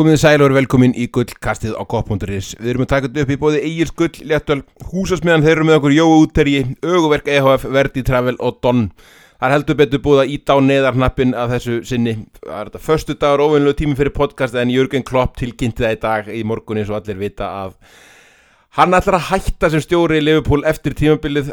Komið 0.00 0.16
sæl 0.16 0.40
og 0.40 0.46
eru 0.46 0.54
velkomin 0.56 0.94
í 0.96 1.10
gullkastið 1.12 1.74
á 1.76 1.84
Kopp.is. 1.84 2.54
Við 2.56 2.70
erum 2.72 2.86
að 2.86 2.88
taka 2.88 3.08
þetta 3.10 3.24
upp 3.26 3.32
í 3.34 3.36
bóði 3.42 3.58
Egil's 3.68 3.90
Gull, 3.92 4.22
Léttöl, 4.30 4.62
Húsasmiðan, 4.88 5.42
þeir 5.44 5.52
eru 5.52 5.66
með 5.68 5.76
okkur 5.76 5.92
Jóa 5.92 6.14
Útterji, 6.22 6.62
Öguverk 6.80 7.28
EHF, 7.28 7.66
Verdi 7.68 8.04
Travel 8.08 8.38
og 8.40 8.62
Don. 8.64 8.86
Það 9.34 9.44
er 9.44 9.54
heldur 9.58 9.76
betur 9.82 10.02
búið 10.06 10.22
að 10.22 10.32
íta 10.38 10.56
á 10.56 10.58
neðarnappin 10.64 11.36
af 11.36 11.52
þessu 11.52 11.76
sinni. 11.90 12.14
Það 12.38 12.56
er 12.62 12.70
þetta 12.70 12.82
förstu 12.86 13.18
dagur 13.20 13.44
óvinnlegu 13.44 13.76
tími 13.82 13.98
fyrir 13.98 14.16
podcast 14.16 14.56
en 14.56 14.72
Jörgen 14.72 15.04
Klopp 15.04 15.36
tilkynnti 15.36 15.84
það 15.84 15.98
í 15.98 16.00
dag 16.06 16.32
í 16.32 16.40
morgun 16.48 16.80
eins 16.80 16.88
og 16.88 17.02
allir 17.02 17.20
vita 17.20 17.50
að 17.66 17.76
hann 18.78 18.94
ætlar 18.94 19.18
að 19.18 19.28
hætta 19.30 19.70
sem 19.72 19.82
stjóri 19.82 20.20
í 20.20 20.24
Liverpool 20.24 20.62
eftir 20.68 20.94
tímabilið 20.98 21.50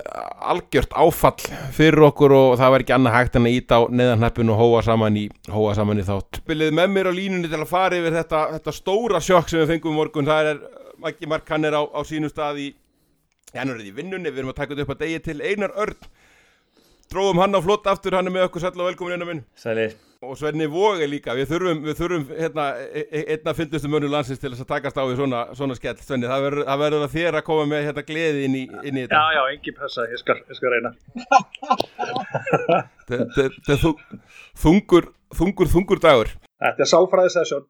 algjört 0.52 0.94
áfall 0.94 1.48
fyrir 1.76 2.06
okkur 2.10 2.36
og 2.38 2.50
það 2.62 2.74
var 2.74 2.86
ekki 2.86 2.96
annað 2.98 3.18
hægt 3.18 3.40
en 3.40 3.50
að 3.50 3.58
íta 3.58 3.80
á 3.80 3.82
neðarnappin 3.90 4.54
og 4.54 4.62
hóa 4.62 4.84
saman 4.86 5.18
í, 5.18 5.26
hóa 5.52 5.74
saman 5.78 6.02
í 6.02 6.06
þátt. 6.08 6.42
Bilið 6.48 6.76
með 6.78 6.94
mér 6.94 7.10
á 7.10 7.14
línunni 7.18 7.50
til 7.52 7.62
að 7.62 7.72
fara 7.72 7.98
yfir 7.98 8.18
þetta, 8.20 8.44
þetta 8.58 8.76
stóra 8.76 9.24
sjokk 9.24 9.50
sem 9.50 9.64
við 9.64 9.74
fengum 9.74 9.98
morgun. 9.98 10.30
Það 10.30 10.52
er 10.54 10.62
Maggi 11.02 11.30
Mark, 11.30 11.50
hann 11.54 11.66
er 11.70 11.78
á, 11.78 11.84
á 11.86 12.02
sínum 12.10 12.32
stað 12.32 12.62
í, 12.64 12.70
hann 13.54 13.74
er 13.74 13.82
í 13.86 13.94
vinnunni, 13.94 14.32
við 14.32 14.44
erum 14.44 14.54
að 14.54 14.62
taka 14.62 14.74
þetta 14.74 14.88
upp 14.88 14.96
að 14.96 15.04
degi 15.06 15.20
til 15.28 15.42
Einar 15.46 15.76
Örn 15.78 16.08
Dróðum 17.08 17.40
hann 17.40 17.56
á 17.56 17.64
flott 17.64 17.88
aftur, 17.88 18.18
hann 18.18 18.28
er 18.28 18.36
með 18.36 18.50
okkur 18.50 18.66
sæl 18.66 18.74
og 18.76 18.90
velkomin 18.90 19.16
innan 19.16 19.30
minn 19.30 19.46
Sælir 19.56 19.96
Og 20.26 20.34
Svenni 20.40 20.66
Vóge 20.66 21.06
líka, 21.06 21.34
við 21.38 21.46
þurfum, 21.52 21.82
við 21.86 21.98
þurfum 22.00 22.24
hérna, 22.40 22.64
e- 22.90 23.04
e- 23.20 23.26
einna 23.36 23.54
fyndustu 23.54 23.90
mönu 23.92 24.08
landsins 24.10 24.40
til 24.42 24.50
þess 24.50 24.64
að 24.64 24.70
takast 24.72 24.98
á 24.98 25.06
við 25.06 25.20
svona, 25.20 25.42
svona 25.54 25.76
skell. 25.78 25.94
Svenni, 26.02 26.26
það 26.32 26.42
verður, 26.48 26.64
það 26.66 26.82
verður 26.82 27.06
að 27.06 27.14
þér 27.14 27.38
að 27.38 27.44
koma 27.52 27.66
með 27.70 27.86
hérna 27.86 28.04
gleði 28.08 28.42
inn 28.48 28.56
í, 28.58 28.64
inn 28.90 28.98
í 28.98 29.04
þetta. 29.04 29.20
Já, 29.22 29.38
já, 29.38 29.44
engin 29.54 29.78
pressa, 29.78 30.08
ég 30.10 30.18
skal, 30.24 30.38
ég 30.50 30.58
skal 30.58 30.74
reyna. 30.74 30.92
Þetta 33.08 33.46
er 33.76 33.82
þung- 33.84 34.02
þungur, 34.66 35.10
þungur, 35.38 35.72
þungur 35.76 36.02
dagur. 36.04 36.34
Þetta 36.66 36.82
er 36.88 36.92
sálfræði 36.96 37.34
sesjón 37.38 37.68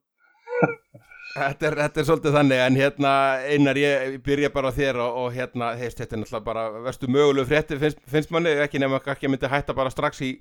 Þetta 1.37 1.67
er, 1.67 1.75
þetta 1.83 2.01
er 2.01 2.05
svolítið 2.07 2.35
þannig, 2.37 2.61
en 2.63 2.77
hérna 2.79 3.11
einar 3.45 3.77
ég 3.77 4.15
byrja 4.25 4.49
bara 4.53 4.71
á 4.73 4.77
þér 4.77 4.99
og, 5.03 5.17
og 5.21 5.35
hérna, 5.35 5.69
heist, 5.77 5.99
þetta 5.99 6.15
er 6.15 6.21
náttúrulega 6.23 6.47
bara 6.47 6.63
verstu 6.87 7.09
mögulegu 7.13 7.49
frétti 7.51 7.77
finnst, 7.81 7.99
finnst 8.09 8.33
manni, 8.33 8.55
ekki 8.63 8.81
nefnum 8.81 8.97
að 8.97 9.11
ekki 9.13 9.29
myndi 9.29 9.51
hætta 9.51 9.75
bara 9.77 9.93
strax 9.93 10.23
í, 10.25 10.31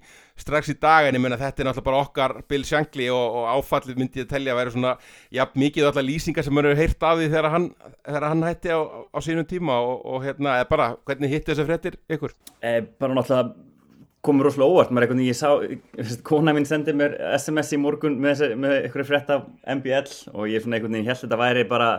strax 0.41 0.73
í 0.73 0.77
dag, 0.81 1.09
en 1.09 1.19
ég 1.19 1.25
meina 1.25 1.39
þetta 1.41 1.65
er 1.65 1.71
náttúrulega 1.71 1.89
bara 1.91 2.01
okkar 2.07 2.37
Bill 2.49 2.65
Shankly 2.69 3.11
og, 3.13 3.39
og 3.43 3.51
áfallið 3.59 4.01
myndi 4.01 4.25
ég 4.25 4.31
telja 4.33 4.57
að 4.57 4.61
vera 4.63 4.75
svona, 4.77 4.97
já, 5.37 5.45
mikið 5.67 5.91
alltaf 5.91 6.09
lýsingar 6.09 6.49
sem 6.49 6.57
mann 6.57 6.71
hefur 6.71 6.83
heyrt 6.83 7.09
af 7.11 7.21
því 7.21 7.31
þegar 7.35 7.53
hann, 7.59 7.71
þegar 8.01 8.29
hann 8.31 8.49
hætti 8.49 8.73
á, 8.73 8.81
á 9.13 9.19
sínum 9.27 9.49
tíma 9.53 9.81
og, 9.85 10.01
og 10.15 10.25
hérna, 10.25 10.59
bara, 10.71 10.95
hvernig 11.05 11.37
hitti 11.37 11.53
þessu 11.53 11.69
fréttir 11.69 12.01
ykkur? 12.09 12.37
Eh, 12.65 12.81
bara 12.97 13.21
náttúrulega 13.21 13.66
komur 14.27 14.49
rosalega 14.49 14.75
óvart, 14.75 14.93
maður 14.93 15.07
eitthvað 15.07 15.25
ég 15.27 15.39
sá, 15.39 15.49
ég 15.63 16.13
kona 16.27 16.55
mín 16.57 16.69
sendi 16.69 16.95
mér 16.97 17.17
SMS 17.39 17.73
í 17.77 17.81
morgun 17.81 18.19
með, 18.23 18.43
með 18.59 18.77
eitthvað 18.83 19.11
frétt 19.11 19.33
af 19.35 19.47
MBL 19.79 20.13
og 20.35 20.51
ég 20.51 20.65
svona 20.65 20.79
einhvern 20.79 20.99
veginn 20.99 21.11
held 21.11 21.23
þetta 21.23 21.41
væri 21.41 21.65
bara 21.71 21.91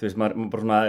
þú 0.00 0.08
veist, 0.08 0.18
maður, 0.18 0.50
bara 0.50 0.64
svona 0.66 0.80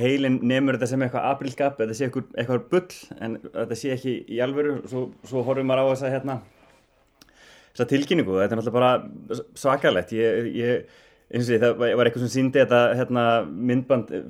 heilin 0.00 0.40
nemur 0.48 0.78
þetta 0.78 0.88
sem 0.88 1.04
eitthvað 1.04 1.28
aprilskap 1.34 1.78
þetta 1.82 1.98
sé 1.98 2.08
eitthvað, 2.08 2.32
eitthvað 2.38 2.66
bull 2.72 3.20
en 3.20 3.38
þetta 3.44 3.78
sé 3.78 3.94
ekki 3.96 4.16
í 4.32 4.40
alvöru. 4.44 4.78
Svo, 4.88 5.06
svo 5.28 5.44
horfum 5.44 5.68
maður 5.68 5.90
á 5.90 5.92
þessa 5.92 6.12
hérna 6.14 6.38
þessa 7.72 7.88
tilkynningu, 7.92 8.36
þetta 8.40 8.56
er 8.56 8.60
náttúrulega 8.60 8.78
bara 8.78 9.42
svakalegt. 9.58 10.14
Ég, 10.16 10.48
ég 10.56 11.01
eins 11.32 11.46
og 11.46 11.48
því, 11.48 11.58
það 11.62 11.78
var 11.80 12.08
eitthvað 12.08 12.24
sem 12.26 12.32
síndi 12.34 12.60
þetta 12.60 12.80
hérna, 12.98 13.22
myndband 13.70 14.10
eh, 14.12 14.26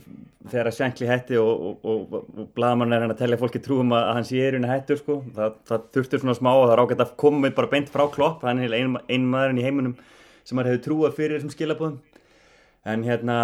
þegar 0.52 0.70
að 0.70 0.76
Shankly 0.76 1.08
hætti 1.08 1.38
og, 1.40 1.64
og, 1.66 1.82
og, 1.82 2.28
og 2.38 2.48
bladamann 2.56 2.94
er 2.94 3.04
hann 3.04 3.14
að 3.14 3.22
tellja 3.22 3.38
fólki 3.40 3.62
trúum 3.62 3.94
að, 3.94 4.06
að 4.08 4.16
hann 4.18 4.28
sé 4.28 4.38
í 4.38 4.46
rauninni 4.46 4.70
hættur 4.70 5.00
sko. 5.00 5.18
það, 5.36 5.56
það 5.70 5.88
þurftur 5.96 6.22
svona 6.22 6.36
smá 6.38 6.50
og 6.52 6.64
það 6.64 6.74
er 6.74 6.82
ágætt 6.84 7.04
að 7.04 7.14
koma 7.24 7.52
bara 7.56 7.72
beint 7.74 7.90
frá 7.92 8.04
klopp, 8.14 8.46
hann 8.46 8.62
er 8.62 8.76
ein, 8.78 8.96
ein 9.10 9.28
maðurinn 9.32 9.62
í 9.62 9.66
heiminum 9.66 9.96
sem 10.42 10.58
maður 10.58 10.72
hefur 10.72 10.84
trúað 10.86 11.16
fyrir 11.18 11.38
þessum 11.38 11.54
skilabóðum 11.54 11.98
en 12.92 13.04
hérna, 13.06 13.36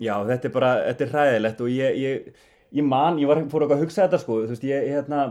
já 0.00 0.14
þetta 0.28 0.48
er 0.48 0.56
bara 0.56 0.72
þetta 0.88 1.06
er 1.06 1.12
hræðilegt 1.14 1.62
og 1.64 1.72
ég, 1.72 2.00
ég, 2.00 2.42
ég 2.76 2.88
man, 2.88 3.20
ég 3.20 3.28
var 3.28 3.40
fór 3.52 3.66
okkar 3.66 3.80
að 3.80 3.86
hugsa 3.86 4.04
þetta 4.04 4.20
sko, 4.20 4.42
þú 4.44 4.52
veist, 4.52 4.66
ég 4.68 4.88
hérna 4.92 5.26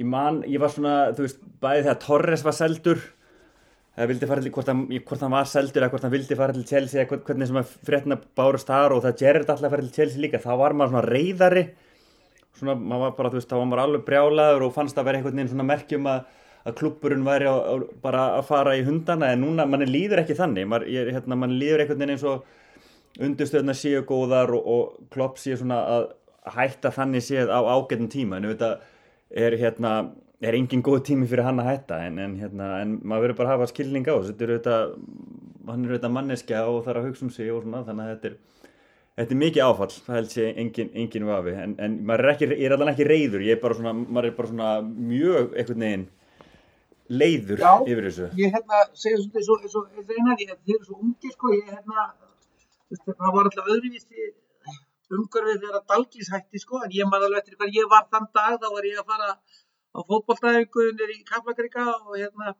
ég 0.00 0.08
man, 0.08 0.42
ég 0.48 0.60
var 0.60 0.72
svona, 0.72 0.98
þú 1.16 1.26
veist, 1.26 1.40
bæði 1.60 1.86
þegar 1.86 2.04
Torres 2.04 2.44
var 2.44 2.56
seldur 2.56 3.02
það 3.96 4.10
vildi 4.12 4.28
fara 4.30 4.44
til, 4.44 4.52
hvort 4.54 4.70
hann, 4.70 4.82
hvort 5.08 5.22
hann 5.24 5.34
var 5.34 5.48
seldur 5.50 5.82
eða 5.82 5.92
hvort 5.92 6.04
hann 6.06 6.14
vildi 6.14 6.36
fara 6.38 6.54
til 6.56 6.66
Chelsea 6.68 7.02
eða 7.02 7.10
hvern- 7.10 7.24
hvernig 7.26 7.48
sem 7.50 7.60
að 7.60 7.72
fréttina 7.88 8.18
bárust 8.38 8.68
þar 8.70 8.94
og 8.96 9.02
það 9.04 9.16
Gerrard 9.22 9.50
alltaf 9.54 9.72
fara 9.74 9.86
til 9.86 9.96
Chelsea 9.96 10.22
líka, 10.22 10.40
þá 10.42 10.52
var 10.60 10.76
maður 10.78 10.94
svona 10.94 11.08
reyðari 11.10 11.64
svona, 12.60 12.76
maður 12.76 13.02
var 13.06 13.16
bara, 13.18 13.32
þú 13.32 13.40
veist, 13.40 13.50
þá 13.50 13.56
var 13.58 13.68
maður 13.70 13.82
alveg 13.86 14.04
brjálaður 14.06 14.66
og 14.68 14.76
fannst 14.76 15.00
að 15.00 15.08
vera 15.10 15.20
einhvern 15.20 15.36
veginn 15.40 15.52
svona 15.52 15.66
merkjum 15.68 16.08
að, 16.10 16.22
að 16.66 16.78
klubburinn 16.80 17.26
væri 17.26 17.50
á, 17.50 17.56
á, 17.56 17.74
bara 18.02 18.24
að 18.38 18.46
fara 18.50 18.76
í 18.78 18.84
hundana 18.86 19.32
en 19.34 19.44
núna, 19.44 19.66
manni 19.66 19.88
líður 19.88 20.22
ekki 20.24 20.36
þannig. 20.38 20.74
Ég, 20.92 21.12
hérna, 21.16 21.38
manni 21.40 21.56
líður 21.60 21.84
einhvern 21.84 22.02
veginn 22.02 22.14
eins 22.16 22.26
og 22.28 22.44
undirstöðna 23.20 23.74
séu 23.74 24.02
góðar 24.06 24.52
og, 24.54 24.66
og 24.70 25.12
klopp 25.14 25.40
séu 25.40 25.56
svona 25.58 25.80
að 25.96 26.08
hætta 26.54 26.92
þannig 26.94 27.24
séð 27.24 27.50
á 27.52 27.58
ágættum 27.64 28.10
tíma. 28.12 28.38
En 28.38 28.50
auðvitað 28.50 28.84
er 29.30 29.56
hérna 29.60 29.94
er 30.40 30.56
engin 30.56 30.84
góð 30.84 31.02
tími 31.10 31.28
fyrir 31.28 31.44
hann 31.44 31.60
að 31.60 31.70
hætta 31.70 31.98
en, 32.06 32.18
en, 32.22 32.36
hérna, 32.40 32.70
en 32.80 32.94
maður 33.02 33.28
verður 33.28 33.40
bara 33.40 33.50
að 33.50 33.58
hafa 33.58 33.72
skilning 33.72 34.06
á 34.08 34.14
þessu. 34.14 34.32
þetta 34.32 34.46
er 34.46 34.52
auðvitað 34.54 34.94
hann 35.70 35.84
er 35.84 35.92
auðvitað 35.92 36.14
manneskja 36.16 36.62
og 36.70 36.80
þarf 36.86 37.02
að 37.02 37.10
hugsa 37.10 37.26
um 37.26 37.34
sig 37.34 37.52
og 37.52 37.64
svona 37.64 37.84
þannig 37.88 38.06
að 38.06 38.14
þetta 38.14 38.32
er 38.32 38.38
Þetta 39.20 39.34
er 39.34 39.40
mikið 39.40 39.66
áfall, 39.66 39.90
það 40.06 40.16
held 40.16 40.30
sé 40.32 40.44
engin, 40.62 40.90
engin 40.96 41.26
vafi, 41.28 41.52
en, 41.60 41.72
en 41.82 41.96
maður 42.08 42.22
er, 42.24 42.30
ekki, 42.30 42.46
er 42.56 42.72
alveg 42.72 42.90
ekki 42.94 43.06
reyður, 43.08 43.42
ég 43.44 43.58
er 43.58 43.60
bara 43.60 43.76
svona, 43.76 43.92
maður 44.00 44.28
er 44.30 44.36
bara 44.38 44.48
svona 44.48 44.68
mjög 44.86 45.50
einhvern 45.58 45.84
veginn 45.84 46.04
leiður 47.10 47.60
Já. 47.60 47.72
yfir 47.84 48.06
þessu. 48.06 48.28
ég 48.38 48.54
hérna 48.54 48.80
segja 48.94 49.18
svona 49.18 49.42
eins 49.42 49.50
og, 49.50 49.66
eins 49.66 49.76
og, 49.76 49.90
einar, 50.14 50.40
ég, 50.40 50.54
þið 50.62 50.76
eru 50.76 50.86
svo 50.86 51.00
ungir 51.02 51.34
sko, 51.34 51.52
ég 51.56 51.68
hérna, 51.74 52.06
þú 52.86 52.94
veist, 52.94 53.10
það 53.10 53.34
var 53.36 53.50
alltaf 53.50 53.70
öðruvísi 53.74 54.30
umhverfið 55.10 55.60
þegar 55.64 55.78
að 55.80 55.86
Dalgís 55.90 56.32
hætti 56.32 56.62
sko, 56.62 56.80
en 56.86 56.94
ég 56.94 57.10
man 57.10 57.26
alveg 57.26 57.42
eftir 57.42 57.58
hvað 57.58 57.76
ég 57.76 57.90
var 57.90 58.06
þann 58.14 58.30
dag, 58.38 58.56
þá 58.62 58.68
var 58.76 58.88
ég 58.88 59.02
að 59.02 59.10
fara 59.10 59.32
á 59.96 59.98
fótbolltæfingu 60.08 60.86
nýr 60.98 61.12
í 61.16 61.20
Kaplakrika 61.30 61.86
og 62.06 62.16
hérna 62.16 62.54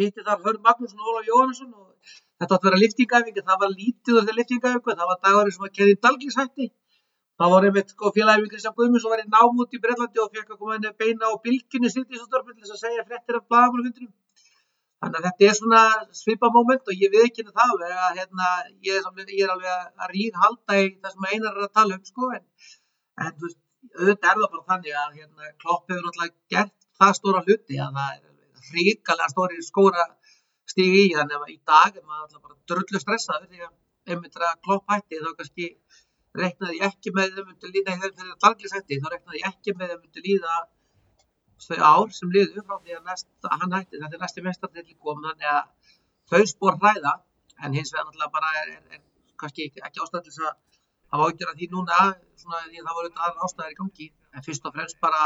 hitti 0.00 0.24
þar 0.26 0.44
Hörn 0.44 0.62
Magnússon 0.66 1.02
og 1.02 1.10
Ólaf 1.12 1.28
Jóhannesson 1.30 1.72
og 1.72 2.14
þetta 2.40 2.54
átti 2.56 2.60
að 2.60 2.68
vera 2.68 2.82
liftingæfingi, 2.82 3.44
það 3.48 3.60
var 3.62 3.74
lítið 3.80 4.16
úr 4.18 4.28
þeir 4.28 4.38
liftingæfingu, 4.40 4.96
það 5.00 5.10
var 5.10 5.20
dagurinn 5.26 5.56
sem 5.56 5.68
að 5.68 5.76
keði 5.78 5.98
Dalgís 6.06 6.38
hætti 6.40 6.70
þá 7.38 7.44
var 7.52 7.66
einmitt 7.68 7.92
sko 7.94 8.12
félagið 8.16 8.44
við 8.44 8.52
Kristján 8.54 8.76
Guðmundsson 8.78 9.12
var 9.14 9.22
í 9.22 9.28
nám 9.34 9.62
út 9.64 9.76
í 9.76 9.82
Breitlandi 9.84 10.22
og 10.22 10.34
fekk 10.34 10.50
að 10.54 10.58
koma 10.62 10.78
inn 10.78 10.90
að 10.90 10.98
beina 11.02 11.30
á 11.30 11.32
bylginni 11.46 11.92
sitt 11.92 12.10
í 12.10 12.18
svo 12.18 12.26
störfum 12.28 12.56
til 12.56 12.66
þess 12.66 12.76
að 12.76 12.82
segja 12.86 13.06
fréttir 13.08 13.38
af 13.38 13.46
blagamannfundinum 13.50 14.12
Þannig 15.02 15.18
að 15.18 15.24
þetta 15.26 15.46
er 15.48 15.56
svona 15.58 15.78
svipa 16.14 16.48
moment 16.54 16.90
og 16.92 17.00
ég 17.02 17.10
við 17.10 17.24
ekki 17.26 17.42
það 17.48 17.62
alveg 17.64 17.94
að 18.06 18.18
hérna, 18.20 18.50
ég, 18.86 19.06
ég 19.34 19.46
er 19.46 19.54
alveg 19.54 19.72
að 20.04 20.12
ríð 20.12 20.36
halda 20.42 20.76
í 20.78 20.84
það 21.02 21.14
sem 21.16 21.26
einar 21.32 21.56
er 21.56 21.64
að 21.64 21.72
tala 21.78 21.96
um 21.96 22.04
sko 22.06 22.28
en, 22.36 22.44
en 23.24 23.32
þú 23.40 23.48
veist, 23.48 23.58
auðvitað 23.90 24.30
er 24.30 24.40
það 24.40 24.52
bara 24.54 24.68
þannig 24.70 24.98
að 25.02 25.16
hérna, 25.18 25.52
Klopp 25.62 25.90
hefur 25.90 26.10
alltaf 26.10 26.34
gert 26.54 26.88
það 27.00 27.16
stóra 27.18 27.44
hluti 27.46 27.78
að 27.82 27.96
það 27.98 28.12
er 28.16 28.68
hrikalega 28.70 29.32
stóri 29.32 29.64
skóra 29.66 30.04
stígi 30.72 31.06
í 31.08 31.14
þannig 31.16 31.38
að 31.38 31.54
í 31.54 31.58
dag 31.72 31.96
er 31.98 32.04
maður 32.06 32.26
alltaf 32.26 32.44
bara 32.46 32.58
drullu 32.70 33.02
stressaður 33.02 33.48
því 33.50 33.64
að 33.66 34.12
einmitt 34.12 34.38
að 34.38 34.60
Klopp 34.66 34.92
hætti 34.92 35.20
þá 35.22 35.30
kannski 35.38 35.68
reiknaði 36.42 36.78
ég 36.78 36.86
ekki 36.88 37.12
með 37.16 37.34
þeim 37.36 37.48
myndi 37.50 37.72
líða 37.74 37.96
þegar 37.96 38.14
þegar 38.20 38.38
Dalglis 38.44 38.76
hætti 38.76 39.00
þá 39.02 39.08
reiknaði 39.12 39.42
ég 39.42 39.50
ekki 39.50 39.74
með 39.76 39.92
þeim 39.92 40.04
myndi 40.04 40.24
líða 40.28 40.54
þau 41.62 41.82
ár 41.88 42.14
sem 42.16 42.32
liðu 42.34 42.64
frá 42.66 42.78
því 42.78 42.96
að 42.96 43.04
næst, 43.10 43.28
hann 43.44 43.76
hætti 43.76 44.00
þetta 44.00 44.16
er 44.18 44.22
næsti 44.24 44.44
mestartilli 44.46 44.96
kom 44.98 45.20
þannig 45.26 45.50
að 45.52 45.92
þau 46.32 46.42
spór 46.54 46.78
hræða 46.80 47.14
en 47.62 47.76
hins 47.76 47.92
vegar 47.92 48.08
náttúrulega 48.08 48.34
bara 48.34 48.54
er, 48.62 48.72
er, 48.76 48.82
er 48.96 49.02
kannski 49.38 49.68
ekki, 49.68 49.82
ekki 49.86 50.02
ástæð 50.02 50.24
til 50.24 50.32
þess 50.32 50.48
að 50.48 50.71
hafa 51.12 51.28
ágjör 51.28 51.52
að 51.52 51.58
því 51.60 51.68
núna 51.72 51.98
svona 52.42 52.60
því 52.66 52.80
að 52.80 52.86
það 52.86 52.98
voru 52.98 53.08
auðvitað 53.08 53.24
aðra 53.26 53.46
ástæðir 53.46 53.72
í 53.74 53.78
gangi. 53.80 54.08
En 54.32 54.44
fyrst 54.46 54.68
og 54.68 54.76
fremst 54.76 55.00
bara 55.04 55.22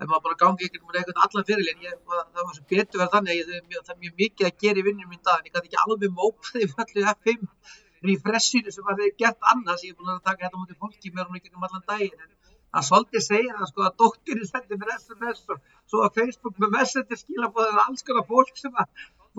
ef 0.00 0.06
maður 0.10 0.24
bara 0.26 0.40
gangi 0.42 0.68
ykkur 0.68 0.84
með 0.88 1.00
eitthvað 1.00 1.24
allan 1.26 1.46
fyrirlin 1.48 1.84
ég, 1.84 1.98
það 2.08 2.40
var 2.40 2.54
svo 2.56 2.64
betur 2.72 3.00
verið 3.00 3.14
þannig 3.14 3.32
að 3.32 3.38
ég, 3.38 3.48
það, 3.48 3.58
er 3.58 3.66
mjög, 3.70 3.82
það 3.86 3.94
er 3.94 4.14
mikið 4.22 4.48
að 4.48 4.60
gera 4.64 4.80
í 4.80 4.86
vinnum 4.88 5.10
mín 5.12 5.24
dag. 5.28 5.40
En 5.40 5.48
ég 5.48 5.54
gæti 5.54 5.70
ekki 5.70 5.82
alveg 5.84 6.14
mópaði 6.18 6.70
allir 6.84 7.10
F5 7.14 7.74
refreshinu 8.04 8.74
sem 8.74 8.88
að 8.90 9.02
þeir 9.02 9.14
gert 9.22 9.50
annars. 9.52 9.84
Ég 9.84 9.94
er 9.94 10.00
búin 10.00 10.14
að 10.14 10.24
taka 10.28 10.46
þetta 10.46 10.62
mútið 10.62 10.80
fólki 10.82 11.12
með 11.14 11.28
hún 11.28 11.40
ekki 11.40 11.54
um 11.54 11.68
allan 11.68 11.86
daginn. 11.88 12.24
En 12.24 12.32
að 12.74 12.86
svolítið 12.88 13.22
segja 13.28 13.56
það 13.58 13.70
sko 13.70 13.84
að 13.86 13.98
dóttirinn 14.02 14.50
sendi 14.50 14.78
mér 14.80 14.94
SMS 14.96 15.44
og 15.54 15.60
svo 15.90 16.02
að 16.02 16.16
Facebook 16.18 16.56
með 16.58 16.72
messenger 16.74 17.20
skilabóðið 17.20 17.82
alls 17.84 18.06
konar 18.08 18.26
fólk 18.30 18.56
sem 18.58 18.80
að 18.82 18.88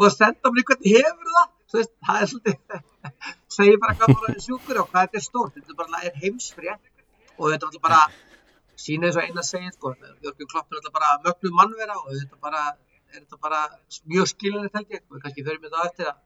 að 0.06 0.16
senda 0.16 0.52
mér 0.52 0.64
eitthvað 0.64 0.88
hefur 0.94 1.34
það? 1.36 1.52
Það 2.06 2.22
er 2.22 2.32
svolítið 2.32 2.80
segir 3.56 3.80
bara 3.82 3.96
hvað 4.00 4.14
maður 4.16 4.36
er 4.36 4.44
sjúkur 4.48 4.82
og 4.82 4.90
hvað 4.92 5.08
þetta 5.08 5.20
er 5.22 5.26
stórt 5.28 5.60
þetta 5.60 5.78
bara 5.82 6.02
er 6.08 6.18
heimsfrétt. 6.24 6.92
Og 7.36 7.52
þetta 7.52 7.72
er 7.72 7.84
bara 7.84 8.02
sína 8.86 9.10
eins 9.10 9.20
og 9.20 9.28
eina 9.28 9.44
segið 9.44 9.74
sko, 9.76 9.94
Jörgur 10.24 10.52
Klopp 10.52 10.76
er 10.76 10.92
bara 10.96 11.14
mögnu 11.26 11.52
mannvera 11.56 11.98
og 12.02 12.12
þetta 12.14 12.42
bara 12.42 12.64
er 13.14 13.22
þetta 13.22 13.40
bara 13.42 13.62
mjög 14.12 14.28
ég. 14.92 15.02
Og 15.12 15.22
kannski 15.22 15.44
fyrir 15.44 15.62
mig 15.62 15.72
það 15.74 15.90
eftir 15.90 16.12
að 16.12 16.18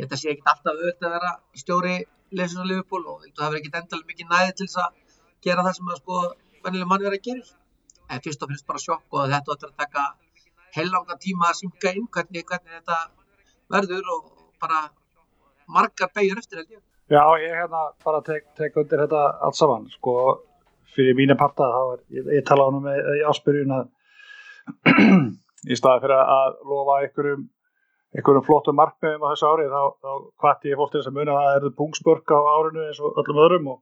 ég 0.00 0.10
að 0.10 0.20
sé 0.20 0.30
ekkit 0.32 0.50
alltaf 0.52 0.72
auðvitað 0.74 1.08
að 1.08 1.14
vera 1.16 1.32
stjóri 1.62 1.96
leysins 2.34 2.62
á 2.62 2.66
Liverpool 2.66 3.04
og 3.12 3.26
þú 3.30 3.44
hefur 3.44 3.58
ekkit 3.60 3.78
endalega 3.80 4.10
mikið 4.10 4.32
næði 4.32 4.56
til 4.58 4.66
þess 4.66 4.80
að 4.82 5.20
gera 5.46 5.64
það 5.66 5.76
sem 5.78 5.92
að 5.92 6.00
sko 6.00 6.20
vennilega 6.64 6.90
mannvera 6.92 7.20
gerir. 7.28 7.52
En 8.10 8.22
fyrst 8.24 8.42
og 8.42 8.50
finnst 8.50 8.66
bara 8.68 8.82
sjokk 8.82 9.16
og 9.16 9.30
þetta 9.32 9.54
áttur 9.54 9.70
að 9.70 9.80
taka 9.84 10.04
heilanga 10.74 11.16
tíma 11.22 11.50
að 11.50 11.58
synga 11.60 11.94
inn 11.94 12.08
hvernig, 12.14 12.44
hvernig 12.48 12.80
þetta 12.80 12.98
verður 13.74 14.10
og 14.16 14.24
bara 14.60 14.80
margar 15.70 16.10
beigur 16.14 16.40
eftir 16.40 16.60
held 16.60 16.76
ég. 16.76 16.82
Já, 17.12 17.24
ég 17.36 17.52
hérna 17.52 17.82
bara 18.04 18.22
tek, 18.24 18.46
tek 18.56 18.76
undir 18.80 19.02
þetta 19.04 19.22
allt 19.44 19.58
saman, 19.58 19.88
sko, 19.92 20.14
fyrir 20.94 21.16
mínu 21.18 21.36
parta, 21.36 21.66
þá 21.68 21.82
er, 21.94 22.04
ég, 22.16 22.30
ég 22.38 22.46
tala 22.48 22.64
á 22.64 22.70
með 22.72 23.10
í 23.18 23.24
áspyrjun 23.28 23.74
að 23.76 23.90
í 25.72 25.76
staði 25.76 26.04
fyrir 26.06 26.16
að 26.22 26.56
lofa 26.70 27.00
einhverjum, 27.02 27.42
einhverjum 28.16 28.46
flottum 28.46 28.78
markmiðum 28.80 29.26
á 29.26 29.30
þessu 29.34 29.50
ári, 29.50 29.66
þá, 29.68 29.82
þá 30.00 30.10
hvati 30.44 30.72
ég 30.72 30.80
fólk 30.80 30.94
til 30.94 31.02
þess 31.02 31.12
að 31.12 31.18
muna 31.18 31.34
að 31.34 31.44
það 31.44 31.58
erðu 31.58 31.72
pungspörk 31.82 32.34
á 32.36 32.40
árinu 32.54 32.86
eins 32.86 33.02
og 33.04 33.20
öllum 33.20 33.44
öðrum 33.44 33.70
og 33.74 33.80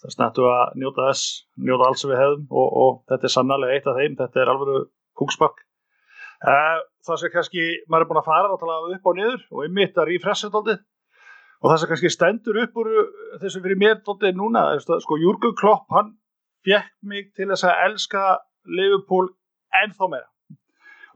það 0.00 0.16
snættu 0.16 0.48
að 0.48 0.74
njóta 0.80 1.10
þess, 1.10 1.28
njóta 1.68 1.90
allt 1.90 2.00
sem 2.00 2.12
við 2.12 2.22
hefum 2.22 2.50
og, 2.50 2.68
og 2.86 2.98
þetta 3.12 3.28
er 3.28 3.36
sannlega 3.36 3.76
eitt 3.76 3.88
af 3.90 4.00
þeim, 4.00 4.18
þetta 4.20 4.42
er 4.42 4.52
alveg 4.52 4.90
pungspörk. 5.16 5.62
Uh, 6.36 6.80
það 7.04 7.20
sem 7.22 7.32
kannski 7.32 7.62
maður 7.88 8.04
er 8.04 8.10
búin 8.10 8.20
að 8.20 8.28
fara 8.28 8.50
náttúrulega 8.50 8.96
upp 8.98 9.08
og 9.08 9.16
niður 9.16 9.44
og 9.52 9.62
ymmit 9.64 9.96
að 9.96 10.10
rífressa 10.10 10.50
daldið 10.52 10.82
og 11.62 11.70
það 11.70 11.80
sem 11.80 11.90
kannski 11.92 12.12
stendur 12.12 12.60
upp 12.62 12.80
úr 12.82 12.92
þessu 13.42 13.62
fyrir 13.64 13.80
mér 13.80 13.98
daldið 14.06 14.38
núna 14.38 14.66
sko 14.82 15.18
Júrgur 15.20 15.56
Klopp 15.58 15.92
hann 15.96 16.14
fjekk 16.66 16.92
mig 17.02 17.30
til 17.36 17.48
þess 17.52 17.66
að 17.68 17.82
elska 17.88 18.24
Liverpool 18.66 19.30
ennþá 19.82 20.10
meira. 20.10 20.28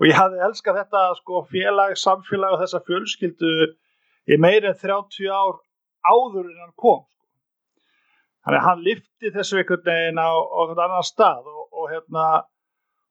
Og 0.00 0.08
ég 0.08 0.16
hafði 0.16 0.40
elskað 0.46 0.80
þetta 0.80 1.02
sko 1.18 1.42
félag, 1.50 1.96
samfélag 1.98 2.54
og 2.54 2.62
þessa 2.62 2.80
fjölskyldu 2.86 3.54
í 4.30 4.38
meira 4.40 4.72
en 4.72 4.78
30 4.80 5.28
ár 5.28 5.58
áður 6.08 6.46
en 6.46 6.60
hann 6.62 6.76
kom 6.78 7.04
þannig 8.44 8.60
að 8.60 8.66
hann 8.66 8.86
lifti 8.86 9.32
þessu 9.34 9.60
einhvern 9.60 9.84
veginn 9.84 10.20
á, 10.20 10.30
á 10.32 10.58
einhvern 10.62 10.84
annan 10.86 11.06
stað 11.06 11.50
og, 11.50 11.66
og 11.76 11.90
hérna 11.92 12.24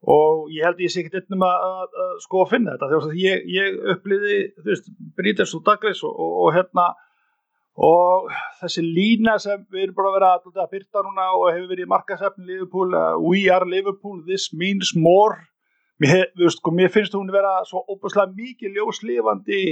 og 0.09 0.49
ég 0.55 0.65
held 0.65 0.81
ég 0.81 0.93
sé 0.93 1.03
ekki 1.03 1.19
einnum 1.19 1.45
að, 1.45 1.65
að, 1.67 1.97
að 2.03 2.11
sko 2.23 2.41
að 2.43 2.51
finna 2.53 2.75
þetta. 2.75 2.87
Því 2.89 2.99
að 3.11 3.17
ég, 3.19 3.45
ég 3.51 3.79
upplýði 3.93 4.37
Bríters 5.19 5.53
og 5.57 5.65
Douglas 5.67 6.03
og, 6.07 6.13
og, 6.15 6.35
og 6.45 6.53
hérna 6.55 6.85
og 7.79 8.31
þessi 8.59 8.83
lína 8.83 9.37
sem 9.39 9.61
við 9.71 9.85
erum 9.85 9.97
bara 9.97 10.09
að 10.09 10.15
vera 10.17 10.31
að, 10.35 10.47
að 10.63 10.71
byrta 10.73 11.03
núna 11.05 11.27
og 11.37 11.45
hefur 11.53 11.69
verið 11.71 11.85
í 11.85 11.91
markasefni 11.93 12.47
Liverpool, 12.49 12.95
uh, 12.95 13.13
we 13.23 13.45
are 13.53 13.67
Liverpool 13.67 14.19
this 14.27 14.49
means 14.53 14.91
more. 14.95 15.37
Mér, 15.99 16.27
veist, 16.39 16.59
sko, 16.59 16.73
mér 16.75 16.91
finnst 16.91 17.15
hún 17.15 17.31
að 17.31 17.39
vera 17.39 17.53
svo 17.67 17.85
óbúslega 17.87 18.31
mikið 18.35 18.79
ljóslifandi 18.79 19.63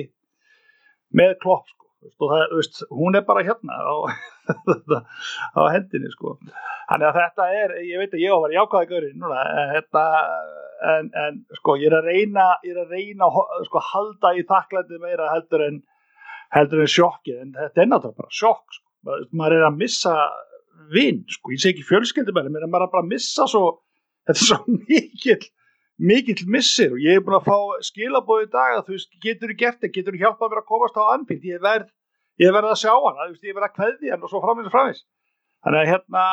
með 1.19 1.35
klopp 1.43 1.67
sko. 1.71 1.87
Og 2.07 2.31
það, 2.31 2.43
veist, 2.55 2.81
hún 2.95 3.19
er 3.19 3.25
bara 3.27 3.43
hérna 3.47 3.75
á, 3.75 3.95
á 5.59 5.61
hendinni 5.73 6.11
sko. 6.13 6.37
Þannig 6.87 7.09
að 7.09 7.19
þetta 7.19 7.49
er, 7.59 7.75
ég 7.89 8.03
veit 8.03 8.15
að 8.15 8.23
ég 8.23 8.31
á 8.31 8.37
að 8.37 8.45
vera 8.45 8.59
jákvæði 8.61 8.91
gaurinn 8.93 9.19
núna 9.23 9.43
þetta, 9.73 10.05
en, 10.95 11.11
en 11.25 11.43
sko 11.59 11.75
ég 11.81 11.91
er 11.91 11.97
að 11.99 12.09
reyna 12.11 12.47
er 12.63 12.81
að 12.83 12.95
reyna 12.95 13.29
sko 13.67 13.83
halda 13.91 14.33
í 14.37 14.43
þakklændi 14.47 14.99
meira 15.03 15.31
heldur 15.33 15.65
en 15.67 15.81
heldur 16.55 16.83
en 16.83 16.91
sjokkið, 16.91 17.41
en 17.43 17.53
þetta 17.57 17.83
er 17.83 17.89
náttúrulega 17.91 18.23
bara 18.23 18.37
sjokk 18.39 18.77
sko, 18.77 18.87
maður 19.35 19.57
er 19.57 19.67
að 19.67 19.79
missa 19.81 20.15
vinn, 20.93 21.23
sko, 21.31 21.51
ég 21.53 21.61
sé 21.63 21.73
ekki 21.73 21.85
fjölskyldum 21.87 22.39
en 22.39 22.51
maður 22.53 22.67
er 22.67 22.73
bara 22.93 23.03
að 23.03 23.11
missa 23.11 23.47
svo 23.49 23.65
þetta 24.27 24.37
er 24.37 24.49
svo 24.51 24.59
mikill 24.87 25.51
mikill 25.97 26.45
missir. 26.53 26.91
Og 26.93 27.01
ég 27.01 27.17
er 27.17 27.23
búin 27.25 27.39
að 27.39 27.47
fá 27.47 27.85
skilabóð 27.87 28.43
í 28.45 28.49
dag 28.53 28.75
að 28.77 28.83
þú 28.89 28.97
veist, 28.97 29.15
getur 29.23 29.53
þú 29.53 29.59
gert 29.61 29.79
þetta, 29.79 29.93
getur 29.95 30.15
þú 30.15 30.23
hjálpað 30.23 30.51
mér 30.51 30.61
að 30.61 30.67
komast 30.73 30.99
á 31.01 31.03
anbyrg, 31.15 31.47
ég 31.47 31.63
verð 31.63 31.87
ég 32.37 32.53
verð 32.53 32.73
að 32.73 32.81
sjá 32.83 32.91
hana, 32.93 33.29
ég 33.33 33.55
verð 33.55 33.67
að 33.67 33.77
kveði 33.77 34.11
hann 34.13 34.25
og 34.25 34.31
svo 34.31 34.41
framins 34.43 34.69
og 34.69 34.75
framins 34.75 35.01
þannig 35.65 35.81
að 35.81 35.89
hérna 35.91 36.25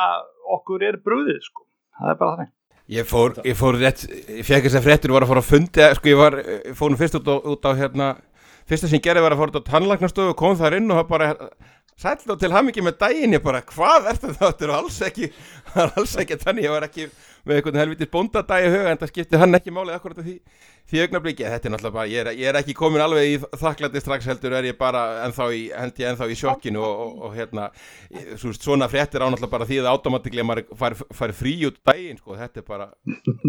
okkur 0.55 0.85
er 0.85 0.99
brúðið 1.01 1.41
sko. 1.47 1.65
Það 1.97 2.11
er 2.11 2.19
bara 2.21 2.35
þannig. 2.35 2.53
Ég 2.93 3.07
fór, 3.09 3.33
ég 3.41 3.57
fór 3.57 3.77
rétt, 3.81 4.03
ég 4.29 4.45
fekk 4.45 4.67
þess 4.67 4.77
að 4.77 4.85
fréttur 4.85 5.13
var 5.15 5.25
að 5.25 5.31
fara 5.31 5.41
að 5.41 5.49
fundi, 5.49 5.85
sko 5.97 6.11
ég 6.11 6.19
var 6.19 6.35
ég 6.37 6.75
fór 6.77 6.91
nú 6.93 6.99
fyrst 6.99 7.17
út 7.17 7.31
á, 7.33 7.35
út 7.41 7.65
á 7.65 7.71
hérna 7.79 8.09
fyrsta 8.69 8.89
sem 8.91 9.03
gerði 9.03 9.25
var 9.25 9.35
að 9.35 9.41
fóra 9.43 9.63
á 9.63 9.69
tannlagnastofu 9.69 10.37
kom 10.37 10.57
þar 10.59 10.79
inn 10.79 10.93
og 10.93 11.07
bara 11.09 11.33
sæll 11.95 12.33
og 12.33 12.39
til 12.41 12.51
ham 12.51 12.67
ekki 12.67 12.83
með 12.83 12.97
daginn, 12.99 13.33
ég 13.37 13.43
bara 13.43 13.61
hvað 13.63 14.09
er 14.11 14.17
þetta 14.19 14.35
þetta 14.41 14.65
er 14.65 14.71
alls 14.75 14.97
ekki, 15.07 15.29
alls 15.85 16.15
ekki 16.19 16.37
þannig, 16.41 16.65
ég 16.67 16.73
var 16.73 16.85
ekki 16.89 17.05
með 17.45 17.59
einhvern 17.59 17.79
helvitis 17.79 18.09
bóndadagi 18.11 18.71
huga 18.73 18.91
en 18.91 18.99
það 18.99 19.11
skipti 19.13 19.39
hann 19.39 19.55
ekki 19.55 19.71
málið 19.71 19.95
akkurat 19.95 20.19
því, 20.25 20.33
því 20.91 21.03
augnabliki, 21.05 21.45
þetta 21.47 21.69
er 21.69 21.73
náttúrulega 21.75 21.95
bara 21.95 22.11
ég 22.11 22.23
er, 22.25 22.31
ég 22.35 22.51
er 22.51 22.59
ekki 22.59 22.75
komin 22.75 23.03
alveg 23.05 23.29
í 23.31 23.37
þakklætti 23.61 24.03
strax 24.03 24.27
heldur 24.27 24.57
er 24.59 24.67
ég 24.67 24.79
bara 24.79 25.05
ennþá 25.23 25.47
í, 25.55 25.61
held 25.71 26.01
ég 26.03 26.11
ennþá 26.11 26.27
í 26.27 26.37
sjokkinu 26.41 26.83
og, 26.83 27.03
og, 27.05 27.21
og 27.29 27.37
hérna 27.37 27.69
svo, 28.41 28.51
svona 28.57 28.91
fréttir 28.91 29.23
á 29.23 29.29
náttúrulega 29.29 29.55
bara 29.55 29.69
því 29.69 29.79
að 29.83 29.91
automatiklega 29.93 30.49
maður 30.49 30.79
fari, 30.81 30.99
fari 31.21 31.37
frí 31.37 31.55
út 31.69 31.79
daginn 31.87 32.19
sko, 32.19 32.35
þetta 32.41 32.63
er 32.63 32.67
bara 32.73 32.89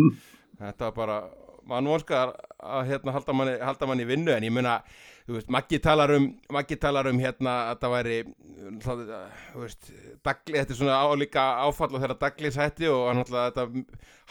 þetta 0.63 0.93
er 0.93 0.97
bara, 1.03 1.19
mann 1.67 1.91
vonskar 1.91 2.37
að 2.63 2.89
hérna 2.91 3.13
halda 3.13 3.35
manni, 3.37 3.59
halda 3.61 3.89
manni 3.89 4.07
vinnu 4.09 4.33
en 4.33 4.47
ég 4.47 4.53
munna 4.55 4.79
þú 5.27 5.37
veist, 5.37 5.51
Maggi 5.53 5.81
talar 5.83 6.13
um 6.17 6.29
Maggi 6.53 6.79
talar 6.81 7.11
um 7.11 7.19
hérna 7.21 7.57
að 7.73 7.83
það 7.83 7.95
væri 7.97 8.19
það, 8.85 9.03
þú 9.53 9.65
veist, 9.65 9.91
Dagli 10.27 10.61
þetta 10.61 10.75
er 10.75 10.81
svona 10.81 11.01
álíka 11.03 11.45
áfall 11.67 11.93
og 11.93 12.01
þeirra 12.03 12.19
Daglis 12.23 12.61
hætti 12.61 12.89
og 12.91 13.03
hann, 13.11 13.25
þetta, 13.29 13.67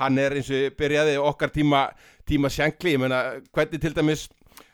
hann 0.02 0.24
er 0.24 0.38
eins 0.40 0.50
og 0.56 0.80
byrjaði 0.80 1.20
okkar 1.22 1.54
tíma 1.56 1.86
tíma 2.26 2.50
sjankli, 2.50 2.96
ég 2.96 3.04
meina, 3.04 3.22
hvernig 3.54 3.82
til 3.84 3.94
dæmis 3.94 4.26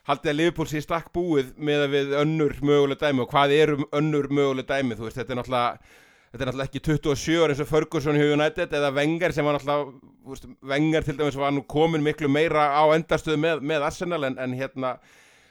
haldið 0.07 0.31
að 0.31 0.38
Liverpool 0.39 0.69
sé 0.69 0.81
stakk 0.83 1.12
búið 1.13 1.51
með 1.59 1.86
að 1.86 1.95
við 1.95 2.13
önnur 2.21 2.56
möguleg 2.63 3.01
dæmi 3.01 3.25
og 3.25 3.33
hvað 3.33 3.56
eru 3.57 3.89
önnur 3.98 4.30
möguleg 4.31 4.69
dæmi, 4.69 4.95
þú 4.98 5.07
veist, 5.07 5.19
þetta 5.19 5.36
er 5.36 5.42
náttúrulega 5.42 6.00
þetta 6.31 6.43
er 6.45 6.47
náttúrulega 6.47 6.69
ekki 6.69 6.83
27 6.87 7.39
ára 7.43 7.53
eins 7.53 7.61
og 7.63 7.69
Ferguson 7.69 8.19
í 8.19 8.25
United 8.31 8.75
eða 8.77 8.91
Wenger 8.95 9.33
sem 9.35 9.47
var 9.47 9.57
náttúrulega 9.57 10.51
Wenger 10.71 11.07
til 11.07 11.17
dæmis 11.19 11.39
var 11.39 11.51
nú 11.55 11.63
komin 11.67 12.03
miklu 12.05 12.29
meira 12.31 12.69
á 12.71 12.83
endarstöðu 12.95 13.39
með, 13.41 13.63
með 13.67 13.87
Arsenal 13.89 14.23
en, 14.29 14.37
en 14.39 14.55
hérna 14.55 14.93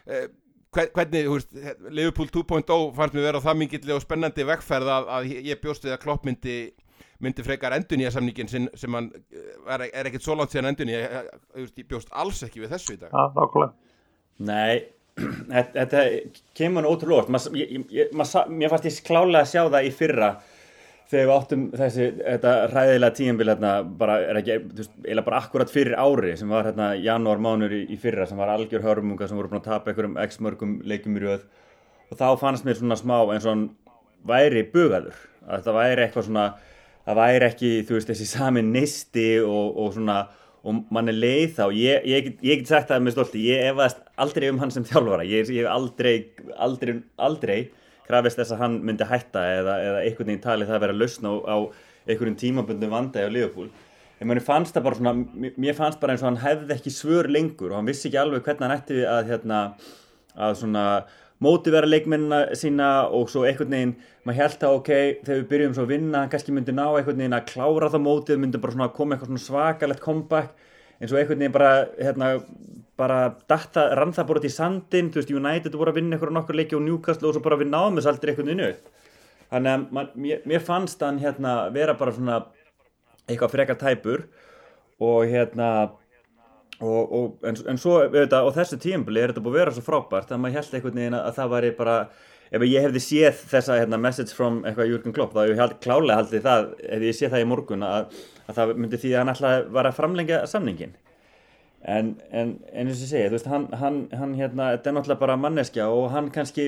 eh, 0.07 0.31
hvernig, 0.73 1.27
þú 1.27 1.35
veist, 1.37 1.57
Liverpool 1.91 2.31
2.0 2.33 2.85
fannst 2.97 3.17
mér 3.17 3.27
vera 3.27 3.43
það 3.43 3.59
mingill 3.61 3.97
og 3.97 4.05
spennandi 4.05 4.47
vegferð 4.49 4.93
að, 4.95 5.11
að 5.17 5.35
ég 5.51 5.61
bjóst 5.61 5.85
við 5.85 5.97
að 5.97 6.01
Klopp 6.05 6.29
myndi, 6.29 6.57
myndi 7.21 7.45
frekar 7.45 7.75
endun 7.77 8.01
í 8.01 8.07
að 8.09 8.17
samningin 8.17 8.51
sem, 8.51 8.69
sem 8.79 8.97
hann 8.97 9.11
er, 9.67 9.89
er 9.91 10.09
ekkert 10.09 10.25
svo 10.25 10.39
langt 10.39 10.55
síðan 10.55 10.71
endun 10.71 10.93
í, 10.93 10.97
ég, 10.97 11.29
ég 11.59 11.91
bjóst 11.91 12.15
alls 12.15 12.45
ekki 12.47 12.63
við 12.63 12.73
þessu 12.77 12.97
í 12.97 13.01
dag. 13.03 13.11
Já, 13.11 13.35
nákvæmlega. 13.35 13.75
Nei, 14.47 14.79
þetta 15.75 16.07
kemur 16.57 16.89
ótrúlega 16.89 17.27
ótt, 17.27 18.49
mér 18.55 18.73
fannst 18.73 18.89
ég 18.89 19.03
klálega 19.05 19.43
að 19.43 19.53
sjá 19.53 19.63
það 19.67 19.91
í 19.91 19.93
fyrra 19.99 20.33
þegar 21.11 21.27
við 21.27 21.33
áttum 21.35 21.63
þessi, 21.75 22.07
þetta 22.21 22.53
ræðilega 22.71 23.17
tíumbil 23.19 23.49
hérna, 23.51 23.71
bara, 23.99 24.19
er 24.31 24.39
ekki, 24.41 24.59
þú 24.71 24.83
veist, 24.83 24.93
eða 25.15 25.25
bara 25.27 25.41
akkurat 25.43 25.73
fyrir 25.73 25.97
ári 25.99 26.35
sem 26.39 26.53
var 26.53 26.69
hérna 26.69 26.91
janúar 27.03 27.43
mánur 27.43 27.75
í, 27.75 27.81
í 27.91 27.99
fyrra 28.01 28.29
sem 28.31 28.39
var 28.39 28.53
algjör 28.53 28.85
hörmunga 28.85 29.27
sem 29.29 29.39
voru 29.39 29.51
búin 29.51 29.61
að 29.61 29.71
tapa 29.73 29.91
einhverjum 29.91 30.19
x 30.23 30.39
mörgum 30.45 30.77
leikum 30.87 31.19
í 31.19 31.25
rauð 31.25 31.47
og 32.11 32.21
þá 32.21 32.27
fannst 32.43 32.67
mér 32.67 32.79
svona 32.79 32.99
smá 32.99 33.17
eins 33.25 33.47
og 33.47 33.53
hann 33.53 33.65
væri 34.27 34.63
bugaður, 34.71 35.17
að 35.49 35.65
það 35.67 35.79
væri 35.81 36.05
eitthvað 36.05 36.29
svona, 36.29 36.47
það 37.09 37.21
væri 37.23 37.49
ekki, 37.49 37.73
þú 37.89 37.97
veist, 37.97 38.13
þessi 38.13 38.31
sami 38.31 38.65
nisti 38.67 39.29
og, 39.43 39.83
og 39.83 39.93
svona, 39.97 40.21
og 40.61 40.81
mann 40.95 41.11
er 41.11 41.19
leið 41.19 41.59
þá, 41.59 41.65
ég, 41.75 42.07
ég, 42.07 42.33
ég 42.45 42.63
get 42.63 42.71
sagt 42.71 42.91
það 42.93 43.07
með 43.07 43.17
stolti, 43.17 43.45
ég 43.49 43.71
efast 43.73 44.03
aldrei 44.21 44.51
um 44.53 44.63
hann 44.63 44.75
sem 44.75 44.87
þjálfara, 44.87 45.27
ég 45.27 45.51
hef 45.51 45.71
aldrei, 45.73 46.17
aldrei, 46.61 46.99
aldrei 47.19 47.61
krafist 48.11 48.41
þess 48.41 48.57
að 48.57 48.65
hann 48.65 48.81
myndi 48.87 49.07
hætta 49.09 49.47
eða, 49.61 49.79
eða 49.87 50.03
einhvern 50.03 50.33
veginn 50.33 50.45
talið 50.45 50.73
það 50.73 50.79
að 50.81 50.85
vera 50.87 50.99
lausna 50.99 51.33
á, 51.33 51.37
á 51.47 51.57
einhverjum 52.11 52.37
tímabundum 52.43 52.93
vandægi 52.93 53.31
á 53.31 53.33
Liverpool. 53.33 53.71
En 54.21 54.29
mér 54.29 54.43
fannst 54.45 54.77
það 54.77 54.85
bara 54.85 54.99
svona 54.99 55.15
mér 55.57 55.77
fannst 55.79 56.01
bara 56.03 56.13
eins 56.13 56.23
og 56.25 56.29
hann 56.29 56.43
hefði 56.43 56.77
ekki 56.77 56.93
svör 56.93 57.31
lengur 57.33 57.73
og 57.73 57.79
hann 57.79 57.89
vissi 57.89 58.11
ekki 58.11 58.21
alveg 58.21 58.45
hvernig 58.45 58.67
hann 58.67 58.77
ætti 58.77 59.01
að 59.09 59.31
hérna, 59.31 59.61
að 60.37 60.59
svona 60.61 60.85
mótivera 61.41 61.89
leikmennina 61.89 62.41
sína 62.59 62.91
og 63.17 63.31
svo 63.33 63.47
einhvern 63.49 63.73
veginn, 63.73 63.95
maður 64.29 64.43
held 64.43 64.67
að 64.67 64.75
ok 64.77 64.91
þegar 65.25 65.39
við 65.39 65.47
byrjum 65.55 65.77
svo 65.77 65.87
að 65.87 65.95
vinna, 65.95 66.19
hann 66.21 66.33
kannski 66.35 66.53
myndi 66.53 66.75
ná 66.77 66.85
einhvern 66.91 67.23
veginn 67.23 67.37
að 67.39 67.47
klára 67.49 67.89
það 67.95 68.05
mótið, 68.05 68.43
myndi 68.43 68.61
bara 68.61 68.77
svona 68.77 68.91
koma 68.99 69.17
eitthvað 69.17 69.31
svona 69.31 69.47
svakalett 69.47 70.05
comeback 70.05 70.67
eins 71.01 71.15
og 71.15 71.23
einhvern 71.23 71.41
veginn 71.41 71.57
bara 71.57 71.73
hérna, 71.97 72.31
bara 73.01 73.21
datta, 73.51 73.89
rann 73.99 74.15
það 74.17 74.29
bara 74.31 74.43
til 74.45 74.53
sandin 74.55 75.11
þú 75.11 75.23
veist, 75.23 75.35
United 75.35 75.79
voru 75.81 75.95
að 75.95 76.01
vinna 76.03 76.19
ykkur 76.19 76.33
á 76.33 76.37
nokkur 76.39 76.59
leiki 76.61 76.79
og 76.79 76.85
Newcastle 76.85 77.31
og 77.31 77.37
svo 77.37 77.45
bara 77.45 77.59
við 77.61 77.73
náðum 77.73 77.99
þess 77.99 78.11
aldrei 78.13 78.33
einhvern 78.35 78.53
veginn 78.53 78.67
upp. 78.69 79.07
Þannig 79.51 79.73
að 79.73 79.87
man, 79.97 80.11
mér, 80.27 80.43
mér 80.47 80.65
fannst 80.67 81.03
hann 81.03 81.19
hérna 81.23 81.55
vera 81.75 81.97
bara 81.99 82.15
svona 82.15 82.43
eitthvað 83.27 83.55
frekar 83.57 83.81
tæpur 83.81 84.27
og 85.01 85.25
hérna 85.31 85.71
og, 86.81 87.13
og, 87.13 87.25
en, 87.45 87.59
en 87.69 87.81
svo, 87.81 87.99
auðvitað, 88.07 88.47
á 88.47 88.57
þessu 88.57 88.79
tímbili 88.81 89.23
er 89.23 89.33
þetta 89.33 89.45
búið 89.45 89.57
að 89.57 89.61
vera 89.61 89.75
svo 89.77 89.85
frábært 89.85 90.33
að 90.33 90.43
maður 90.43 90.61
held 90.61 90.77
einhvern 90.77 91.01
veginn 91.01 91.19
að 91.19 91.35
það 91.37 91.53
væri 91.55 91.73
bara 91.77 91.97
ef 92.51 92.65
ég 92.67 92.87
hefði 92.87 93.03
séð 93.05 93.43
þessa 93.51 93.77
hérna, 93.79 94.01
message 94.01 94.35
from 94.35 94.63
Jürgen 94.65 95.15
Klopp 95.15 95.37
þá 95.37 95.43
ég 95.51 95.77
klálega 95.85 96.19
haldið 96.19 96.47
það 96.47 96.71
ef 96.97 97.05
ég 97.07 97.19
séð 97.19 97.35
það 97.35 97.45
í 97.45 97.51
morgun 97.51 97.87
að, 97.87 98.17
að 98.47 98.59
það 98.59 98.73
myndi 98.81 99.03
því 99.03 99.13
að 99.13 99.23
hann 99.23 99.33
alltaf 99.35 99.71
var 99.77 99.91
að 99.91 99.99
framlengja 100.01 100.41
samningin 100.51 100.97
en, 101.85 102.15
en, 102.31 102.55
eins 102.73 102.99
og 102.99 103.05
ég 103.07 103.11
segja, 103.11 103.29
þú 103.31 103.37
veist, 103.39 103.51
hann, 103.51 103.67
hann, 103.81 104.01
hann 104.17 104.35
hérna, 104.39 104.71
þetta 104.75 104.91
er 104.91 104.97
náttúrulega 104.97 105.23
bara 105.23 105.39
manneskja 105.41 105.89
og 105.93 106.11
hann 106.15 106.29
kannski, 106.35 106.67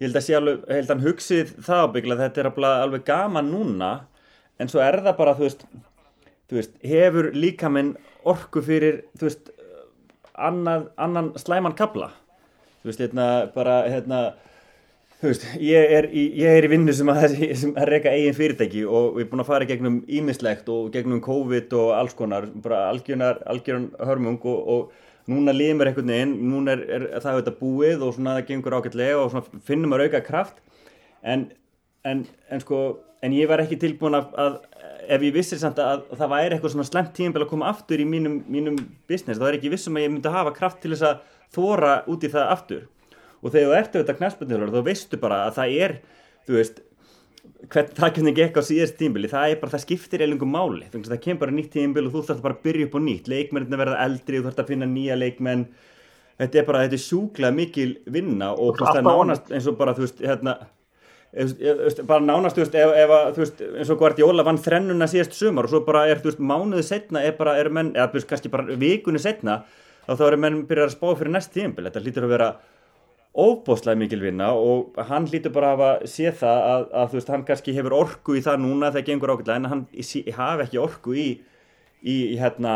ég 0.00 0.06
held 0.06 0.20
að 0.20 0.26
sé 0.26 0.36
alveg, 0.38 0.62
ég 0.64 0.80
held 0.80 0.88
að 0.88 0.94
hann 0.94 1.06
hugsið 1.06 1.54
það 1.66 1.84
ábyggla, 1.84 2.18
þetta 2.22 2.42
er 2.42 2.50
alveg 2.70 3.06
gaman 3.08 3.50
núna, 3.52 3.92
en 4.60 4.72
svo 4.72 4.82
er 4.84 5.00
það 5.04 5.18
bara, 5.20 5.36
þú 5.36 5.46
veist, 5.46 5.66
þú 6.50 6.60
veist, 6.60 6.76
hefur 6.92 7.30
líka 7.36 7.72
minn 7.72 7.94
orku 8.28 8.64
fyrir, 8.64 9.02
þú 9.20 9.28
veist, 9.28 9.52
annað, 10.40 10.88
annan 10.96 11.32
slæman 11.40 11.76
kabla, 11.76 12.12
þú 12.80 12.92
veist, 12.92 13.04
hérna, 13.04 13.26
bara, 13.54 13.82
hérna, 13.92 14.22
þú 15.20 15.28
veist, 15.28 15.44
ég 15.60 15.92
er 15.98 16.06
ég 16.14 16.46
er 16.48 16.64
í 16.64 16.70
vinnu 16.72 16.92
sem 16.96 17.10
að, 17.12 17.34
sem 17.60 17.74
að 17.76 17.90
reyka 17.92 18.12
eigin 18.14 18.36
fyrirtæki 18.36 18.86
og 18.88 19.18
við 19.18 19.26
erum 19.26 19.32
búin 19.34 19.42
að 19.44 19.50
fara 19.50 19.68
gegnum 19.68 19.98
ímislegt 20.08 20.68
og 20.72 20.88
gegnum 20.94 21.20
COVID 21.24 21.74
og 21.76 21.92
alls 21.98 22.16
konar, 22.16 22.46
bara 22.64 22.86
algjörnar, 22.88 23.42
algjörn 23.52 23.90
hörmung 24.00 24.40
og, 24.48 24.60
og 24.74 25.30
núna 25.30 25.52
límur 25.52 25.90
einhvern 25.90 26.08
veginn, 26.14 26.32
núna 26.48 26.72
er, 26.72 27.04
er 27.04 27.20
það 27.20 27.36
auðvitað 27.36 27.58
búið 27.60 28.04
og 28.06 28.14
svona 28.16 28.38
það 28.38 28.48
gengur 28.48 28.76
ágætlega 28.78 29.18
og 29.20 29.34
svona 29.34 29.62
finnum 29.68 29.96
að 29.96 30.06
auka 30.06 30.22
kraft. 30.24 30.62
En, 31.20 31.50
en, 32.08 32.22
en 32.48 32.62
sko, 32.64 32.80
en 33.20 33.34
ég 33.36 33.50
var 33.50 33.60
ekki 33.60 33.76
tilbúin 33.82 34.16
að, 34.16 34.30
að 34.40 34.56
ef 35.10 35.26
ég 35.26 35.34
vissir 35.36 35.60
samt 35.60 35.82
að, 35.84 36.06
að 36.08 36.22
það 36.22 36.32
væri 36.32 36.56
eitthvað 36.56 36.74
svona 36.76 36.88
slemt 36.88 37.12
tímpil 37.18 37.44
að 37.44 37.52
koma 37.52 37.68
aftur 37.68 38.00
í 38.00 38.08
mínum, 38.08 38.40
mínum 38.48 38.80
business, 39.10 39.36
þá 39.36 39.50
er 39.50 39.60
ekki 39.60 39.74
vissum 39.74 40.00
að 40.00 40.06
ég 40.06 40.14
myndi 40.14 40.32
hafa 40.32 40.54
kraft 40.56 40.80
til 40.80 40.94
þess 40.94 41.10
að 41.10 41.22
þóra 41.52 41.92
út 42.08 42.24
í 42.24 42.32
það 42.32 42.54
aftur 42.56 42.88
og 43.40 43.52
þegar 43.52 43.66
þú 43.66 43.76
ert 43.78 43.96
auðvitað 43.96 44.20
knæspöndinur 44.20 44.72
þá 44.74 44.80
veistu 44.86 45.20
bara 45.20 45.42
að 45.48 45.58
það 45.58 45.76
er 45.84 45.96
þú 46.46 46.56
veist, 46.56 46.80
hvern, 47.70 47.92
kemur 48.14 48.42
ekki 48.44 48.62
á 48.62 48.64
síðast 48.64 48.98
tímbili, 48.98 49.30
það 49.30 49.52
er 49.52 49.60
bara, 49.60 49.74
það 49.74 49.84
skiptir 49.84 50.24
eilungum 50.24 50.52
máli, 50.54 50.88
þannig 50.90 51.08
að 51.08 51.14
það 51.14 51.22
kemur 51.26 51.42
bara 51.44 51.54
nýtt 51.56 51.70
tímbil 51.74 52.06
og 52.06 52.16
þú 52.16 52.24
þarf 52.30 52.42
bara 52.44 52.56
að 52.56 52.66
byrja 52.66 52.88
upp 52.88 52.98
á 52.98 53.00
nýtt, 53.06 53.30
leikmennin 53.30 53.80
verða 53.80 54.02
eldri 54.06 54.40
þú 54.40 54.48
þarf 54.48 54.64
að 54.64 54.72
finna 54.72 54.90
nýja 54.90 55.16
leikmenn. 55.18 55.64
Þetta 56.40 56.60
er 56.60 56.68
bara, 56.68 56.82
þetta 56.86 56.96
er 56.96 57.04
sjúklega 57.04 57.52
mikil 57.52 57.90
vinna 58.08 58.52
og 58.56 58.78
það 58.80 59.00
er 59.00 59.04
nánast 59.04 59.50
eins 59.52 59.66
og 59.68 59.76
bara, 59.80 59.94
þú 59.96 60.06
veist, 60.06 60.22
hérna 60.24 60.56
bara 62.08 62.24
nánast, 62.24 62.56
þú 62.56 62.64
veist, 62.64 62.78
ef, 62.80 62.94
ef 63.02 63.12
þú 63.36 63.44
veist, 63.44 63.60
eins 63.82 63.92
og 63.92 64.00
Guardiola 64.00 64.46
vann 64.46 64.58
þrennuna 64.60 65.06
síðast 65.10 65.36
sumar 65.36 65.68
og 65.68 65.74
svo 65.74 65.82
bara 65.86 66.06
er, 66.08 66.22
þú 66.22 66.32
veist, 66.32 66.40
mánuðu 66.42 66.86
setna 66.86 67.22
er 67.22 67.36
bara, 67.38 67.58
er 67.60 67.70
menn, 67.70 67.92
eða, 67.92 68.08
þú 68.08 68.18
veist, 68.18 68.30
kannski 68.32 68.50
bara 68.50 68.80
vikunni 68.80 69.20
setna, 69.22 69.60
þá 70.08 70.14
þá 70.16 70.24
eru 70.30 70.40
menn 70.42 70.58
byrjað 70.70 70.88
að 70.88 70.96
spá 70.96 71.06
fyrir 71.12 71.34
næst 71.36 71.52
tímbil, 71.54 71.86
þetta 71.86 72.02
lítur 72.06 72.26
að 72.26 72.34
vera 72.34 72.50
óbóstlega 73.30 73.98
mikil 73.98 74.24
vinna 74.24 74.50
og 74.58 74.96
hann 75.06 75.28
lítur 75.30 75.52
bara 75.54 75.74
að 75.74 75.76
hafa 75.78 76.08
séð 76.10 76.40
það 76.40 76.64
að, 76.70 76.88
að 77.02 77.12
veist, 77.14 77.28
hann 77.30 77.44
kannski 77.46 77.74
hefur 77.76 77.94
orku 78.00 78.34
í 78.34 78.42
það 78.42 78.64
núna 78.64 78.90
þegar 78.90 79.06
gengur 79.06 79.34
ákveðlega 79.34 79.60
en 79.60 79.70
hann 79.70 79.84
hafi 80.40 80.66
ekki 80.66 80.82
orku 80.82 81.14
í, 81.14 81.28
í, 82.02 82.16
í 82.34 82.40
hérna 82.40 82.74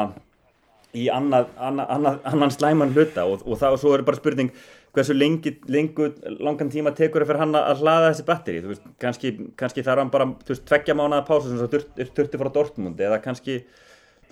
í 0.95 1.09
annað, 1.11 1.51
annað, 1.59 1.91
annað, 1.97 2.19
annan 2.31 2.55
slæman 2.55 2.95
hluta 2.95 3.27
og, 3.27 3.43
og 3.43 3.59
það 3.59 3.77
og 3.77 3.83
svo 3.83 3.95
er 3.97 4.05
bara 4.07 4.21
spurning 4.21 4.53
hversu 4.95 5.17
lengi, 5.17 5.57
lengu, 5.67 6.13
langan 6.39 6.71
tíma 6.71 6.93
tekur 6.95 7.25
það 7.25 7.33
fyrir 7.33 7.43
hann 7.43 7.59
að 7.59 7.81
hlaða 7.83 8.13
þessi 8.13 8.27
batteri 8.29 8.61
veist, 8.63 8.85
kannski, 9.03 9.33
kannski 9.59 9.83
þarf 9.83 10.05
hann 10.05 10.13
bara 10.15 10.29
veist, 10.47 10.63
tveggja 10.69 10.95
mánuða 10.95 11.25
pása 11.27 11.51
sem 11.51 11.59
svo 11.59 11.67
þurfti 12.15 12.39
frá 12.39 12.53
Dortmund 12.55 13.03
eða 13.03 13.19
kannski 13.25 13.65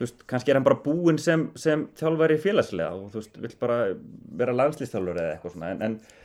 þú 0.02 0.09
veist, 0.09 0.23
kannski 0.26 0.50
er 0.50 0.59
hann 0.59 0.66
bara 0.66 0.80
búinn 0.82 1.18
sem, 1.23 1.44
sem 1.59 1.85
þjálfari 1.99 2.38
félagslega 2.42 2.97
og 2.97 3.12
þú 3.12 3.21
veist, 3.21 3.37
vill 3.44 3.56
bara 3.61 3.76
vera 4.40 4.54
landslýstjálfur 4.59 5.21
eða 5.23 5.35
eitthvað 5.37 5.54
svona. 5.54 5.68
En, 5.71 5.85
en, 5.87 6.25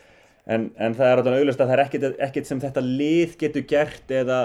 en, 0.56 0.70
en 0.88 0.96
það 0.98 1.12
er 1.12 1.22
áttaf 1.22 1.38
auðvist 1.38 1.62
að 1.62 1.70
það 1.70 1.76
er 1.76 1.84
ekkert, 1.84 2.08
ekkert 2.28 2.50
sem 2.50 2.64
þetta 2.64 2.86
lið 2.88 3.36
getur 3.44 3.68
gert 3.70 4.16
eða 4.22 4.40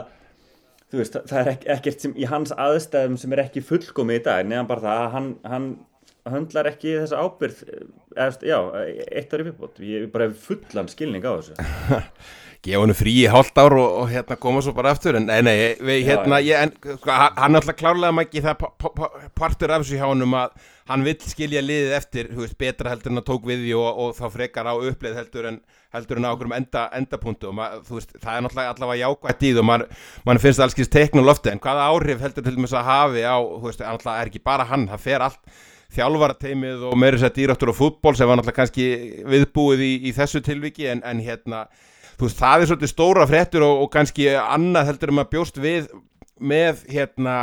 þú 0.93 1.01
veist, 1.01 1.17
það 1.31 1.41
er 1.41 1.67
ekkert 1.79 2.05
sem 2.05 2.13
í 2.21 2.29
hans 2.29 2.53
aðstæðum 2.53 3.17
sem 3.23 3.33
er 3.33 3.45
ekki 3.47 3.65
fullkomið 3.65 4.21
í 4.21 4.25
dag 4.29 4.45
neðan 4.51 4.69
bara 4.69 4.85
það 4.85 5.01
að 5.07 5.17
hann, 5.17 5.33
hann 5.49 5.71
höndlar 6.29 6.69
ekki 6.75 6.99
þessa 7.01 7.25
ábyrð 7.25 7.65
eða, 7.73 8.31
já, 8.45 8.59
eitt 9.09 9.33
ári 9.33 9.49
viðbót. 9.49 9.81
Ég 9.83 10.05
er 10.05 10.13
bara 10.13 10.29
fullan 10.45 10.93
skilning 10.93 11.25
á 11.25 11.33
þessu 11.33 11.57
gefa 12.63 12.83
hennu 12.85 12.95
frí 12.95 13.15
í 13.25 13.31
hálft 13.31 13.59
ár 13.59 13.75
og, 13.75 13.97
og 14.03 14.11
hérna 14.13 14.37
koma 14.39 14.63
svo 14.63 14.75
bara 14.77 14.93
aftur. 14.95 15.19
En 15.19 15.27
nei, 15.27 15.75
við, 15.83 16.05
hérna, 16.07 16.39
ég, 16.45 16.69
en, 16.69 16.95
sko, 17.01 17.11
hann 17.11 17.57
er 17.57 17.63
alltaf 17.63 17.79
klárlega 17.79 18.15
mækki 18.15 18.45
það 18.45 18.67
partur 19.39 19.75
af 19.75 19.83
þessu 19.83 19.99
hjá 19.99 20.07
hann 20.07 20.23
um 20.27 20.37
að 20.39 20.55
hann 20.91 21.05
vill 21.07 21.19
skilja 21.27 21.63
liðið 21.63 21.95
eftir, 21.97 22.29
þú 22.35 22.45
veist, 22.45 22.59
betra 22.59 22.93
heldur 22.93 23.13
en 23.13 23.23
að 23.23 23.29
tók 23.29 23.47
við 23.49 23.65
því 23.65 23.75
og, 23.79 24.01
og 24.03 24.15
þá 24.19 24.25
frekar 24.35 24.69
á 24.71 24.75
uppleið 24.75 25.19
heldur 25.21 25.49
en 25.51 25.59
heldur 25.93 26.19
en 26.19 26.27
á 26.27 26.33
okkur 26.33 26.49
um 26.49 26.55
enda, 26.57 26.87
endapunktu 26.97 27.51
og 27.51 27.57
mað, 27.59 27.77
þú 27.87 27.99
veist, 27.99 28.15
það 28.23 28.37
er 28.37 28.45
náttúrulega 28.47 28.73
allavega 28.75 29.03
jákvægt 29.03 29.45
í 29.45 29.53
því 29.53 29.61
og 29.63 29.69
mann 29.69 29.85
man 30.27 30.41
finnst 30.43 30.65
alls 30.65 30.75
skilst 30.77 30.95
teikn 30.95 31.23
og 31.23 31.29
lofti 31.29 31.53
en 31.53 31.61
hvaða 31.63 31.85
áhrif 31.93 32.25
heldur 32.25 32.47
til 32.47 32.57
dæmis 32.57 32.75
að 32.75 32.89
hafi 32.89 33.23
á, 33.29 33.37
þú 33.39 33.69
veist, 33.69 33.85
alltaf 33.93 34.19
er 34.19 34.33
ekki 34.33 34.43
bara 34.43 34.67
hann, 34.69 34.89
það 34.91 35.05
fer 35.07 35.27
allt 35.29 35.63
þjálfarateimið 35.93 36.87
og 36.89 36.99
meiri 36.99 37.21
sett 37.21 37.41
írættur 37.43 37.73
og 37.75 37.79
fútból 37.79 38.17
sem 38.17 38.29
var 38.29 38.41
náttúrulega 38.41 38.63
kannski 38.63 38.87
viðbúið 39.29 39.85
í, 39.85 39.93
í 40.09 40.15
þessu 40.17 40.41
tilviki 40.45 40.89
en, 40.89 41.05
en 41.05 41.21
hérna 41.21 41.67
veist, 42.27 42.41
það 42.41 42.65
er 42.65 42.71
svolítið 42.71 42.93
stóra 42.93 43.29
fréttur 43.31 43.67
og, 43.67 43.85
og 43.85 43.93
kannski 43.93 44.31
annað 44.41 44.93
heldur 44.93 45.15
um 45.15 45.23
að 45.23 45.31
bjóst 45.37 45.61
við 45.63 45.93
með 46.43 46.83
hérna, 46.91 47.37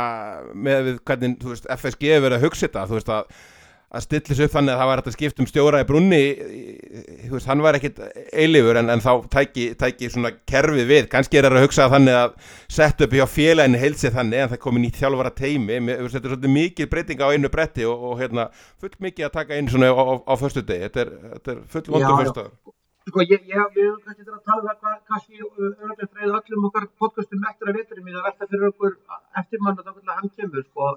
með 0.52 0.84
við 0.88 1.00
hvernig, 1.08 1.38
þú 1.40 1.54
veist, 1.54 1.70
FSG 1.78 2.20
verið 2.20 2.36
að 2.36 2.46
hugsa 2.46 2.66
þetta, 2.66 2.86
þú 2.90 2.98
veist 2.98 3.14
að 3.16 3.32
að 3.90 4.04
stillis 4.04 4.40
upp 4.44 4.52
þannig 4.54 4.70
að 4.70 4.78
það 4.80 4.88
var 4.88 5.00
hægt 5.00 5.08
að 5.10 5.14
skipta 5.16 5.42
um 5.42 5.48
stjóra 5.50 5.80
í 5.82 5.86
brunni, 5.88 6.18
þú 7.24 7.32
veist, 7.32 7.48
hann 7.50 7.62
var 7.64 7.78
ekkit 7.78 7.96
eilifur 8.30 8.78
en, 8.78 8.90
en 8.94 9.02
þá 9.02 9.10
tæki, 9.34 9.64
tæki 9.80 10.10
svona 10.14 10.30
kerfið 10.46 10.86
við, 10.86 11.08
kannski 11.10 11.40
er 11.40 11.48
það 11.48 11.58
að 11.58 11.66
hugsa 11.66 11.88
þannig 11.90 12.18
að 12.20 12.36
setja 12.70 13.08
upp 13.08 13.16
hjá 13.18 13.24
félaginu 13.34 13.80
heilsið 13.82 14.14
þannig 14.20 14.44
en 14.44 14.52
það 14.52 14.62
komi 14.62 14.84
nýtt 14.84 15.00
þjálfvara 15.00 15.34
teimi 15.40 15.80
þetta 15.82 16.20
er 16.22 16.28
svolítið 16.28 16.54
mikið 16.54 16.90
breyting 16.92 17.24
á 17.26 17.32
einu 17.34 17.50
bretti 17.50 17.88
og, 17.90 18.04
og 18.12 18.22
hérna, 18.22 18.46
full 18.78 18.94
mikið 19.08 19.26
að 19.26 19.38
taka 19.40 19.58
inn 19.58 19.72
svona 19.72 19.90
á, 19.90 19.98
á, 19.98 20.14
á 20.22 20.34
förstu 20.38 20.62
degi, 20.62 20.86
þetta 20.86 21.02
er, 21.02 21.16
þetta 21.32 21.56
er 21.56 21.64
full 21.74 21.88
vondur 21.90 22.22
fyrstu 22.22 22.46
Sko 23.08 23.22
ég, 23.24 23.46
ég, 23.48 23.68
við 23.74 23.86
höfum 23.86 24.00
kannski 24.04 24.24
þetta 24.26 24.38
að 24.38 24.48
tala 24.48 24.60
um 24.60 24.66
það 24.68 24.80
hvað 24.80 24.96
kannski 25.10 25.38
örgulega 25.44 26.08
freyð 26.14 26.34
öllum 26.38 26.66
okkar 26.68 26.86
podcastum 27.00 27.46
eftir 27.50 27.70
að 27.70 27.78
veturum 27.78 28.10
í 28.10 28.12
það 28.16 28.26
velta 28.26 28.48
fyrir 28.50 28.66
okkur 28.68 28.92
eftirmann 29.40 29.78
og 29.80 29.86
þá 29.86 29.92
hvernig 29.94 30.18
hann 30.18 30.32
kemur 30.40 30.66
sko. 30.66 30.90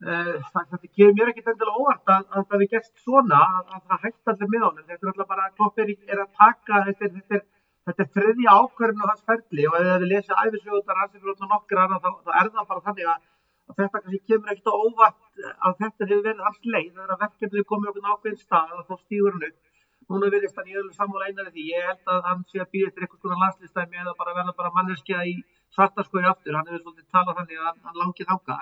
Uh, 0.00 0.32
það, 0.50 0.66
það 0.72 0.88
kemur 0.98 1.14
mér 1.20 1.30
ekki 1.30 1.44
endilega 1.44 1.84
óvart 1.84 2.12
að, 2.16 2.26
að 2.34 2.48
það 2.50 2.64
við 2.64 2.74
gerst 2.74 3.04
svona 3.04 3.38
að, 3.46 3.62
að 3.76 3.86
það 3.92 4.04
hægt 4.08 4.32
allir 4.32 4.52
með 4.56 4.66
honum. 4.66 4.88
Þetta 4.90 5.06
er 5.06 5.12
alltaf 5.12 5.30
bara 5.30 5.46
að 5.46 5.56
kloppir 5.60 5.94
er 5.94 6.24
að 6.24 6.34
taka, 6.42 6.82
þetta 6.90 7.06
er, 7.06 7.14
þetta 7.20 7.38
er, 7.38 7.46
þetta 7.86 8.06
er 8.06 8.12
þriðja 8.18 8.58
ákverðin 8.58 9.06
á 9.06 9.10
hans 9.12 9.24
ferli 9.30 9.70
og 9.70 9.78
ef 9.78 9.90
þið 9.92 10.06
lesið 10.10 10.44
æfisjóðar 10.44 11.02
hans 11.04 11.14
fyrir 11.14 11.34
okkur 11.36 11.52
nokkra 11.54 11.88
þá, 11.94 11.98
þá 12.26 12.30
er 12.42 12.54
það 12.58 12.70
bara 12.74 12.86
þannig 12.90 13.14
að, 13.14 13.24
að 13.70 13.82
þetta 13.84 14.02
kannski 14.02 14.22
kemur 14.26 14.54
ekkert 14.56 14.74
óvart 14.74 15.44
að 15.46 15.80
þetta 15.84 16.10
hefur 16.10 16.26
verið 16.26 16.46
alls 16.50 16.70
leið 16.74 16.94
þegar 16.98 17.20
verkefnið 17.26 17.68
komið 17.70 18.06
okkur 18.16 18.40
stað 18.40 18.78
og 18.80 18.88
þá 18.88 18.96
stýgur 19.04 19.36
hann 19.36 19.52
upp 19.52 19.69
núna 20.10 20.30
verðist 20.34 20.58
hann 20.58 20.68
í 20.70 20.76
öðru 20.76 20.92
sammála 20.96 21.30
einari 21.30 21.54
því. 21.54 21.64
Ég 21.70 21.88
held 21.90 22.12
að 22.14 22.28
hann 22.28 22.44
sé 22.50 22.60
að 22.62 22.70
býða 22.74 22.90
eftir 22.90 23.06
eitthvað 23.06 23.24
svona 23.24 23.40
landslistæmi 23.44 24.02
eða 24.02 24.18
bara 24.18 24.36
verða 24.38 24.56
bara 24.58 24.74
manneskja 24.76 25.24
í 25.30 25.38
svartarskoði 25.74 26.30
aftur, 26.30 26.56
hann 26.58 26.70
hefur 26.70 26.84
svolítið 26.84 27.10
talað 27.14 27.40
þannig 27.40 27.60
að 27.60 27.66
hann, 27.68 27.82
hann 27.86 28.00
langið 28.02 28.30
þanga 28.30 28.56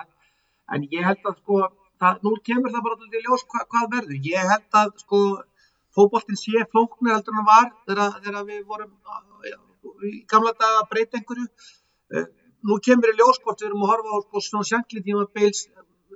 en 0.75 0.85
ég 0.93 1.05
held 1.05 1.29
að 1.29 1.37
sko, 1.41 1.59
það, 2.01 2.19
nú 2.25 2.33
kemur 2.49 2.73
það 2.73 2.85
bara 2.87 3.09
til 3.13 3.23
ljós 3.25 3.45
hva, 3.49 3.63
hvað 3.73 3.87
verður, 3.95 4.19
ég 4.29 4.51
held 4.53 4.79
að 4.81 4.91
sko, 5.03 5.21
fókbóltinn 5.97 6.39
sé 6.39 6.65
flóknir 6.73 7.15
heldur 7.15 7.39
hann 7.39 7.49
var 7.49 7.71
þegar, 7.87 8.43
við 8.49 8.61
vorum 8.69 8.93
í 10.05 10.13
gamla 10.29 10.53
daga 10.53 10.83
að 10.83 10.89
breyta 10.91 11.17
einhverju. 11.19 11.47
Nú 12.69 12.75
kemur 12.83 13.13
í 13.13 13.17
ljós 13.17 13.39
hvort 13.41 13.61
við 13.61 13.69
erum 13.69 13.85
að 13.85 13.93
horfa 13.93 14.15
á 14.15 14.17
sko, 14.25 14.43
svona 14.45 14.69
sjanklið 14.69 15.05
tíma 15.07 15.25
beils 15.33 15.65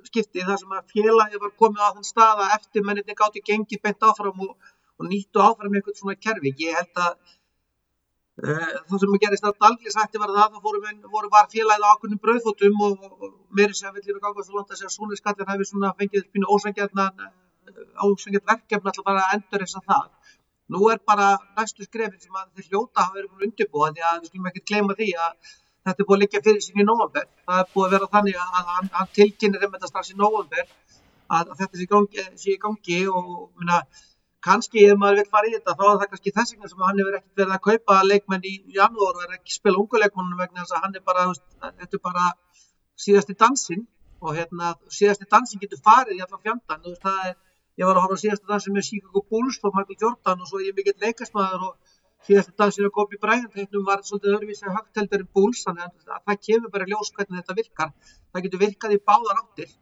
skipti 0.03 0.43
þar 0.43 0.59
sem 0.59 0.73
að 0.75 0.89
félagi 0.91 1.39
var 1.39 1.53
komið 1.61 1.83
á 1.87 1.95
þann 1.95 2.07
stað 2.07 2.41
að 2.43 2.55
eftir 2.57 2.85
menninni 2.85 3.15
gátti 3.17 3.43
gengið 3.47 3.81
beint 3.85 4.03
áfram 4.03 4.41
og 4.43 4.73
og 4.99 5.09
nýttu 5.09 5.43
áfram 5.43 5.77
eitthvað 5.77 5.99
svona 5.99 6.19
kerfi. 6.25 6.53
Ég 6.63 6.77
held 6.79 7.01
að 7.05 7.13
uh, 8.43 8.73
það 8.89 9.05
sem 9.05 9.15
gerist 9.25 9.47
að 9.49 9.59
dalglísætti 9.65 10.21
var 10.23 10.33
það 10.33 10.57
að 10.57 10.65
voru, 10.67 10.83
voru 11.15 11.31
var 11.33 11.49
félagið 11.53 11.87
á 11.87 11.91
ákveðnum 11.93 12.23
brauðfótum 12.25 12.83
og, 12.87 13.07
og 13.21 13.31
meiri 13.57 13.77
sem 13.77 13.95
villir 13.95 14.19
að 14.19 14.25
ganga 14.27 14.45
svo 14.45 14.59
langt 14.59 14.75
að 14.75 14.83
segja 14.83 14.93
að 14.93 15.21
skattir 15.21 15.49
hefur 15.53 15.71
svona 15.71 15.95
fengið 15.99 16.29
pínu 16.33 16.51
ósangjarnan 16.57 17.31
ósangjart 18.05 18.45
verkefni 18.51 18.89
alltaf 18.89 19.05
bara 19.07 19.23
að 19.25 19.35
endur 19.37 19.63
þess 19.63 19.79
að 19.79 19.89
það. 19.91 20.07
Nú 20.73 20.87
er 20.91 21.01
bara 21.09 21.27
næstu 21.57 21.85
skrefin 21.85 22.21
sem 22.21 22.37
að 22.39 22.47
þeir 22.55 22.69
hljóta 22.69 23.03
hafa 23.03 23.15
verið 23.17 23.29
því 23.57 24.05
að 24.09 24.21
við 24.21 24.29
skulum 24.29 24.49
ekki 24.49 24.63
gleyma 24.69 24.95
því 24.99 25.09
að 25.25 25.33
þetta 25.83 26.03
er 26.03 26.07
búin 26.07 26.17
að 26.17 26.23
liggja 26.23 26.43
fyrir 26.45 26.63
sín 26.63 26.81
í 26.81 26.87
nóvambur. 26.87 27.27
Það 27.47 27.59
er 27.59 27.69
búin 27.73 27.87
að 27.87 27.95
vera 27.95 28.09
þannig 28.15 28.39
að 28.39 28.71
hann, 28.71 29.11
tilkynir 29.17 29.65
um 29.67 29.75
þetta 29.75 29.91
strax 29.91 30.13
í 30.13 30.17
nóvambur 30.19 30.63
að, 30.63 31.53
þetta 31.59 31.77
sé 31.77 31.83
í 31.83 31.91
gangi, 31.93 32.57
gangi 32.65 32.99
og 33.11 33.29
minna 33.59 33.81
kannski 34.43 34.83
ef 34.89 34.99
maður 34.99 35.21
vil 35.21 35.31
fara 35.35 35.49
í 35.49 35.53
þetta 35.55 35.75
þá 35.79 35.83
er 35.87 35.99
það 36.01 36.09
kannski 36.11 36.33
þess 36.37 36.53
vegna 36.53 36.71
sem 36.71 36.83
hann 36.87 36.99
hefur 37.01 37.17
ekkert 37.19 37.41
verið 37.41 37.55
að 37.55 37.63
kaupa 37.67 37.99
leikmenn 38.09 38.47
í 38.49 38.53
janúar 38.77 39.17
og 39.17 39.25
er 39.25 39.37
ekki 39.37 39.55
spila 39.55 39.79
unguleikmennum 39.83 40.41
vegna 40.43 40.63
þess 40.63 40.75
að 40.77 40.85
hann 40.85 40.99
er 40.99 41.05
bara, 41.09 41.25
þetta 41.63 41.99
er 41.99 42.03
bara 42.09 42.25
síðasti 43.05 43.37
dansin 43.39 43.85
og 44.23 44.37
hérna 44.37 44.73
síðasti 44.97 45.29
dansin 45.31 45.63
getur 45.63 45.81
farið 45.83 46.19
í 46.19 46.23
alla 46.25 46.39
fjandan 46.43 46.91
og 46.91 46.99
það 47.05 47.19
er, 47.29 47.35
ég 47.79 47.89
var 47.89 47.99
að 47.99 48.05
horfa 48.07 48.21
síðasti 48.23 48.51
dansin 48.51 48.77
með 48.77 48.87
Chicago 48.89 49.23
Bulls 49.29 49.59
og 49.63 49.77
Michael 49.77 50.01
Jordan 50.05 50.43
og 50.43 50.49
svo 50.49 50.63
ég 50.63 50.73
er 50.73 50.79
mikill 50.79 50.99
leikasmaður 51.05 51.67
og 51.69 51.99
síðasti 52.27 52.55
dansin 52.59 52.87
að 52.87 52.93
Kobe 52.97 53.19
Bryant 53.21 53.55
heitnum 53.59 53.85
var 53.87 54.03
svolítið 54.07 54.35
öðruvísi 54.37 54.75
högteldur 54.75 55.23
en 55.23 55.31
Bulls 55.35 55.63
þannig 55.67 55.87
að 55.87 56.19
það 56.27 56.43
kemur 56.47 56.73
bara 56.75 56.87
ljós 56.91 57.11
hvernig 57.15 57.41
þetta 57.41 57.57
virkar. 57.57 57.89
Það 58.31 58.45
getur 58.45 58.61
virkað 58.63 58.95
í 58.95 58.99
báðar 59.11 59.41
áttir. 59.41 59.73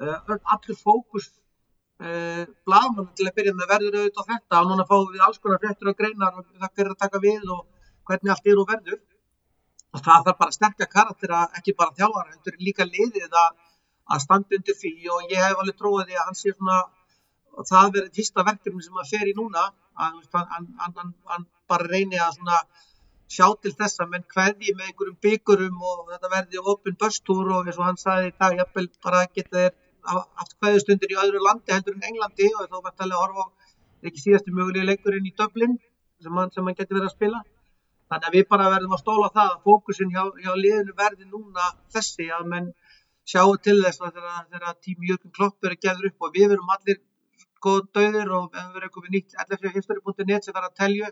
Uh, 0.00 0.38
allur 0.54 0.78
fókus 0.80 1.28
blaðmann 2.68 3.10
til 3.16 3.26
að 3.28 3.36
byrja 3.38 3.54
með 3.56 3.70
verður 3.72 3.98
auðvitað 4.00 4.30
þetta 4.32 4.60
og 4.60 4.70
núna 4.70 4.86
fáum 4.88 5.12
við 5.12 5.24
alls 5.26 5.40
konar 5.42 5.60
fréttur 5.62 5.90
og 5.92 5.98
greinar 5.98 6.38
og 6.40 6.46
það 6.48 6.72
fyrir 6.78 6.94
að 6.94 7.02
taka 7.04 7.20
við 7.22 7.44
og 7.54 7.62
hvernig 8.08 8.34
allt 8.34 8.50
er 8.52 8.60
og 8.60 8.70
verður. 8.72 8.98
Og 9.94 10.02
það 10.02 10.26
þarf 10.26 10.40
bara 10.42 10.56
sterkja 10.56 10.90
karakter 10.90 11.34
að 11.38 11.58
ekki 11.60 11.76
bara 11.78 11.94
þetta 11.96 12.52
er 12.52 12.58
líka 12.66 12.84
liðið 12.88 13.38
að, 13.44 13.50
að 14.10 14.24
standa 14.26 14.58
undir 14.58 14.78
því 14.80 14.94
og 15.14 15.32
ég 15.32 15.44
hef 15.44 15.62
alveg 15.62 15.78
tróðið 15.80 16.10
því 16.10 16.18
að 16.18 16.28
hann 16.28 16.40
sé 16.40 16.54
svona 16.56 16.80
og 17.54 17.68
það 17.68 17.92
verður 17.94 18.14
fyrsta 18.18 18.46
verkefni 18.48 18.84
sem 18.84 19.02
að 19.02 19.12
fer 19.14 19.30
í 19.30 19.34
núna 19.38 19.64
að 19.64 20.16
hann, 20.34 20.66
hann, 20.80 21.12
hann, 21.30 21.46
bara 21.70 21.86
reyni 21.88 22.18
að 22.18 22.36
svona 22.38 22.58
sjá 23.34 23.46
til 23.62 23.72
þess 23.78 24.02
að 24.02 24.10
menn 24.12 24.26
hverði 24.34 24.74
með 24.74 24.90
einhverjum 24.90 25.20
byggurum 25.24 25.78
og 25.90 26.10
þetta 26.10 26.32
verði 26.32 26.64
ofin 26.72 26.98
börstúr 27.00 27.52
og 27.56 27.68
eins 27.70 27.78
og 27.78 27.86
hann 27.88 28.00
sagði 28.00 28.32
í 28.32 28.34
dag, 28.36 28.56
jafnvel 28.58 28.88
bara 29.06 29.22
geta 29.30 29.56
þeir 29.56 29.72
haft 30.12 30.56
hverjustundir 30.60 31.14
í 31.14 31.18
öðru 31.22 31.42
landi 31.44 31.74
heldur 31.74 31.96
en 31.96 32.06
Englandi 32.10 32.50
og 32.52 32.68
þá 32.68 32.76
verður 32.76 32.96
talið 33.00 33.16
að 33.16 33.24
horfa 33.24 33.44
á 33.44 33.46
ekki 34.08 34.22
síðastu 34.22 34.52
mögulega 34.52 34.88
leikurinn 34.90 35.28
í 35.28 35.34
Dublin 35.38 35.76
sem 36.22 36.40
hann, 36.40 36.52
hann 36.56 36.76
getur 36.78 36.98
verið 36.98 37.10
að 37.10 37.16
spila. 37.16 37.40
Þannig 38.12 38.28
að 38.28 38.36
við 38.36 38.46
bara 38.52 38.70
verðum 38.74 38.94
að 38.96 39.02
stóla 39.02 39.30
það 39.32 39.52
að 39.52 39.62
fókusin 39.68 40.12
hjá, 40.12 40.22
hjá 40.44 40.52
liðinu 40.60 40.96
verði 40.98 41.28
núna 41.30 41.70
þessi 41.94 42.28
að 42.36 42.50
menn 42.52 42.68
sjáu 43.24 43.56
til 43.64 43.78
þess 43.80 44.04
að 44.04 44.20
þegar 44.52 44.76
tími 44.84 45.10
Jörgur 45.10 45.32
Klopp 45.38 45.64
verið 45.64 45.80
gefur 45.86 46.10
upp 46.10 46.26
og 46.26 46.34
við 46.36 46.50
verum 46.52 46.74
allir 46.76 47.00
góð 47.64 47.86
döður 47.96 48.34
og 48.38 48.50
við 48.52 48.74
verum 48.76 48.88
eitthvað 48.90 49.14
nýtt 49.14 49.38
llfhistory.net 49.46 50.44
sem 50.44 50.56
verður 50.56 50.68
að 50.68 50.78
telja 50.82 51.10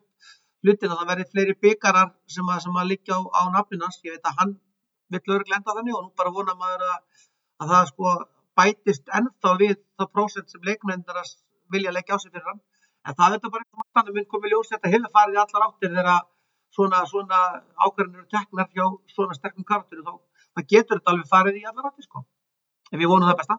hlutin 0.63 0.93
að 0.93 0.99
það 1.01 1.11
verði 1.13 1.27
fleiri 1.31 1.57
byggarar 1.65 2.13
sem 2.31 2.53
að, 2.53 2.69
að 2.69 2.91
liggja 2.91 3.17
á, 3.17 3.21
á 3.25 3.43
nafninans, 3.57 3.99
ég 4.05 4.19
veit 4.19 4.29
að 4.29 4.39
hann 4.43 4.53
vill 5.13 5.35
örglenda 5.37 5.75
þannig 5.77 5.97
og 5.97 6.05
nú 6.05 6.13
bara 6.21 6.35
vona 6.37 6.55
maður 6.61 6.85
að, 6.93 7.01
að 7.65 7.73
það 7.73 7.89
sko 7.91 8.13
bætist 8.59 9.09
ennþá 9.19 9.55
við 9.63 9.79
það 9.99 10.13
prósent 10.17 10.53
sem 10.53 10.63
leikmenndarast 10.69 11.41
vilja 11.73 11.95
leggja 11.97 12.17
á 12.17 12.23
sig 12.23 12.33
fyrir 12.33 12.49
hann. 12.51 12.61
En 13.07 13.17
það 13.19 13.37
er 13.37 13.43
bara 13.49 13.65
eitthvað 13.65 13.89
þannig 13.99 14.17
minn 14.19 14.31
komið 14.33 14.55
ljós 14.55 14.71
þetta 14.73 14.93
hefur 14.95 15.15
farið 15.17 15.39
í 15.39 15.43
allar 15.43 15.67
áttir 15.67 15.95
þegar 15.97 16.21
svona, 16.77 17.03
svona 17.13 17.41
ákveðinur 17.87 18.29
teknar 18.35 18.69
hjá 18.77 18.87
svona 19.15 19.39
sterkum 19.39 19.67
kartur 19.67 20.05
þá 20.07 20.61
getur 20.69 21.01
þetta 21.01 21.15
alveg 21.15 21.29
farið 21.33 21.61
í 21.63 21.67
allar 21.71 21.91
áttir 21.91 22.07
sko. 22.07 22.25
En 22.93 23.01
við 23.01 23.11
vonum 23.11 23.31
það 23.31 23.41
besta 23.41 23.59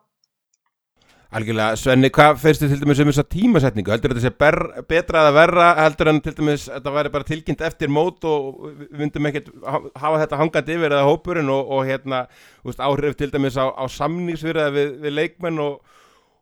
Algjörlega, 1.33 1.77
Svenni, 1.81 2.11
hvað 2.13 2.35
þið 2.43 2.59
til 2.61 2.75
dæmis 2.83 2.99
um 3.01 3.07
þessa 3.09 3.23
tímasetningu? 3.25 3.89
Heldur 3.89 4.11
þetta 4.13 4.21
sé 4.21 4.31
ber, 4.37 4.57
betra 4.85 5.23
að 5.25 5.37
verra 5.39 5.69
heldur 5.79 6.11
en 6.11 6.19
til 6.21 6.33
dæmis 6.37 6.67
að 6.67 6.75
þetta 6.75 6.93
væri 6.93 7.11
bara 7.15 7.25
tilkynnt 7.25 7.63
eftir 7.65 7.89
mót 7.89 8.27
og 8.29 8.67
við 8.67 8.91
vundum 8.99 9.29
ekkert 9.31 9.49
hafa 9.97 10.19
þetta 10.21 10.39
hangandi 10.43 10.75
yfir 10.77 10.93
eða 10.93 11.07
hópurinn 11.07 11.49
og, 11.49 11.73
og 11.73 11.89
hérna, 11.89 12.21
veist, 12.61 12.83
áhrif 12.85 13.17
til 13.17 13.31
dæmis 13.33 13.57
á, 13.57 13.65
á 13.65 13.81
samningsvirða 13.89 14.67
við, 14.77 14.93
við 15.07 15.17
leikmenn 15.17 15.57
og, 15.63 15.81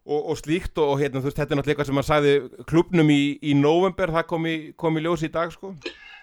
og, 0.04 0.20
og 0.20 0.42
slíkt 0.42 0.84
og 0.84 0.98
hérna, 1.00 1.24
þú 1.24 1.30
veist, 1.30 1.40
þetta 1.40 1.56
er 1.56 1.62
náttúrulega 1.62 1.78
eitthvað 1.78 1.92
sem 1.94 2.04
að 2.04 2.10
sagði 2.10 2.38
klubnum 2.74 3.16
í, 3.16 3.22
í 3.48 3.56
november, 3.56 4.12
það 4.18 4.28
kom 4.34 4.52
í, 4.52 4.58
kom 4.76 5.00
í 5.00 5.06
ljós 5.08 5.24
í 5.24 5.32
dag, 5.32 5.56
sko? 5.56 5.72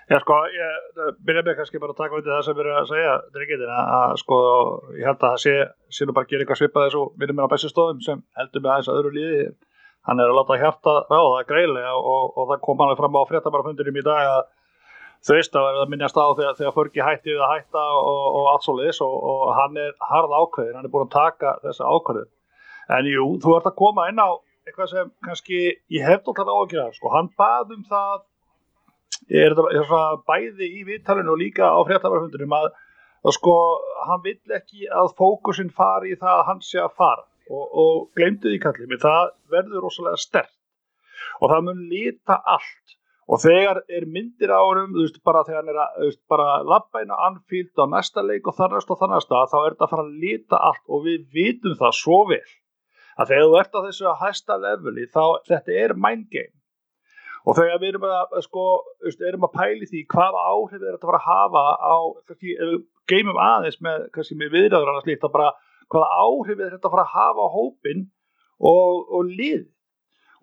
Já 0.08 0.16
sko, 0.22 0.36
ég 0.48 1.00
byrja 1.20 1.42
með 1.44 1.58
kannski 1.58 1.80
bara 1.82 1.92
að 1.92 1.98
taka 2.00 2.16
undir 2.16 2.32
það 2.32 2.44
sem 2.46 2.54
við 2.56 2.62
erum 2.64 2.76
að 2.80 2.86
segja 2.88 3.14
drengitin 3.34 3.72
að 3.76 4.12
sko, 4.22 4.36
ég 4.96 5.04
held 5.04 5.18
að 5.18 5.34
það 5.34 5.40
sé 5.92 6.06
nú 6.08 6.14
bara 6.16 6.24
að 6.24 6.30
gera 6.30 6.44
eitthvað 6.44 6.60
svipað 6.62 6.86
þessu 6.86 7.02
við 7.12 7.26
erum 7.26 7.36
með 7.36 7.44
á 7.44 7.52
bestu 7.52 7.68
stofum 7.68 8.00
sem 8.06 8.22
heldur 8.40 8.62
með 8.64 8.70
aðeins 8.72 8.88
að 8.88 9.00
öðru 9.02 9.12
líði 9.18 9.42
hann 10.08 10.22
er 10.24 10.32
að 10.32 10.38
láta 10.38 10.56
hjarta 10.62 10.94
ráða 11.12 11.42
greiðlega 11.50 11.92
og, 11.98 12.24
og 12.40 12.48
það 12.48 12.62
kom 12.64 12.80
hann 12.80 12.94
fram 13.02 13.18
á 13.20 13.28
fréttabarafundinum 13.28 14.00
í 14.00 14.06
dag 14.06 14.30
að 14.30 14.40
þau 15.28 15.34
veist 15.36 15.60
að 15.60 15.68
það 15.76 15.92
minnast 15.92 16.16
á 16.16 16.26
þegar, 16.40 16.56
þegar 16.62 16.76
fyrki 16.78 17.04
hætti 17.04 17.34
við 17.34 17.44
að 17.44 17.52
hætta 17.52 17.84
og, 18.00 18.24
og 18.40 18.48
allt 18.54 18.64
svo 18.64 18.78
og, 19.12 19.28
og 19.34 19.54
hann 19.60 19.76
er 19.76 19.92
harð 20.08 20.32
ákveðin, 20.40 20.76
hann 20.78 20.88
er 20.88 20.94
búin 20.94 21.04
að 21.04 21.16
taka 21.18 21.58
þessa 21.66 21.84
ákveðin 21.84 22.32
en 22.96 23.12
jú, 23.12 23.28
þú 23.44 23.58
ert 23.58 23.68
að 23.68 23.76
koma 23.84 24.08
inn 24.08 24.24
á 24.24 24.40
eitthvað 24.64 24.88
sem 24.94 25.12
kannski 25.20 25.60
ég 25.92 26.08
hef 26.08 26.24
það 29.26 29.70
er 29.72 29.86
þetta 29.88 30.02
bæði 30.28 30.68
í 30.80 30.84
vittalinu 30.88 31.34
og 31.34 31.40
líka 31.40 31.70
á 31.70 31.78
fréttabarafundinum 31.88 32.54
að, 32.58 32.68
að 33.24 33.34
sko 33.38 33.56
hann 34.08 34.22
vill 34.26 34.56
ekki 34.58 34.86
að 34.88 35.14
fókusin 35.18 35.72
fari 35.74 36.14
í 36.14 36.20
það 36.20 36.34
að 36.36 36.46
hann 36.50 36.62
sé 36.64 36.80
að 36.82 36.94
fara. 37.00 37.26
Og, 37.48 37.64
og 37.80 37.98
glemdu 38.18 38.50
því 38.50 38.60
kallið 38.60 38.90
mér, 38.90 39.00
það 39.00 39.30
verður 39.54 39.84
rosalega 39.86 40.20
stert 40.20 40.54
og 41.40 41.52
það 41.52 41.66
mun 41.68 41.84
lita 41.90 42.36
allt. 42.44 42.96
Og 43.28 43.40
þegar 43.42 43.82
er 43.92 44.06
myndir 44.08 44.52
á 44.52 44.60
honum, 44.64 44.94
þú 44.94 45.02
veist, 45.04 45.18
bara 45.24 45.42
þegar 45.44 45.58
hann 45.60 45.72
er 45.72 45.80
að, 45.82 45.96
þú 45.98 46.06
veist, 46.06 46.20
bara 46.32 46.46
á 46.64 47.16
anfíld 47.28 47.82
á 47.82 47.84
næsta 47.92 48.24
leik 48.24 48.48
og 48.48 48.56
þannast 48.56 48.92
og 48.92 49.00
þannast 49.02 49.34
að 49.36 49.50
þá 49.52 49.58
er 49.58 49.74
þetta 49.74 49.84
að 49.84 49.92
fara 49.92 50.04
að 50.06 50.14
lita 50.22 50.60
allt. 50.70 50.84
Og 50.88 51.04
við 51.04 51.26
vitum 51.36 51.76
það 51.76 51.98
svo 51.98 52.22
vel 52.30 52.46
að 53.18 53.32
þegar 53.32 53.48
þú 53.48 53.58
ert 53.60 53.76
á 53.76 53.80
þessu 53.86 54.08
að 54.08 54.20
hæsta 54.22 54.56
leveli 54.62 55.06
þá 55.12 55.24
þetta 55.50 55.76
er 55.82 55.94
mind 55.98 56.28
game 56.32 56.57
og 57.48 57.56
þegar 57.56 57.80
við 57.80 57.94
erum 57.94 58.06
að, 58.10 58.36
sko, 58.44 58.66
erum 59.24 59.46
að 59.48 59.54
pæli 59.56 59.88
því 59.88 60.04
hvaða 60.12 60.44
áhrif 60.50 60.82
er 60.82 60.92
þetta 60.92 61.06
að 61.06 61.10
fara 61.10 61.20
að 61.22 61.28
hafa 61.28 61.64
á, 61.80 61.96
kannski, 62.28 62.56
geymum 63.08 63.40
aðeins 63.40 63.80
með, 63.84 64.06
kannski, 64.12 64.36
með 64.36 64.54
viðræður 64.56 64.92
annars 64.92 65.08
líkt 65.08 65.24
að 65.24 65.34
bara 65.38 65.50
hvaða 65.88 66.08
áhrif 66.26 66.58
er 66.60 66.74
þetta 66.76 66.90
að 66.90 66.96
fara 66.96 67.06
að 67.06 67.14
hafa 67.16 67.48
á 67.48 67.54
hópin 67.56 68.06
og, 68.58 69.08
og 69.08 69.32
lið. 69.32 69.66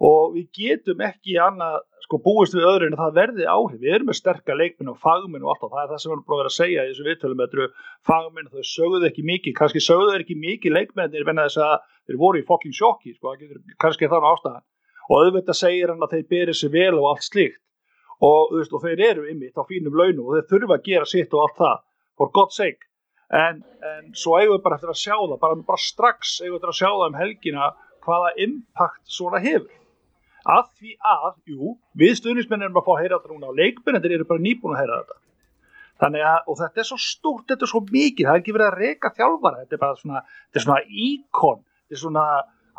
Og 0.06 0.34
við 0.34 0.48
getum 0.58 1.04
ekki 1.06 1.38
annað, 1.40 1.78
sko, 2.04 2.20
búist 2.26 2.58
við 2.58 2.66
öðru 2.68 2.90
en 2.90 2.98
það 3.00 3.16
verði 3.22 3.46
áhrif, 3.48 3.80
við 3.80 3.94
erum 3.96 4.10
með 4.10 4.18
sterkar 4.20 4.60
leikminn 4.60 4.92
og 4.92 5.00
fagminn 5.02 5.46
og 5.46 5.54
allt 5.54 5.70
og 5.70 5.72
það 5.72 5.84
er 5.86 5.92
það 5.94 6.02
sem 6.02 6.10
við 6.10 6.16
erum 6.16 6.26
búin 6.26 6.36
að 6.36 6.42
vera 6.42 6.52
að 6.52 6.58
segja 6.58 6.84
í 6.84 6.90
þessu 6.90 7.06
viðtölum, 7.06 7.44
þetta 7.46 7.60
eru 7.62 7.70
fagminn 8.10 8.52
þau 8.52 8.68
sögðu 8.74 9.08
ekki 9.08 9.26
mikið, 9.30 9.56
kannski 9.62 9.84
sögðu 9.86 10.18
ekki 10.18 10.38
mikið 10.42 10.76
leikmennir 10.76 11.28
venna 11.30 11.48
þess 11.48 11.64
að 11.64 11.76
þeir 12.10 12.20
voru 12.26 12.42
í 12.42 12.48
fokking 12.50 12.76
sjokki, 12.76 13.16
sko, 13.16 13.38
kannski 13.82 14.12
þannig 14.12 14.34
ástæðan 14.34 14.66
og 15.10 15.16
auðvitað 15.22 15.60
segir 15.60 15.94
hann 15.94 16.04
að 16.04 16.16
þeir 16.16 16.28
berið 16.34 16.60
sér 16.60 16.74
vel 16.74 16.98
og 16.98 17.08
allt 17.12 17.28
slíkt. 17.28 17.62
Og, 18.24 18.54
veist, 18.56 18.74
og 18.74 18.84
þeir 18.84 19.02
eru 19.10 19.26
ymmit 19.30 19.60
á 19.60 19.64
fínum 19.68 19.96
launum 19.98 20.30
og 20.30 20.38
þeir 20.38 20.50
þurfa 20.54 20.78
að 20.78 20.86
gera 20.88 21.10
sitt 21.10 21.34
og 21.36 21.46
allt 21.46 21.58
það 21.60 21.80
for 22.16 22.32
God's 22.36 22.60
sake. 22.62 22.88
En, 23.36 23.60
en 23.84 24.14
svo 24.16 24.38
eigum 24.40 24.56
við 24.56 24.64
bara 24.64 24.78
eftir 24.78 24.94
að 24.94 25.02
sjá 25.02 25.16
það 25.18 25.40
bara, 25.42 25.58
bara 25.68 25.84
strax 25.84 26.38
eigum 26.42 26.56
við 26.56 26.60
eftir 26.62 26.72
að 26.72 26.80
sjá 26.80 26.90
það 26.92 27.08
um 27.10 27.20
helgina 27.20 27.72
hvaða 28.06 28.32
impact 28.46 29.04
svona 29.18 29.42
hefur. 29.44 29.76
Að 30.46 30.66
því 30.78 30.96
að, 31.10 31.30
jú, 31.50 31.76
við 31.98 32.18
stuðnismenn 32.22 32.66
erum 32.68 32.80
að 32.80 32.88
fá 32.88 32.92
að 32.96 33.00
heyra 33.02 33.18
þetta 33.18 33.34
núna 33.34 33.52
og 33.52 33.60
leikmennir 33.60 34.14
eru 34.14 34.28
bara 34.30 34.46
nýbúin 34.46 34.76
að 34.76 34.84
heyra 34.84 35.00
þetta. 35.02 35.22
Þannig 36.04 36.26
að, 36.28 36.40
og 36.52 36.58
þetta 36.60 36.82
er 36.82 36.88
svo 36.90 36.98
stórt, 37.00 37.46
þetta 37.50 37.66
er 37.66 37.72
svo 37.72 37.82
mikið 37.88 38.28
það 38.28 38.38
er 38.38 38.42
ekki 38.42 38.56
verið 38.56 38.68
að 38.68 38.82
reyka 38.84 39.12
þjálfara 39.16 39.62
þetta 39.62 39.76
er 39.78 39.82
bara 39.82 40.00
svona, 40.00 40.22
þetta 40.50 40.60
er 40.60 40.66
svona 40.66 40.82
íkon 41.06 41.62
þetta 41.64 41.96
er 41.96 42.02
svona 42.02 42.26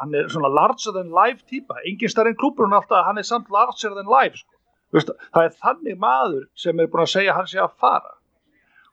hann 0.00 0.14
er 0.14 0.28
svona 0.32 0.50
larger 0.52 0.92
than 0.96 1.12
life 1.14 1.44
típa. 1.50 1.78
Engin 1.88 2.12
starf 2.12 2.30
en 2.30 2.38
klúpur 2.38 2.66
hann 2.66 2.76
alltaf 2.78 3.06
hann 3.06 3.18
er 3.18 3.26
samt 3.26 3.50
larger 3.50 3.94
than 3.96 4.11
life 4.11 4.37
sko. 4.40 4.52
Vist, 4.94 5.11
það 5.35 5.48
er 5.48 5.56
þannig 5.62 5.96
maður 6.02 6.44
sem 6.59 6.80
er 6.80 6.90
búin 6.90 7.04
að 7.04 7.14
segja 7.14 7.37
hann 7.37 7.48
sé 7.50 7.62
að 7.62 7.74
fara. 7.80 8.12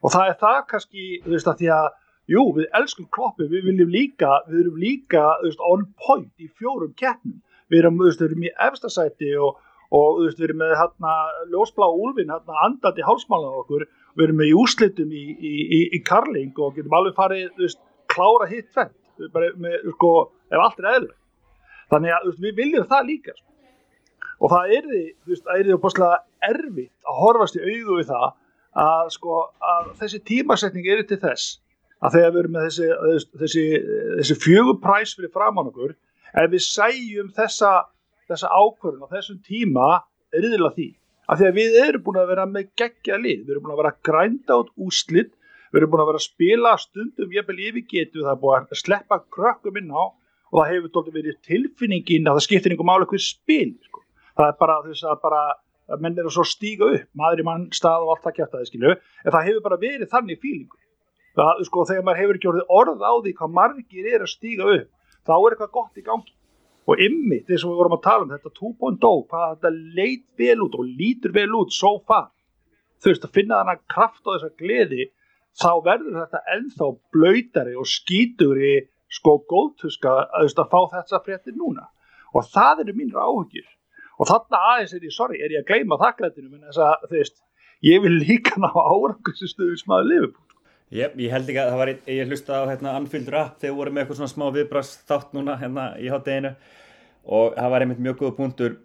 Og 0.03 0.13
það 0.13 0.31
er 0.31 0.39
það 0.41 0.61
kannski 0.71 1.09
þú 1.25 1.35
veist 1.35 1.51
að 1.51 1.59
því 1.61 1.69
að 1.75 1.89
jú 2.33 2.45
við 2.55 2.77
elskum 2.79 3.09
kloppi 3.13 3.49
við 3.51 3.67
viljum 3.69 3.91
líka 3.91 4.31
við 4.47 4.63
erum 4.63 4.79
líka 4.79 5.25
veist, 5.43 5.61
on 5.61 5.85
point 6.07 6.31
í 6.39 6.49
fjórum 6.59 6.95
keppnum. 6.99 7.39
Við 7.71 7.83
erum, 7.83 8.01
veist, 8.01 8.21
erum 8.21 8.43
í 8.43 8.51
efstasæti 8.67 9.31
og, 9.39 9.59
og 9.95 10.23
veist, 10.23 10.39
við 10.39 10.49
erum 10.49 10.63
með 10.63 10.75
hérna 10.79 11.13
ljósblá 11.53 11.87
úlvin 11.91 12.33
hérna 12.33 12.65
andandi 12.65 13.05
hálsmálan 13.05 13.61
okkur. 13.63 13.87
Við 14.17 14.27
erum 14.27 14.41
með 14.41 14.51
í 14.51 14.57
úslitum 14.63 15.13
í, 15.13 15.23
í, 15.33 15.53
í, 15.63 15.81
í 15.97 16.03
karling 16.05 16.57
og 16.59 16.75
getum 16.77 16.97
alveg 16.97 17.15
farið 17.17 17.77
klára 18.13 18.49
hitt 18.49 18.69
fenn 18.73 18.93
með 19.61 19.93
sko 19.95 20.13
ef 20.53 20.63
allt 20.65 20.83
er 20.83 20.89
eðlur 20.93 21.17
þannig 21.93 22.15
að 22.17 22.29
við 22.45 22.61
viljum 22.61 22.87
það 22.89 23.09
líka 23.09 23.35
sko. 23.35 23.49
og 24.39 24.53
það 24.53 24.77
er 24.77 24.87
því 24.91 25.03
það 25.33 25.57
er 25.57 25.67
því 25.67 25.75
opaslega 25.79 26.21
erfitt 26.53 27.09
að 27.09 27.19
horfast 27.23 27.59
í 27.59 27.65
auðu 27.65 27.99
við 27.99 28.09
það 28.13 28.29
að, 28.73 29.11
sko, 29.13 29.41
að 29.73 29.91
þessi 29.99 30.23
tímasetning 30.29 30.89
er 30.89 31.03
til 31.07 31.19
þess 31.21 31.59
að 32.03 32.17
þegar 32.17 32.33
við 32.33 32.41
erum 32.41 32.55
með 32.57 32.65
þessi, 32.67 32.87
þessi, 33.41 33.65
þessi 34.19 34.39
fjögupræs 34.43 35.13
fyrir 35.17 35.31
framann 35.33 35.69
okkur 35.69 35.93
ef 36.33 36.49
við 36.51 36.65
sæjum 36.65 37.29
þessa, 37.37 37.71
þessa 38.31 38.49
ákvörðun 38.49 39.05
á 39.07 39.13
þessum 39.13 39.39
tíma 39.45 39.87
yfirlega 40.33 40.73
því. 40.75 40.89
Að 41.29 41.39
því 41.39 41.47
að 41.47 41.59
við 41.59 41.77
erum 41.83 42.03
búin 42.03 42.19
að 42.19 42.31
vera 42.33 42.47
með 42.49 42.71
geggja 42.79 43.19
lið, 43.21 43.45
við 43.45 43.53
erum 43.53 43.65
búin 43.65 43.75
að 43.75 43.81
vera 43.83 43.93
grænda 44.09 44.57
át 44.59 44.71
úslitt, 44.87 45.31
við 45.71 45.79
erum 45.79 45.93
búin 45.93 46.03
að 46.03 46.09
vera 46.11 46.19
að 46.19 46.25
spila 46.25 46.73
stundum 46.81 47.37
jafnvel 47.37 47.59
yfir 47.69 47.85
getu, 47.93 48.23
það 48.25 48.33
er 48.33 48.41
búin 48.41 48.67
að 48.67 48.81
sleppa 48.81 49.21
krökkum 49.31 49.79
inn 49.79 49.93
á 49.93 50.03
og 50.53 50.59
það 50.61 50.71
hefur 50.75 50.93
doldið 50.93 51.17
verið 51.17 51.37
tilfinningin 51.49 52.29
að 52.29 52.37
það 52.37 52.45
skiptir 52.45 52.73
einhver 52.73 52.89
máli 52.89 53.09
hver 53.09 53.23
spil 53.25 53.71
sko. 53.87 54.03
það 54.37 54.49
er 54.51 54.57
bara 54.59 54.75
þess 54.85 55.07
að 55.09 55.21
bara 55.23 55.41
að 55.91 56.03
menn 56.03 56.19
er 56.19 56.29
að 56.29 56.47
stíga 56.47 56.89
upp, 56.95 57.09
maður 57.17 57.41
í 57.41 57.47
mann 57.47 57.65
stað 57.75 58.05
og 58.05 58.13
allt 58.13 58.27
það 58.27 58.35
kæft 58.37 58.53
að 58.53 58.61
það 58.61 58.69
skilju, 58.69 58.93
en 59.23 59.35
það 59.35 59.47
hefur 59.49 59.65
bara 59.65 59.79
verið 59.81 60.11
þannig 60.13 60.39
fílingu. 60.43 60.77
Það, 61.33 61.63
sko, 61.67 61.83
þegar 61.89 62.05
maður 62.07 62.21
hefur 62.21 62.39
ekki 62.39 62.49
orðið 62.51 62.71
orð 62.77 63.03
á 63.03 63.13
því 63.25 63.33
hvað 63.39 63.57
margir 63.57 64.07
er 64.13 64.23
að 64.23 64.31
stíga 64.31 64.69
upp, 64.77 64.89
þá 65.25 65.33
er 65.35 65.55
eitthvað 65.55 65.73
gott 65.79 65.99
í 65.99 66.05
gangi. 66.05 66.35
Og 66.83 66.99
ymmið, 66.99 67.43
þess 67.47 67.63
að 67.63 67.71
við 67.71 67.79
vorum 67.79 67.97
að 67.97 68.03
tala 68.03 68.25
um 68.25 68.31
þetta 68.33 68.53
2.0, 68.59 69.19
hvað 69.31 69.51
þetta 69.53 69.73
leit 69.97 70.25
vel 70.39 70.63
út 70.65 70.77
og 70.77 70.87
lítur 71.01 71.35
vel 71.35 71.49
út 71.59 71.75
so 71.75 71.93
far. 72.07 72.29
Þú 73.03 73.11
veist 73.11 73.27
að 73.27 73.35
finna 73.37 73.59
þannig 73.61 73.83
kraft 73.91 74.23
á 74.27 74.31
þessa 74.33 74.51
gleði 74.59 75.07
þá 75.59 75.71
verður 75.85 76.19
þetta 76.21 76.41
ennþá 76.55 76.89
blöytari 77.15 77.77
og 77.79 77.89
skíturi 77.89 78.73
sko 79.13 79.37
góðtuska 79.49 80.13
að, 80.25 80.51
að 80.51 80.69
fá 80.73 80.79
þessa 80.97 81.21
fréttir 81.25 81.57
núna. 81.57 81.89
Og 82.33 82.45
það 82.49 82.85
eru 82.85 82.97
mínra 82.97 83.25
áhugir 83.27 83.67
og 84.19 84.29
þarna 84.29 84.61
aðeins 84.73 84.93
er 84.95 85.05
ég, 85.07 85.13
sorry, 85.13 85.41
er 85.41 85.53
ég 85.53 85.63
að 85.63 85.71
gleyma 85.71 85.99
þakklættinu 86.01 86.49
en 86.53 86.67
þess 86.69 86.81
að 86.85 87.05
þú 87.07 87.17
veist, 87.17 87.37
ég 87.85 88.03
vil 88.03 88.13
líka 88.13 88.59
ná 88.61 88.69
árangustustuðu 88.69 89.77
sem 89.79 89.95
aðeins 89.95 90.11
lifi 90.13 90.31
Jep, 90.93 91.15
ég 91.17 91.31
held 91.33 91.47
ekki 91.49 91.57
að 91.57 91.69
það 91.71 91.79
var, 91.79 91.89
ég 92.13 92.27
hlusta 92.29 92.57
á 92.61 92.69
hérna 92.69 92.91
Anfield 92.99 93.29
Rap 93.33 93.53
þegar 93.61 93.77
voru 93.79 93.93
með 93.93 94.03
eitthvað 94.03 94.17
svona 94.19 94.29
smá 94.29 94.43
viðbrast 94.53 95.05
þátt 95.09 95.31
núna 95.33 95.55
hérna 95.57 95.85
í 95.97 96.09
hátteginu 96.13 96.51
og 97.23 97.55
það 97.55 97.71
var 97.73 97.85
einmitt 97.85 98.03
mjög 98.03 98.19
góð 98.19 98.33
punktur 98.37 98.75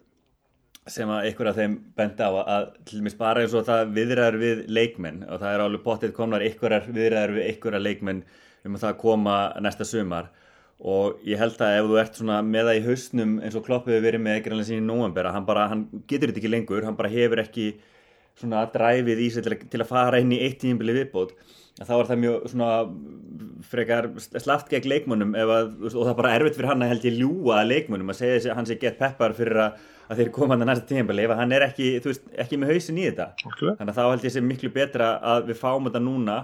sem 0.89 1.11
að 1.13 1.27
ykkur 1.29 1.51
af 1.51 1.59
þeim 1.59 1.75
bendi 1.99 2.25
á 2.25 2.31
að 2.39 2.65
til 2.87 3.01
dæmis 3.01 3.17
bara 3.19 3.43
eins 3.43 3.53
og 3.53 3.67
það 3.67 3.93
viðræður 3.99 4.37
við 4.41 4.63
leikmenn 4.73 5.19
og 5.27 5.43
það 5.43 5.53
er 5.53 5.63
alveg 5.67 5.83
potið 5.85 6.15
komnar 6.17 6.45
ykkurar 6.47 6.89
viðræður 6.89 7.35
við 7.35 7.51
ykkurar 7.51 7.85
leikmenn 7.85 8.23
um 8.65 8.75
að 8.75 8.85
það 8.85 8.99
koma 9.03 9.37
næsta 9.63 9.87
sumar 9.87 10.29
og 10.79 11.19
ég 11.27 11.39
held 11.39 11.59
að 11.59 11.77
ef 11.77 11.87
þú 11.89 11.99
ert 11.99 12.19
svona 12.19 12.39
með 12.45 12.69
það 12.69 12.77
í 12.77 12.83
hausnum 12.87 13.31
eins 13.43 13.55
og 13.59 13.65
kloppið 13.65 13.97
við 13.97 14.05
verið 14.07 14.23
með 14.23 14.37
ekkert 14.39 14.67
sín 14.67 14.79
í 14.79 14.87
nóvember 14.87 15.27
að 15.27 15.35
hann 15.35 15.47
bara, 15.47 15.67
hann 15.71 15.87
getur 16.07 16.31
þetta 16.31 16.39
ekki 16.39 16.51
lengur 16.53 16.87
hann 16.87 16.99
bara 16.99 17.11
hefur 17.11 17.41
ekki 17.43 17.73
svona 18.39 18.63
dræfið 18.71 19.19
í 19.19 19.29
sig 19.33 19.43
til, 19.43 19.57
til 19.67 19.81
að 19.83 19.89
fara 19.89 20.21
inn 20.23 20.31
í 20.31 20.39
eitt 20.45 20.61
tímbili 20.61 20.95
viðbót 20.95 21.35
þá 21.79 21.93
er 21.95 22.09
það 22.09 22.21
mjög 22.23 22.47
svona 22.51 22.69
frekar 23.69 24.07
slaft 24.39 24.71
gegn 24.71 24.89
leikmönnum 24.91 25.35
að, 25.35 25.73
og 25.91 25.95
það 25.95 26.11
er 26.11 26.17
bara 26.17 26.33
erfitt 26.37 26.57
fyrir 26.57 26.71
hann 26.71 26.83
að 26.83 26.93
held 26.93 27.07
ég 27.07 27.17
ljúa 27.19 27.61
leikmönnum 27.67 28.11
að 28.11 28.19
segja 28.19 28.51
að 28.51 28.59
hann 28.59 28.69
sé 28.69 28.77
gett 28.79 28.99
peppar 28.99 29.35
fyrir 29.35 29.59
að, 29.63 29.83
að 30.07 30.21
þeir 30.21 30.31
koma 30.35 30.55
hann 30.55 30.65
að 30.65 30.71
næsta 30.71 30.89
tímbili 30.91 31.27
ef 31.27 31.35
hann 31.39 31.55
er 31.55 31.67
ekki, 31.69 31.91
veist, 32.03 32.27
ekki 32.39 32.59
með 32.59 32.73
hausin 32.73 32.99
í 32.99 33.07
þetta 33.07 33.29
okay. 33.47 33.75
þannig 33.79 33.93
að 33.93 33.99
þá 33.99 34.03
held 34.09 34.27
ég 34.27 34.35
sé 34.35 34.43
miklu 34.43 34.71
betra 34.75 35.11
að 35.35 35.51
við 35.51 35.59
fáum 35.59 35.87
þetta 35.87 36.03
núna 36.03 36.37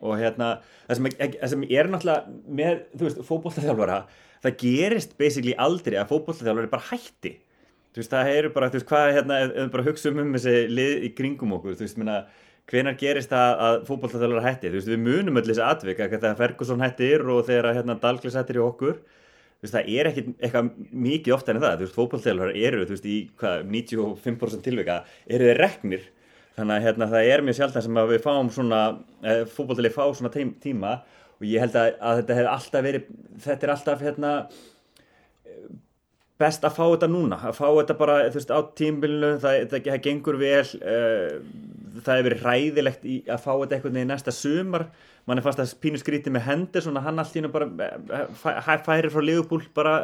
og 0.00 0.16
hérna 0.20 0.50
það 0.88 0.98
sem, 0.98 1.08
það 1.20 1.52
sem 1.52 1.64
er 1.68 1.88
náttúrulega 1.92 2.56
með, 2.60 2.82
þú 2.96 3.06
veist, 3.06 3.22
fókbóltaþjálfara 3.28 4.00
það 4.44 4.58
gerist 4.60 5.16
basically 5.20 5.54
aldrei 5.60 5.96
að 6.00 6.10
fókbóltaþjálfara 6.14 6.72
bara 6.72 6.88
hætti. 6.90 7.32
Þú 7.90 8.00
veist, 8.00 8.12
það 8.12 8.30
eru 8.36 8.50
bara, 8.54 8.68
þú 8.70 8.76
veist, 8.78 8.88
hvað 8.88 9.14
hérna, 9.16 9.40
ef 9.44 9.48
við 9.56 9.72
bara 9.74 9.86
hugsa 9.88 10.12
um 10.12 10.34
þessi 10.36 10.54
lið 10.70 10.92
í 11.08 11.10
kringum 11.18 11.56
okkur 11.56 11.76
þú 11.76 11.84
veist, 11.84 11.98
minna, 12.00 12.16
hvenar 12.70 12.96
gerist 13.00 13.32
það 13.32 13.50
að 13.66 13.74
fókbóltaþjálfara 13.88 14.46
hætti, 14.46 14.70
þú 14.70 14.76
veist, 14.78 14.92
við 14.92 15.02
munum 15.04 15.40
öll 15.40 15.48
þessi 15.48 15.64
atvika, 15.66 16.10
þegar 16.12 16.38
Ferguson 16.38 16.84
hættir 16.84 17.26
og 17.26 17.40
þegar 17.48 17.76
hérna 17.80 17.98
Dalglis 18.00 18.38
hættir 18.38 18.60
í 18.60 18.64
okkur. 18.64 18.96
Þú 19.60 19.66
veist, 19.66 19.74
það 19.74 19.90
er 19.98 20.04
ekki 20.08 20.22
eitthvað 20.38 20.64
mikið 21.08 21.34
ofta 21.36 21.52
en 21.52 21.60
það, 21.60 21.74
þú 21.74 21.84
veist, 21.84 21.98
fókbóltaþjálfara 21.98 22.56
eru, 22.56 22.86
þú 22.86 22.94
veist, 22.94 23.10
í 23.10 23.18
hvað, 23.42 23.56
95% 26.60 26.68
tilvika 26.68 26.68
eru 26.68 26.68
þeir 26.68 26.68
reknir 26.68 26.68
þannig 26.68 26.76
að 26.76 26.84
hérna, 26.86 27.10
það 27.10 27.30
er 27.30 27.42
mjög 27.44 27.56
sjálf 27.58 27.78
sem 27.80 28.00
að 28.00 28.12
við 28.12 28.22
fáum 28.24 28.50
svona 28.52 28.80
eh, 29.22 29.42
fókbóltalið 29.48 29.96
fá 29.96 30.04
svona 30.14 30.32
tíma. 30.60 30.92
Og 31.40 31.46
ég 31.48 31.60
held 31.60 31.76
að, 31.76 31.94
að 32.00 32.20
þetta 32.20 32.36
hefur 32.36 32.50
alltaf 32.52 32.84
verið 32.84 33.06
þetta 33.40 33.66
er 33.66 33.72
alltaf 33.74 34.02
hérna 34.04 34.32
best 36.40 36.64
að 36.64 36.76
fá 36.76 36.84
þetta 36.86 37.10
núna. 37.10 37.38
Að 37.50 37.58
fá 37.58 37.66
þetta 37.68 37.96
bara 38.00 38.16
veist 38.32 38.52
á 38.52 38.60
tímbilinu 38.76 39.36
það, 39.40 39.58
það, 39.70 39.86
það 39.88 40.02
gengur 40.06 40.40
vel 40.40 40.64
uh, 40.80 41.38
það 42.00 42.12
hefur 42.14 42.28
verið 42.28 42.44
ræðilegt 42.46 43.06
í, 43.06 43.16
að 43.28 43.42
fá 43.44 43.52
þetta 43.52 43.76
eitthvað 43.76 44.00
í 44.00 44.04
næsta 44.08 44.34
sumar. 44.34 44.86
Mann 45.28 45.40
er 45.40 45.44
fast 45.44 45.60
að 45.62 45.74
pínu 45.82 46.00
skríti 46.00 46.32
með 46.32 46.46
hendur 46.48 46.84
svona 46.84 47.02
hann 47.04 47.20
nú 47.20 47.50
bara 47.52 47.68
fæ, 48.40 48.50
færir 48.86 49.10
frá 49.12 49.24
liðbúl 49.24 49.62
bara 49.76 49.98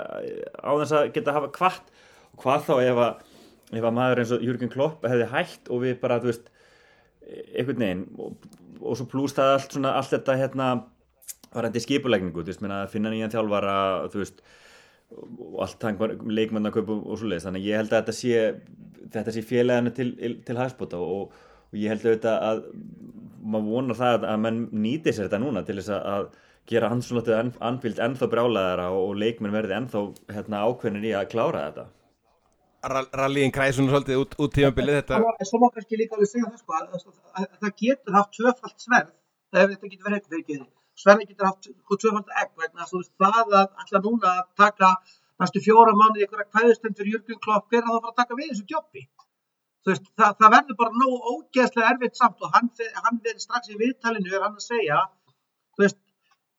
á 0.61 0.71
þess 0.83 0.97
að 0.99 1.13
geta 1.17 1.35
hafa 1.35 1.49
kvart 1.55 1.89
og 2.37 2.45
hvað 2.45 2.67
þá 2.69 2.75
ef 2.85 3.01
að 3.01 3.26
ef 3.73 3.83
að 3.83 3.97
maður 3.97 4.23
eins 4.23 4.35
og 4.37 4.45
Jürgen 4.47 4.73
Klopp 4.73 5.07
hefði 5.07 5.31
hægt 5.33 5.71
og 5.73 5.83
við 5.83 5.97
bara, 6.03 6.21
þú 6.23 6.31
veist 6.31 6.53
einhvern 7.27 7.83
veginn 7.83 8.05
og, 8.23 8.51
og 8.83 8.99
svo 8.99 9.09
plúst 9.11 9.41
það 9.41 9.55
allt 9.57 9.75
svona, 9.75 9.97
allt 9.99 10.13
þetta 10.15 10.39
hérna 10.39 10.69
varandi 11.57 11.83
skipulegningu, 11.83 12.45
þú 12.45 12.53
veist, 12.53 12.63
minna 12.63 12.85
að 12.85 12.93
finna 12.95 13.11
nýjan 13.13 13.33
þjálfara, 13.33 13.77
þú 14.13 14.23
veist 14.23 14.45
og 15.17 15.61
allt 15.63 15.79
tangar 15.83 16.17
leikmannaköp 16.27 16.89
og, 16.91 17.13
svo 17.19 17.31
leiðis, 17.31 17.47
þannig 17.47 17.63
að 17.63 17.69
ég 17.71 17.81
held 17.81 17.93
að 17.93 18.01
þetta 18.01 18.17
sé 18.19 18.41
þetta 19.15 19.35
sé 19.35 19.43
félaginu 19.47 19.93
til, 19.95 20.09
til 20.47 20.59
hagspota 20.59 20.99
og, 20.99 21.35
og 21.71 21.79
ég 21.79 21.93
held 21.93 22.07
auðvitað 22.07 22.47
að 22.49 22.65
maður 23.47 23.71
vonar 23.71 24.01
það 24.01 24.27
að 24.27 24.43
mann 24.43 24.65
nýti 24.75 25.15
sér 25.15 25.29
þetta 25.29 25.43
núna 25.43 25.63
til 25.67 25.79
þess 25.79 25.95
að 25.97 26.29
gera 26.67 26.91
hanslótið 26.91 27.53
anfíld 27.63 28.01
ennþá 28.03 28.29
brálaðara 28.33 28.89
og 28.99 29.15
leikmenn 29.21 29.55
verði 29.55 29.77
ennþá 29.77 30.03
hérna, 30.35 30.65
ákveðin 30.67 31.07
í 31.07 31.13
að 31.15 31.29
klára 31.31 31.69
þetta 31.69 31.87
rallíinn 32.93 33.55
kræsunum 33.55 33.91
svolítið 33.93 34.23
út, 34.23 34.35
út 34.43 34.55
tímabilið 34.57 34.99
þetta 35.01 35.47
svo 35.51 35.61
má 35.63 35.69
kannski 35.75 36.01
líka 36.01 36.17
alveg 36.17 36.31
segja 36.31 36.51
það 36.51 36.63
sko 36.63 36.79
að, 36.79 36.87
að, 36.95 37.05
að, 37.35 37.47
að 37.47 37.61
það 37.65 37.75
getur 37.83 38.19
haft 38.19 38.33
tvöfalt 38.39 38.87
sverð 38.87 39.13
þetta 39.57 39.91
getur 39.93 40.09
verið 40.09 40.19
eitthvað 40.19 40.47
fyrir 40.51 40.67
sverði 41.03 41.29
getur 41.31 41.51
haft 41.51 41.71
tvöfalt 42.05 42.35
egg 42.43 42.53
vegna 42.63 42.89
þú 42.91 43.03
veist 43.03 43.13
það 43.25 43.41
að 43.43 43.59
alltaf 43.65 44.07
núna 44.09 44.33
að 44.33 44.47
taka 44.63 44.93
næstu 45.43 45.63
fjóra 45.67 45.97
mánu 45.99 46.21
í 46.21 46.27
einhverja 46.27 46.51
kvæðustend 46.53 46.99
fyrir 47.01 47.19
Jörgur 47.19 47.43
Klopp 47.45 47.69
hver 47.71 47.85
að 47.85 47.93
það 47.93 48.03
fara 48.07 48.15
að 48.15 48.21
taka 48.23 48.41
við 48.41 48.53
þessu 48.53 48.69
jobbi 48.77 49.05
veist, 49.87 50.09
það, 50.19 50.33
það 50.41 50.55
verður 50.57 50.79
bara 50.81 50.99
nógu 51.03 51.19
ógeðslega 51.35 51.93
erfitt 51.93 52.19
samt 52.19 52.43
og 52.43 52.55
hann, 52.55 52.71
hann 53.05 53.21
verður 53.23 53.45
strax 53.45 53.71
í 53.71 53.79
viðtalinu 53.83 54.33
er 54.33 54.47
hann 54.47 54.59
að 54.59 54.67
segja 54.67 55.03
veist, 55.81 55.99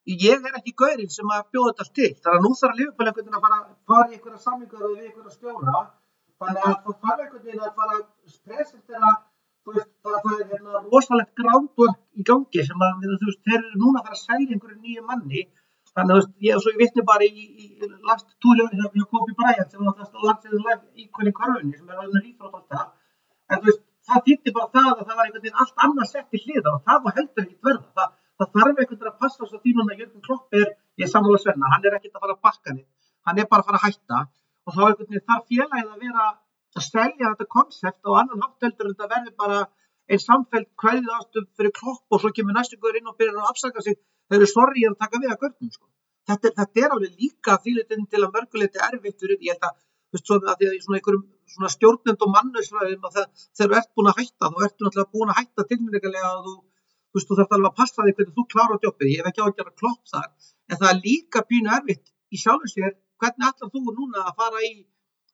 ég 0.08 0.46
er 0.48 0.58
ekki 0.58 0.74
gaurinn 0.82 1.12
sem 1.12 1.30
að 1.34 1.48
bjóða 1.52 1.74
þetta 1.74 1.96
til. 1.98 2.10
Þannig 2.24 2.38
að 2.38 2.44
nú 2.46 2.52
þarf 2.60 2.74
að 2.74 2.80
liðbæleikundir 2.82 3.38
að 3.38 3.44
fara, 3.44 3.58
fara 3.90 4.08
í 4.08 4.16
einhverja 4.16 4.44
samlingar 4.44 4.86
og 4.86 4.94
við 4.94 5.08
einhverja 5.08 5.34
stjóra 5.34 5.82
þannig 6.42 6.66
að 6.68 6.76
það 6.84 6.98
fara 7.04 7.24
einhvern 7.24 7.44
veginn 7.46 7.66
að 7.68 7.74
fara 7.80 7.98
að 7.98 8.04
presentera 8.48 9.12
það 9.68 10.28
er 10.34 10.44
hérna 10.50 10.82
rosalegt 10.88 11.32
grándvörk 11.40 11.98
í 12.16 12.26
gangi 12.30 12.66
sem 12.68 12.84
að 12.86 13.02
þú 13.06 13.30
veist, 13.30 13.42
þeir 13.46 13.58
eru 13.58 13.80
núna 13.82 14.00
að 14.00 14.06
fara 14.06 14.18
að 14.18 14.22
selja 14.24 14.54
einhverju 14.54 14.78
nýju 14.78 15.02
manni. 15.08 15.42
Þannig 15.98 16.14
að 16.14 16.14
þú 16.14 16.20
veist, 16.20 16.32
ég, 16.46 16.62
ég 16.68 16.78
vittni 16.82 17.04
bara 17.10 17.26
í, 17.26 17.44
í, 17.48 17.66
í 17.82 17.90
last 18.08 18.28
túri 18.44 18.64
hjá 18.70 19.04
Kobi 19.12 19.34
Bryant 19.40 19.72
sem 19.72 19.84
var 19.84 19.96
það 19.98 20.26
landsliðin 20.28 21.04
íkvæðin 21.04 21.36
korfunni 21.40 21.76
sem 21.76 21.92
er 21.92 22.02
alveg 22.04 22.30
ífrátt 22.30 22.58
alltaf 22.60 22.88
en 23.48 23.62
þú 23.62 23.70
veist, 23.70 23.82
það 24.08 24.24
týtti 24.28 24.54
bara 24.56 24.70
það 24.76 24.90
að 24.92 25.04
það 25.08 25.18
var 25.18 25.26
einhvern 25.26 25.44
veginn 25.44 25.60
allt 25.62 25.84
annað 25.86 26.10
sett 26.12 26.36
í 26.36 26.42
hliða 26.44 26.74
og 26.74 26.82
það 26.88 27.04
var 27.04 27.16
heldur 27.18 27.44
ekkit 27.44 27.68
verða 27.68 27.88
það, 27.98 28.12
það 28.38 28.50
þarf 28.54 28.68
einhvern 28.68 28.90
veginn 28.92 29.12
að 29.12 29.18
passa 29.24 29.48
svo 29.50 29.60
tíma 29.64 29.86
að 29.86 30.02
Jörgur 30.02 30.24
Klopp 30.28 30.58
er, 30.60 30.68
ég 31.00 31.12
samfélag 31.12 31.42
sverna, 31.44 31.72
hann 31.72 31.88
er 31.88 31.96
ekkit 31.98 32.14
að 32.14 32.24
fara 32.24 32.36
að 32.36 32.42
bakka 32.48 32.76
hann 33.28 33.40
er 33.40 33.48
bara 33.48 33.64
að 33.64 33.70
fara 33.70 33.80
að 33.80 33.86
hætta 33.88 34.20
og 34.68 34.76
þá 34.76 34.80
einhvern 34.84 35.08
veginn 35.08 35.26
þarf 35.30 35.48
félagið 35.48 35.90
að 35.94 36.04
vera 36.04 36.28
að 36.76 36.84
selja 36.84 37.32
þetta 37.32 37.46
konsept 37.56 38.08
og 38.08 38.18
annan 38.20 38.44
hátteldur 38.44 38.88
en 38.88 38.94
þetta 38.94 39.12
verður 39.14 39.36
bara 39.42 39.60
einn 40.08 40.22
samfelt 40.22 40.68
kvæðið 40.82 41.14
ástum 41.16 41.48
fyrir 41.56 41.74
klopp 41.78 42.14
og 42.16 42.22
svo 42.22 42.30
kemur 42.36 42.56
næstu 42.56 42.78
guður 42.80 43.00
inn 43.00 43.10
og 43.10 43.16
byrjar 43.20 43.40
að 43.40 43.50
afsaka 43.52 43.84
sig 43.86 43.96
þau 44.28 44.36
eru 44.38 44.48
sorgi 44.52 44.86
að 44.88 44.98
taka 45.02 45.20
við 45.22 45.32
að 45.32 45.40
görnum 45.44 45.72
sko. 45.72 45.86
þetta, 46.28 46.52
þetta 46.60 46.84
er 46.84 46.94
alveg 46.96 47.18
líka 47.24 47.56
þýlitin 47.64 48.06
til 48.12 48.22
að 48.22 48.34
mörguleiti 48.36 48.84
erfitt 48.88 49.24
fyrir 49.24 49.44
ég 49.48 49.56
held 49.56 49.68
að, 49.68 49.76
veist, 50.12 50.28
svo, 50.28 50.38
að 50.52 50.64
í 50.68 50.80
svona 50.84 51.00
einhverjum 51.00 51.26
svona 51.54 51.72
stjórnend 51.72 52.24
og 52.24 52.32
mannusfræðum 52.36 53.08
þegar 53.16 53.28
þú 53.56 53.78
ert 53.80 53.92
búin 53.96 54.10
að 54.12 54.20
hætta 54.20 54.52
þá 54.52 54.58
ertu 54.68 54.86
náttúrulega 54.86 55.12
búin 55.16 55.32
að 55.32 55.40
hætta 55.40 55.66
tilmyndilega 55.72 56.32
og 56.36 56.48
þú, 56.48 56.54
þú, 57.12 57.24
þú 57.24 57.38
þarf 57.40 57.56
alveg 57.56 57.70
að 57.70 57.78
passa 57.80 58.04
því 58.04 58.16
hvernig 58.18 58.36
þú 58.36 58.46
klára 58.52 58.80
jobbið, 58.84 59.12
ég 59.12 59.22
hef 59.22 59.30
ekki 59.32 59.44
á 59.44 59.46
að 59.48 59.76
klopp 59.80 60.12
þar 60.12 60.28
en 60.68 60.80
það 60.80 60.90
er 60.92 61.02
líka 61.06 61.44
pínu 61.48 61.76
erfitt 61.78 62.12
í 62.28 62.40
sjálfum 62.40 62.72
sér 62.72 62.96
hvernig 63.22 63.50
ætlar 63.50 63.72
þú 63.74 63.94
núna 63.98 64.24
að 64.28 64.38
fara 64.40 64.62
í 64.66 64.72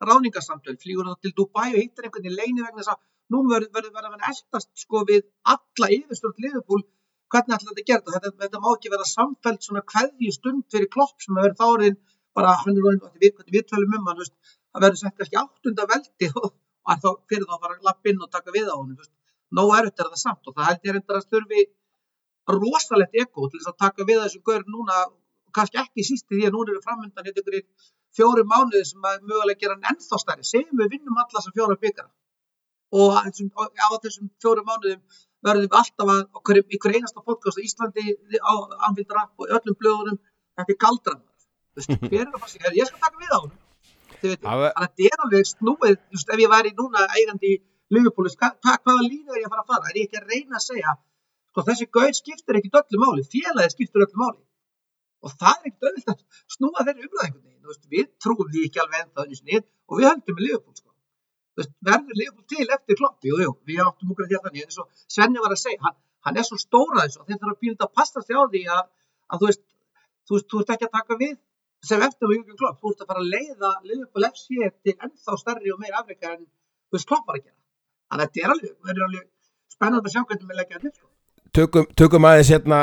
ráningarsamtöl, 0.04 0.76
flýgur 0.82 1.08
það 1.10 1.20
til 1.24 1.34
Dubai 1.38 1.68
og 1.72 1.80
hittar 1.80 2.08
einhvern 2.08 2.24
veginn 2.26 2.38
leini 2.40 2.64
vegna 2.64 2.82
þess 2.82 2.94
að 2.94 3.02
nú 3.32 3.40
verður 3.50 3.70
verður 3.76 4.08
að 4.10 4.26
eldast 4.30 4.70
sko 4.84 5.04
við 5.10 5.22
alla 5.54 5.90
yfirstjórn 5.96 6.44
liðupúl 6.44 6.82
hvernig 7.32 7.56
ætla 7.56 7.70
þetta 7.70 7.84
að 7.84 7.88
gera 7.90 8.14
þetta, 8.16 8.32
þetta 8.42 8.60
má 8.64 8.68
ekki 8.72 8.92
vera 8.94 9.06
samfælt 9.10 9.66
svona 9.66 9.84
hverju 9.92 10.34
stund 10.34 10.66
fyrir 10.72 10.90
klopp 10.96 11.24
sem 11.24 11.38
að 11.38 11.46
verður 11.46 11.60
þáriðin 11.62 11.98
bara 12.36 12.56
hann 12.60 12.74
er 12.74 12.84
ráðin 12.84 13.22
við, 13.22 13.40
við 13.54 13.66
tölum 13.70 13.96
um 13.98 14.10
hann, 14.10 14.22
það 14.74 14.84
verður 14.84 15.00
sett 15.00 15.16
kannski 15.20 15.40
áttunda 15.40 15.88
veldi 15.94 16.30
og, 16.34 16.50
þá 17.04 17.08
fyrir 17.30 17.48
þá 17.48 17.54
að 17.56 17.62
fara 17.64 17.78
að 17.78 17.88
lappa 17.88 18.12
inn 18.12 18.22
og 18.26 18.32
taka 18.34 18.54
við 18.54 18.68
á 18.68 18.76
hann 18.76 18.96
nóg 19.54 19.72
erut 19.78 20.00
er 20.02 20.10
það 20.10 20.20
samt 20.20 20.48
og 20.50 20.56
það 20.56 20.68
held 20.68 20.88
ég 20.88 20.96
reyndar 20.96 21.20
að 21.20 21.26
störfi 21.28 21.66
rosalegt 22.50 23.20
eko 23.22 23.48
til 23.48 23.60
þess 23.60 23.72
að 23.72 23.80
taka 23.84 24.06
við 24.08 24.22
þessum 24.24 24.44
gaur 24.48 24.64
núna 24.68 25.04
kannski 25.56 25.80
ekki 25.82 26.06
síst 26.06 26.26
í 26.30 26.38
því 26.38 26.48
að 26.48 26.56
nú 26.56 26.64
eru 26.66 26.82
framöndan 26.84 27.26
hérna 27.28 27.42
ykkur 27.42 27.60
fjóri 28.14 28.44
mánuði 28.50 28.84
sem 28.90 29.08
að 29.10 29.24
mögulega 29.28 29.60
gera 29.62 29.76
hann 29.76 29.94
ennþá 29.94 30.20
stærri. 30.22 30.46
Segjum 30.50 30.82
við 30.82 30.92
vinnum 30.96 31.20
alla 31.22 31.38
þessum 31.38 31.56
fjóra 31.58 31.78
byggara 31.84 32.10
og 32.94 33.16
á 33.18 33.88
þessum 34.04 34.30
fjóru 34.42 34.62
mánuðum 34.66 35.02
verðum 35.44 35.66
við 35.66 35.76
alltaf 35.80 36.10
að 36.14 36.22
okkur, 36.38 36.60
ykkur 36.76 36.94
einasta 36.94 37.24
podcast 37.26 37.60
á 37.60 37.64
Íslandi 37.66 38.14
á 38.40 38.54
anfildra 38.88 39.26
og 39.38 39.52
öllum 39.58 39.78
blöðunum 39.80 40.18
þetta 40.56 40.74
er 40.74 40.80
galdran 40.84 41.22
það 41.74 42.78
ég 42.80 42.88
skal 42.88 43.02
taka 43.02 43.20
við 43.20 43.34
á 43.34 43.38
hún 43.42 43.52
þannig 44.22 44.46
að 44.46 44.64
þetta 44.78 45.08
er 45.10 45.24
alveg 45.26 45.48
snúið 45.50 45.96
just 46.14 46.30
ef 46.32 46.44
ég 46.44 46.52
væri 46.52 46.74
núna 46.78 47.04
eigandi 47.18 47.56
hva, 47.94 48.50
hvaða 48.62 49.02
línu 49.04 49.34
er 49.34 49.42
ég 49.42 49.48
að 49.48 49.52
fara 49.52 49.64
að 49.64 49.70
fara? 49.72 49.90
Er 49.90 49.98
ég 49.98 50.06
ekki 50.08 50.20
að 50.20 50.30
reyna 50.32 50.58
að 50.58 50.66
segja 50.68 50.94
sko 51.50 51.64
þessi 51.68 51.90
gauð 51.92 52.14
skiptir 52.18 52.58
ekki 52.60 52.72
öllu 52.80 53.02
máli 53.02 53.26
félagið 53.34 53.74
skiptir 53.74 54.06
öllu 54.06 54.22
máli 54.22 54.40
og 55.24 55.36
það 55.40 55.54
er 55.56 55.68
ekkert 55.70 55.88
auðvilt 55.88 56.10
að 56.14 56.24
snúa 56.56 56.86
þeirri 56.86 57.08
umræðingunni 57.08 57.54
við 57.94 58.08
trúum 58.22 58.50
því 58.52 58.66
ekki 58.68 58.82
alveg 58.82 59.04
ennþá 59.04 59.22
og 59.88 59.98
við 59.98 60.06
höldum 60.08 60.36
með 60.36 60.44
Liverpool 60.46 60.76
sko. 60.78 60.90
Verður 61.86 62.18
Leopold 62.18 62.46
til 62.50 62.66
eftir 62.76 62.98
kloppi 62.98 63.30
og 63.34 63.40
jú, 63.44 63.50
við 63.68 63.80
áttum 63.84 64.10
okkur 64.10 64.26
að 64.26 64.32
að 64.38 64.44
þannig 64.48 64.64
eins 64.64 64.78
og 64.82 64.86
Svenni 65.14 65.42
var 65.44 65.52
að 65.54 65.60
segja, 65.62 65.80
hann, 65.84 65.96
hann 66.26 66.38
er 66.40 66.46
svo 66.48 66.58
stóra 66.58 67.04
þessu 67.04 67.20
og 67.22 67.26
þeir 67.28 67.38
þarf 67.42 67.52
að 67.52 67.60
býða 67.62 67.86
að 67.86 67.92
passa 68.00 68.22
sig 68.24 68.34
á 68.34 68.42
því 68.54 68.62
að, 68.74 68.84
að 69.30 69.36
þú 69.40 69.46
veist, 69.50 69.62
þú 70.26 70.32
veist, 70.34 70.48
þú 70.50 70.56
ert 70.62 70.72
ekki 70.74 70.88
að 70.88 70.96
taka 70.98 71.14
við 71.22 71.34
sem 71.84 72.04
eftir 72.08 72.26
með 72.26 72.36
Jürgen 72.40 72.58
Klopp, 72.58 72.80
þú 72.80 72.88
ert 72.90 73.04
að 73.04 73.10
fara 73.12 73.22
að 73.22 73.32
leiða 73.36 73.70
Leopold 73.90 74.28
FC 74.32 74.48
til 74.82 74.96
ennþá 74.96 75.32
stærri 75.44 75.74
og 75.74 75.80
meira 75.84 76.00
Afrika 76.02 76.34
en 76.34 76.42
þú 76.42 76.98
veist 76.98 77.08
Klopp 77.12 77.26
var 77.28 77.38
að 77.38 77.44
gera. 77.46 77.58
Þannig 78.10 78.24
að 78.24 78.30
þetta 78.34 78.40
er 78.44 78.50
alveg, 80.90 81.04
verður 81.54 81.62
að 81.62 81.86
tökum, 81.86 81.86
tökum 81.96 82.24
aðeins 82.26 82.50
hérna, 82.50 82.78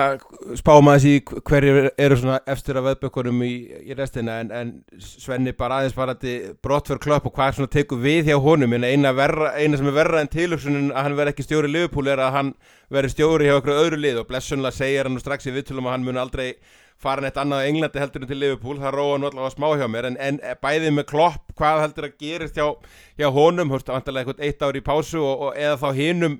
spáum 0.55 0.87
aðeins 0.87 1.05
í 1.05 1.41
hverju 1.47 1.91
eru 1.97 2.17
svona 2.17 2.39
efstur 2.47 2.77
af 2.79 2.85
veðbökkunum 2.85 3.41
í, 3.43 3.53
í 3.83 3.95
restina 3.95 4.39
en, 4.41 4.51
en 4.51 4.71
Svenni 4.99 5.53
bara 5.53 5.81
aðeins 5.81 5.95
bara 5.95 6.15
til 6.15 6.55
brottför 6.63 6.99
klopp 6.99 7.25
og 7.27 7.33
hvað 7.35 7.55
svona 7.57 7.71
tekur 7.71 7.99
við 8.01 8.29
hjá 8.29 8.37
honum? 8.39 8.73
En 8.73 8.83
eina, 8.83 9.13
verra, 9.13 9.53
eina 9.57 9.77
sem 9.77 9.87
er 9.87 9.95
verra 9.95 10.21
en 10.21 10.31
tilugsunin 10.31 10.91
að 10.91 11.03
hann 11.03 11.17
verði 11.17 11.33
ekki 11.35 11.47
stjóri 11.47 11.71
í 11.71 11.75
Liverpool 11.75 12.07
er 12.07 12.21
að 12.21 12.37
hann 12.37 12.53
verði 12.91 13.15
stjóri 13.15 13.49
hjá 13.49 13.57
okkur 13.57 13.75
öðru 13.75 14.01
lið 14.01 14.21
og 14.23 14.29
blessunlega 14.31 14.77
segir 14.77 15.09
hann 15.09 15.19
strax 15.21 15.47
í 15.47 15.55
vittulum 15.55 15.89
að 15.89 15.97
hann 15.97 16.07
mun 16.07 16.21
aldrei 16.21 16.55
fara 17.01 17.23
neitt 17.23 17.37
annað 17.41 17.65
á 17.65 17.67
Englandi 17.67 18.01
heldur 18.01 18.23
en 18.23 18.29
til 18.29 18.37
Liverpool, 18.37 18.77
það 18.77 18.93
róa 18.93 19.17
nú 19.17 19.25
allavega 19.25 19.55
smá 19.55 19.71
hjá 19.73 19.87
mér 19.89 20.11
en, 20.11 20.17
en 20.21 20.37
bæðið 20.61 20.91
með 20.93 21.07
klopp, 21.09 21.47
hvað 21.57 21.79
heldur 21.87 22.05
að 22.05 22.19
gerist 22.21 22.59
hjá, 22.59 22.67
hjá 23.17 23.25
honum, 23.33 23.71
húst, 23.73 23.89
vantarlega 23.89 24.29
eitthvað 24.29 24.45
eitt 24.45 24.61
ári 24.61 24.83
í 24.83 24.85
pásu 24.85 25.17
og, 25.23 25.47
og 25.47 25.57
eða 25.57 25.79
þá 25.81 25.87
hinnum 25.97 26.37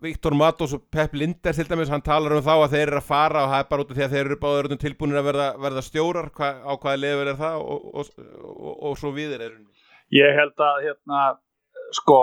Viktor 0.00 0.34
Matos 0.36 0.72
og 0.76 0.86
Pep 0.92 1.14
Linders 1.14 1.58
til 1.60 1.68
dæmis, 1.68 1.90
hann 1.92 2.04
talar 2.04 2.36
um 2.36 2.44
þá 2.44 2.52
að 2.54 2.74
þeir 2.74 2.86
eru 2.86 3.00
að 3.00 3.08
fara 3.10 3.44
og 3.44 3.52
það 3.52 3.62
er 3.62 3.68
bara 3.70 3.84
út 3.84 3.92
af 3.92 3.98
því 3.98 4.04
að 4.06 4.14
þeir 4.14 4.24
eru 4.24 4.38
báður 4.40 4.70
tilbúinir 4.80 5.20
að 5.20 5.28
verða, 5.28 5.48
verða 5.66 5.84
stjórar, 5.84 6.30
hva, 6.36 6.50
á 6.64 6.72
hvaða 6.72 7.02
lefur 7.02 7.32
er 7.32 7.40
það 7.40 7.60
og, 7.60 7.86
og, 8.00 8.12
og, 8.50 8.74
og 8.90 8.98
svo 9.00 9.12
viðir 9.16 9.46
er 9.46 9.56
Ég 10.10 10.34
held 10.34 10.62
að 10.66 10.80
hérna, 10.88 11.20
sko 11.94 12.18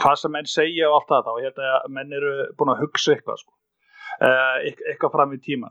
hvað 0.00 0.20
sem 0.20 0.34
menn 0.34 0.48
segja 0.50 0.90
og 0.90 1.00
allt 1.00 1.10
það 1.12 1.26
þá, 1.26 1.32
ég 1.40 1.48
held 1.50 1.64
að 1.70 1.90
menn 1.96 2.14
eru 2.18 2.34
búin 2.58 2.72
að 2.74 2.82
hugsa 2.84 3.14
eitthvað 3.14 3.42
sko. 3.42 3.52
Uh, 4.22 4.54
eitthvað 4.92 5.12
fram 5.12 5.32
í 5.34 5.40
tíma 5.42 5.68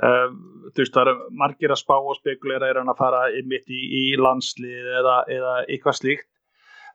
uh, 0.00 0.28
þú 0.72 0.80
veist 0.80 0.94
það 0.94 1.08
eru 1.10 1.32
margir 1.42 1.74
að 1.74 1.80
spá 1.82 1.96
og 1.98 2.14
spekulera 2.16 2.70
er 2.70 2.78
hann 2.80 2.92
að 2.92 3.00
fara 3.02 3.24
mitt 3.48 3.68
í, 3.68 3.80
í 3.98 4.02
landslið 4.16 4.92
eða, 5.00 5.16
eða 5.34 5.56
eitthvað 5.66 5.98
slíkt 5.98 6.28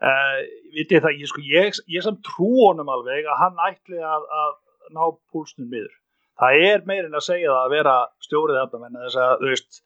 uh, 0.02 0.40
vitið 0.76 1.06
það, 1.06 1.18
ég, 1.22 1.32
sko, 1.32 1.44
ég, 1.46 1.82
ég 1.94 2.06
sem 2.06 2.20
trú 2.26 2.52
honum 2.66 2.92
alveg 2.94 3.28
að 3.28 3.42
hann 3.44 3.64
ætli 3.70 4.02
að, 4.02 4.28
að 4.42 4.54
ná 4.96 5.04
púlsnum 5.34 5.70
miður 5.72 5.94
það 6.38 6.64
er 6.70 6.88
meirinn 6.90 7.18
að 7.18 7.28
segja 7.28 7.52
það 7.52 7.64
að 7.66 7.76
vera 7.76 7.98
stjórið 8.24 8.60
þetta 8.62 8.82
menn 8.84 9.00
þess 9.04 9.22
að 9.26 9.38
þú 9.42 9.54
veist 9.54 9.84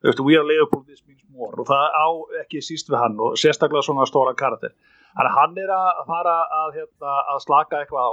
Þú 0.00 0.08
veist, 0.08 0.20
we 0.24 0.36
are 0.36 0.44
Liverpool, 0.48 0.80
this 0.88 1.02
means 1.04 1.20
more 1.28 1.60
og 1.60 1.66
það 1.68 1.90
á 1.92 2.08
ekki 2.40 2.62
síst 2.64 2.88
við 2.88 3.02
hann 3.02 3.18
og 3.20 3.34
sérstaklega 3.36 3.84
svona 3.84 4.06
stóra 4.08 4.32
karakter. 4.32 4.72
Þannig 5.12 5.34
hann 5.36 5.58
er 5.60 5.72
að 5.76 5.98
fara 6.08 6.36
að, 6.56 6.78
hérna, 6.78 7.16
að 7.34 7.42
slaka 7.44 7.82
eitthvað 7.82 8.06
á. 8.08 8.12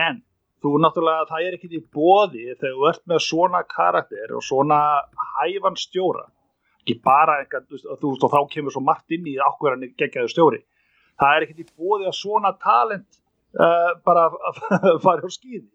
En 0.00 0.22
þú 0.64 0.72
náttúrulega, 0.80 1.26
það 1.28 1.48
er 1.48 1.58
ekki 1.58 1.70
í 1.76 1.82
bóði 1.92 2.46
þegar 2.54 2.78
þú 2.78 2.88
ert 2.88 3.04
með 3.12 3.20
svona 3.26 3.60
karakter 3.68 4.32
og 4.32 4.46
svona 4.48 4.80
hæfan 5.34 5.76
stjóra 5.76 6.24
ekki 6.84 7.00
bara 7.02 7.40
eitthvað, 7.42 7.66
þú 7.72 8.12
veist, 8.12 8.26
og 8.28 8.32
þá 8.36 8.40
kemur 8.54 8.74
svo 8.74 8.84
margt 8.84 9.14
inn 9.16 9.26
í 9.26 9.38
ákveðan 9.40 9.88
gegjaðu 9.98 10.30
stjóri. 10.30 10.62
Það 11.20 11.36
er 11.36 11.46
ekki 11.46 11.64
í 11.64 11.70
bóði 11.72 12.10
að 12.10 12.18
svona 12.18 12.52
talent 12.60 13.22
uh, 13.58 13.94
bara 14.06 14.28
fara 15.04 15.24
á 15.24 15.30
skýði 15.32 15.70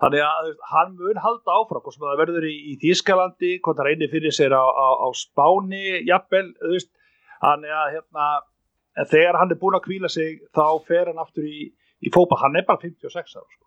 þannig 0.00 0.22
að 0.24 0.50
hann 0.70 0.92
mun 0.96 1.20
halda 1.20 1.56
áfram, 1.60 1.82
hvort 1.84 1.96
sem 1.96 2.04
það 2.06 2.20
verður 2.22 2.46
í, 2.48 2.54
í 2.72 2.76
Þískalandi, 2.80 3.50
hvort 3.64 3.80
það 3.80 3.88
reynir 3.90 4.12
fyrir 4.12 4.34
sér 4.34 4.54
á, 4.56 4.64
á, 4.64 4.88
á 5.04 5.08
Spáni, 5.16 5.82
jafnvel 6.08 6.46
veist, 6.72 6.90
þannig 7.42 7.74
að 7.76 7.90
hérna, 7.96 8.28
þegar 9.10 9.40
hann 9.40 9.52
er 9.52 9.60
búin 9.60 9.76
að 9.76 9.84
kvíla 9.88 10.12
sig 10.12 10.40
þá 10.56 10.64
fer 10.88 11.10
hann 11.10 11.20
aftur 11.20 11.48
í, 11.48 11.68
í 12.00 12.12
fópa, 12.14 12.40
hann 12.40 12.56
er 12.56 12.66
bara 12.68 12.80
56 12.80 13.36
ára 13.36 13.44
sko. 13.44 13.66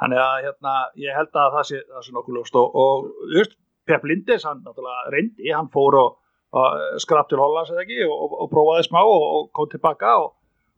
Þannig 0.00 0.22
að 0.22 0.36
hérna, 0.46 0.76
ég 1.02 1.18
held 1.18 1.34
að 1.36 1.56
það 1.58 1.66
sé, 1.70 1.82
það 1.90 2.06
sé 2.06 2.14
nokkuð 2.16 2.38
ljóst 2.38 2.60
og, 2.60 2.78
og 2.84 3.42
Pep 3.90 4.08
Lindes, 4.08 4.46
hann 4.48 4.64
náttúrulega 4.64 5.14
reyndi, 5.14 5.52
hann 5.52 5.70
fór 5.74 5.98
og, 6.00 6.18
og 6.56 6.98
skrap 7.02 7.30
til 7.30 7.40
Hollands 7.42 7.72
eða 7.74 7.84
ekki 7.84 8.02
og, 8.06 8.36
og 8.44 8.50
prófaði 8.52 8.88
smá 8.88 9.00
og 9.04 9.48
kom 9.56 9.70
tilbaka 9.70 10.16
og 10.24 10.34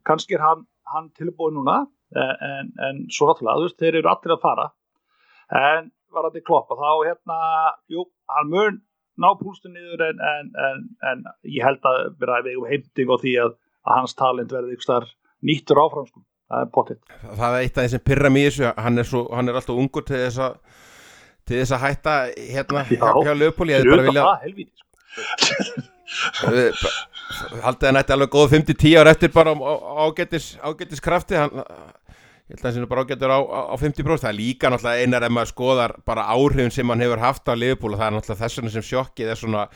kannski 0.08 0.38
er 0.38 0.46
hann, 0.46 0.64
hann 0.92 1.10
tilbúið 1.18 1.58
núna 1.58 1.82
en, 2.12 2.72
en 2.88 3.02
svo 3.12 3.28
náttúrulega, 3.28 3.60
þú 3.60 3.68
veist, 3.68 3.80
þeir 3.80 4.00
eru 4.00 4.12
allir 4.12 4.34
að 4.36 4.42
fara. 4.42 4.70
En 5.52 5.92
var 6.12 6.28
að 6.28 6.38
þið 6.38 6.48
kloppa 6.48 6.76
þá 6.76 6.90
hérna, 7.06 7.38
jú, 7.92 8.04
hann 8.32 8.50
mun 8.52 8.80
ná 9.20 9.32
púlstu 9.40 9.70
niður 9.70 10.04
en, 10.08 10.20
en, 10.24 10.84
en 11.10 11.24
ég 11.44 11.64
held 11.66 11.84
að 11.88 12.02
vera 12.20 12.40
við 12.44 12.60
um 12.60 12.68
heimting 12.68 13.12
og 13.12 13.20
því 13.22 13.34
að, 13.44 13.56
að 13.84 13.98
hans 14.00 14.16
talent 14.18 14.54
verði 14.54 14.76
ykkur 14.76 14.88
starf 14.88 15.12
nýttur 15.44 15.80
áframskum 15.82 16.24
það 16.52 16.64
er 16.64 16.70
pottitt 16.72 17.12
það 17.22 17.56
er 17.56 17.58
eitt 17.60 17.76
af 17.76 17.86
þessum 17.86 18.04
pyrra 18.08 18.32
mýs 18.32 18.60
hann, 18.62 19.02
hann 19.02 19.52
er 19.52 19.60
alltaf 19.60 19.76
ungur 19.76 20.06
til 20.08 20.20
þess 20.20 20.40
að 20.46 20.56
til 21.48 21.56
þess 21.60 21.74
að 21.76 21.84
hætta 21.86 22.14
hérna 22.36 22.84
hjá, 22.88 23.08
hjá 23.26 23.32
Leopold 23.38 23.72
ég 23.72 23.78
hef 23.80 23.86
bara 23.92 24.06
viljað 24.08 24.26
haldið 27.62 27.88
að 27.88 27.96
nætti 27.96 28.14
alveg 28.16 28.30
góð 28.32 28.52
5-10 28.58 29.00
ár 29.00 29.10
eftir 29.12 29.32
bara 29.32 29.54
ágættis 30.04 30.46
ágættis 30.60 31.02
krafti 31.04 31.38
hann, 31.40 31.54
ég 31.56 32.54
held 32.54 32.60
að 32.60 32.66
það 32.66 32.76
sé 32.76 32.90
bara 32.92 33.04
ágættur 33.06 33.32
á, 33.32 33.38
á 33.42 33.74
50% 33.80 34.24
það 34.26 34.30
er 34.32 34.38
líka 34.38 34.70
náttúrulega 34.72 35.02
einar 35.06 35.26
ef 35.26 35.32
maður 35.32 35.52
skoðar 35.54 35.96
bara 36.06 36.28
áhrifin 36.34 36.74
sem 36.74 36.92
hann 36.92 37.04
hefur 37.04 37.24
haft 37.24 37.48
á 37.48 37.54
Leopold 37.56 37.96
og 37.96 38.00
það 38.02 38.08
er 38.08 38.16
náttúrulega 38.18 38.42
þess 38.44 38.60
vegna 38.60 38.74
sem 38.76 38.88
sjokkið 38.90 39.32
er 39.32 39.40
svona 39.40 39.66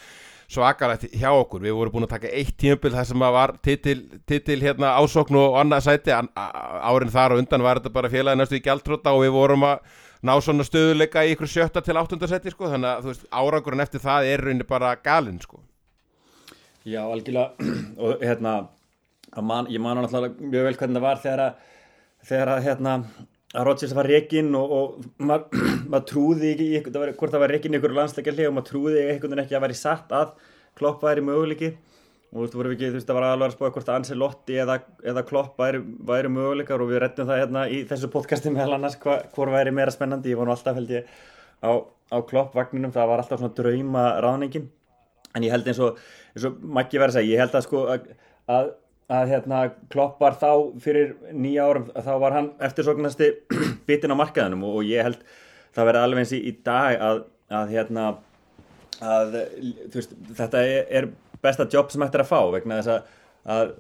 svakarætt 0.52 1.08
hjá 1.10 1.30
okkur, 1.34 1.62
við 1.64 1.74
vorum 1.74 1.96
búin 1.96 2.06
að 2.06 2.12
taka 2.14 2.30
eitt 2.30 2.54
tímabil 2.60 2.94
þar 2.94 3.06
sem 3.08 3.24
var 3.34 3.52
titil, 3.66 3.96
titil 4.30 4.60
hérna 4.62 4.92
ásókn 5.00 5.38
og 5.40 5.56
annað 5.58 5.88
sæti. 5.88 6.14
Árin 6.14 7.10
þar 7.10 7.34
og 7.34 7.42
undan 7.42 7.64
var 7.66 7.80
þetta 7.80 7.94
bara 7.96 8.12
félagi 8.12 8.38
næstu 8.38 8.60
í 8.60 8.62
gæltróta 8.62 9.14
og 9.16 9.24
við 9.24 9.34
vorum 9.34 9.66
að 9.66 9.80
ná 10.26 10.34
svona 10.42 10.66
stöðuleika 10.66 11.24
í 11.26 11.34
ykkur 11.34 11.50
sjötta 11.50 11.82
til 11.84 11.96
áttundasæti 12.00 12.52
sko, 12.52 12.70
þannig 12.72 12.90
að 12.90 13.08
veist 13.10 13.28
árangurinn 13.30 13.84
eftir 13.84 14.02
það 14.02 14.30
er 14.32 14.44
rauninni 14.44 14.66
bara 14.68 14.96
galinn 15.02 15.40
sko. 15.42 15.62
Já, 16.86 17.02
algjörlega 17.02 17.70
og 18.02 18.20
hérna 18.22 18.56
man, 19.42 19.70
ég 19.72 19.82
man 19.82 19.98
á 19.98 20.04
náttúrulega 20.04 20.50
mjög 20.52 20.68
vel 20.68 20.76
hvernig 20.80 21.00
það 21.00 21.06
var 21.06 21.24
þegar 21.24 21.44
að, 21.46 21.64
þegar 22.28 22.52
að 22.52 22.62
hérna 22.68 22.98
að 23.56 23.66
Rodgers 23.66 23.94
var 23.96 24.08
reygin 24.10 24.54
og, 24.58 24.76
og 24.76 25.24
maður 25.30 25.66
mað 25.92 26.06
trúði 26.10 26.52
ekki 26.52 26.68
í, 26.68 26.84
það 26.86 27.02
var, 27.02 27.14
hvort 27.20 27.34
það 27.34 27.44
var 27.44 27.54
reygin 27.54 27.76
í 27.76 27.80
ykkur 27.80 27.96
landsleikjarli 28.00 28.48
og 28.48 28.56
maður 28.56 28.70
trúði 28.70 29.02
einhvern 29.06 29.34
veginn 29.34 29.44
ekki 29.44 29.58
að 29.58 29.66
væri 29.66 29.78
satt 29.80 30.16
að 30.16 30.36
Klopp 30.76 31.04
væri 31.06 31.24
möguleiki 31.24 31.72
og 32.32 32.38
þú 32.38 32.44
veist, 32.44 32.56
voru 32.58 32.70
við 32.70 32.76
ekki, 32.76 32.88
þú 32.90 32.98
veist, 32.98 33.08
það 33.08 33.18
var 33.18 33.26
alveg 33.28 33.48
að 33.48 33.56
spója 33.56 33.74
hvort 33.76 33.90
Ancelotti 33.94 34.56
eða, 34.62 34.78
eða 35.12 35.24
Klopp 35.28 35.60
væri, 35.62 35.82
væri 36.10 36.32
möguleikar 36.32 36.82
og 36.82 36.90
við 36.90 37.02
rettum 37.04 37.28
það 37.28 37.42
hérna 37.42 37.66
í 37.70 37.82
þessu 37.88 38.10
podcasti 38.12 38.52
meðal 38.54 38.78
annars 38.78 38.98
hva, 39.02 39.20
hvort 39.36 39.54
væri 39.54 39.74
meira 39.74 39.94
spennandi, 39.94 40.32
ég 40.34 40.42
nú 40.42 40.54
alltaf 40.54 40.78
held 40.78 40.90
ég 40.96 41.12
á, 41.62 41.70
á 41.80 42.18
Klopp-vagninum, 42.30 42.94
það 42.94 43.12
var 43.12 43.22
alltaf 43.22 43.42
svona 43.42 43.56
drauma 43.56 44.08
ráðningin 44.24 44.66
en 45.36 45.46
ég 45.46 45.54
held 45.54 45.70
eins 45.70 45.82
og, 45.84 46.02
eins 46.34 46.48
og 46.48 46.58
Maggi 46.64 47.00
verði 47.00 47.14
að 47.14 47.20
segja, 47.20 47.32
ég 47.36 47.44
held 47.44 47.56
að 47.56 47.66
sko 47.68 47.86
að, 47.94 48.10
að 48.50 48.74
að 49.06 49.28
hérna, 49.30 49.58
Klopp 49.92 50.18
var 50.22 50.34
þá 50.34 50.50
fyrir 50.82 51.12
nýja 51.30 51.66
árum, 51.68 51.90
þá 51.94 52.12
var 52.22 52.34
hann 52.34 52.48
eftirsóknasti 52.66 53.28
bitin 53.86 54.10
á 54.10 54.18
markaðinum 54.18 54.64
og, 54.66 54.80
og 54.80 54.88
ég 54.88 55.06
held 55.06 55.20
það 55.76 55.90
verði 55.90 56.02
alveg 56.02 56.24
eins 56.24 56.32
í, 56.34 56.40
í 56.50 56.54
dag 56.66 57.04
að, 57.06 57.20
að 57.54 57.74
hérna 57.76 58.06
að 59.04 59.36
veist, 59.92 60.16
þetta 60.38 60.62
er, 60.64 60.82
er 60.88 61.08
besta 61.46 61.68
jobb 61.72 61.92
sem 61.92 62.04
hættir 62.04 62.24
að 62.24 62.32
fá 62.32 62.40
vegna 62.54 62.80
þess 62.80 62.92
að, 62.94 63.14
að 63.56 63.74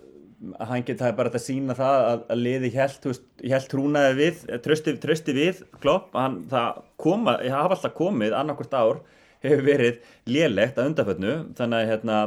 hann 0.68 0.84
geti 0.84 1.00
það 1.00 1.14
bara 1.18 1.32
að 1.32 1.44
sína 1.46 1.76
það 1.76 2.06
að, 2.06 2.24
að 2.32 2.42
liði 2.44 2.72
held 2.76 3.68
trúnaði 3.72 4.16
við 4.18 4.42
trösti, 4.64 4.96
trösti 5.00 5.34
við 5.36 5.62
Klopp. 5.80 6.10
Hann, 6.16 6.42
það 6.50 6.82
koma, 7.00 7.38
hafa 7.40 7.76
alltaf 7.78 7.94
komið 7.96 8.36
annarkvört 8.36 8.76
ár 8.76 9.00
hefur 9.44 9.64
verið 9.66 10.02
lélegt 10.28 10.78
að 10.78 10.92
undafönnu 10.92 11.34
þannig 11.56 11.78
að 11.78 11.90
hérna 11.92 12.20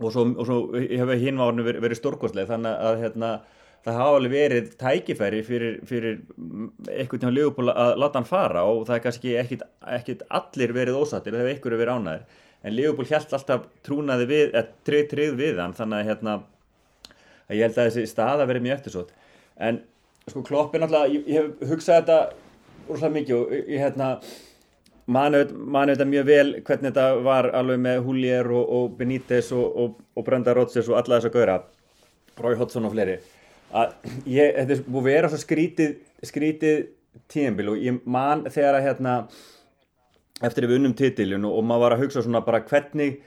og 0.00 0.12
svo, 0.14 0.26
og 0.32 0.46
svo 0.48 0.58
hefur 0.74 1.20
hinn 1.20 1.40
árinu 1.40 1.66
verið, 1.66 1.84
verið 1.84 2.00
stórkostlega 2.00 2.50
þannig 2.54 2.84
að 2.88 3.00
hérna, 3.04 3.30
það 3.84 3.98
hafa 4.00 4.18
alveg 4.18 4.34
verið 4.36 4.70
tækifæri 4.80 5.40
fyrir, 5.46 5.80
fyrir 5.88 6.20
eitthvað 6.94 7.24
til 7.24 7.34
Leopold 7.36 7.74
að 7.74 7.96
láta 8.00 8.20
hann 8.20 8.28
fara 8.28 8.64
og 8.68 8.86
það 8.88 8.96
er 8.96 9.04
kannski 9.06 9.34
ekkit, 9.40 9.66
ekkit 9.98 10.24
allir 10.40 10.74
verið 10.76 11.00
ósattir, 11.00 11.36
það 11.36 11.44
hefur 11.44 11.54
einhverju 11.54 11.82
verið 11.82 12.00
ánæðir 12.00 12.46
en 12.64 12.76
Leopold 12.76 13.10
held 13.10 13.34
alltaf 13.36 13.66
trúnaði 13.86 14.28
við, 14.30 14.44
eða 14.52 14.66
trið 14.86 15.06
trið 15.14 15.38
við 15.40 15.62
hann 15.62 15.76
þannig 15.76 16.02
að 16.02 16.10
hérna 16.10 16.36
að 17.50 17.56
ég 17.56 17.66
held 17.66 17.78
að 17.78 17.88
þessi 17.90 18.10
staða 18.10 18.46
verið 18.50 18.66
mjög 18.66 18.76
eftirsótt. 18.78 19.16
En 19.60 19.80
sko 20.28 20.44
kloppin 20.46 20.86
alltaf, 20.86 21.08
ég, 21.10 21.26
ég 21.26 21.40
hef 21.40 21.72
hugsað 21.72 22.02
þetta 22.02 22.20
úrslega 22.90 23.16
mikið 23.16 23.36
og 23.38 23.56
ég 23.58 23.82
hérna 23.82 24.12
manu 25.10 25.42
þetta 25.90 26.06
mjög 26.06 26.26
vel 26.28 26.46
hvernig 26.62 26.92
þetta 26.92 27.06
var 27.26 27.50
alveg 27.56 27.82
með 27.82 28.00
Hulier 28.06 28.50
og, 28.54 28.64
og 28.76 28.96
Benítez 28.98 29.50
og, 29.56 29.66
og, 29.66 30.00
og 30.14 30.26
Brenda 30.26 30.54
Rodgers 30.56 30.90
og 30.90 31.00
alla 31.00 31.18
þess 31.18 31.30
að 31.30 31.36
gauðra 31.36 31.58
Rói 32.40 32.56
Hodson 32.60 32.86
og 32.86 32.94
fleiri 32.94 33.18
að 33.70 33.94
ég, 34.30 34.54
þetta 34.56 34.76
er 34.76 34.84
búið 34.86 35.00
að 35.00 35.08
vera 35.10 35.30
svo 35.30 35.40
skrítið 35.40 35.96
skrítið 36.26 36.78
tíðanbíl 37.30 37.72
og 37.72 37.82
ég 37.82 37.98
man 38.06 38.44
þegar 38.50 38.78
að 38.78 38.86
hérna 38.86 39.16
eftir 40.46 40.68
við 40.68 40.80
unnum 40.80 40.96
titilin 40.96 41.46
og 41.48 41.64
maður 41.66 41.84
var 41.84 41.96
að 41.96 42.04
hugsa 42.04 42.24
svona 42.24 42.44
bara 42.44 42.62
hvernig 42.68 43.18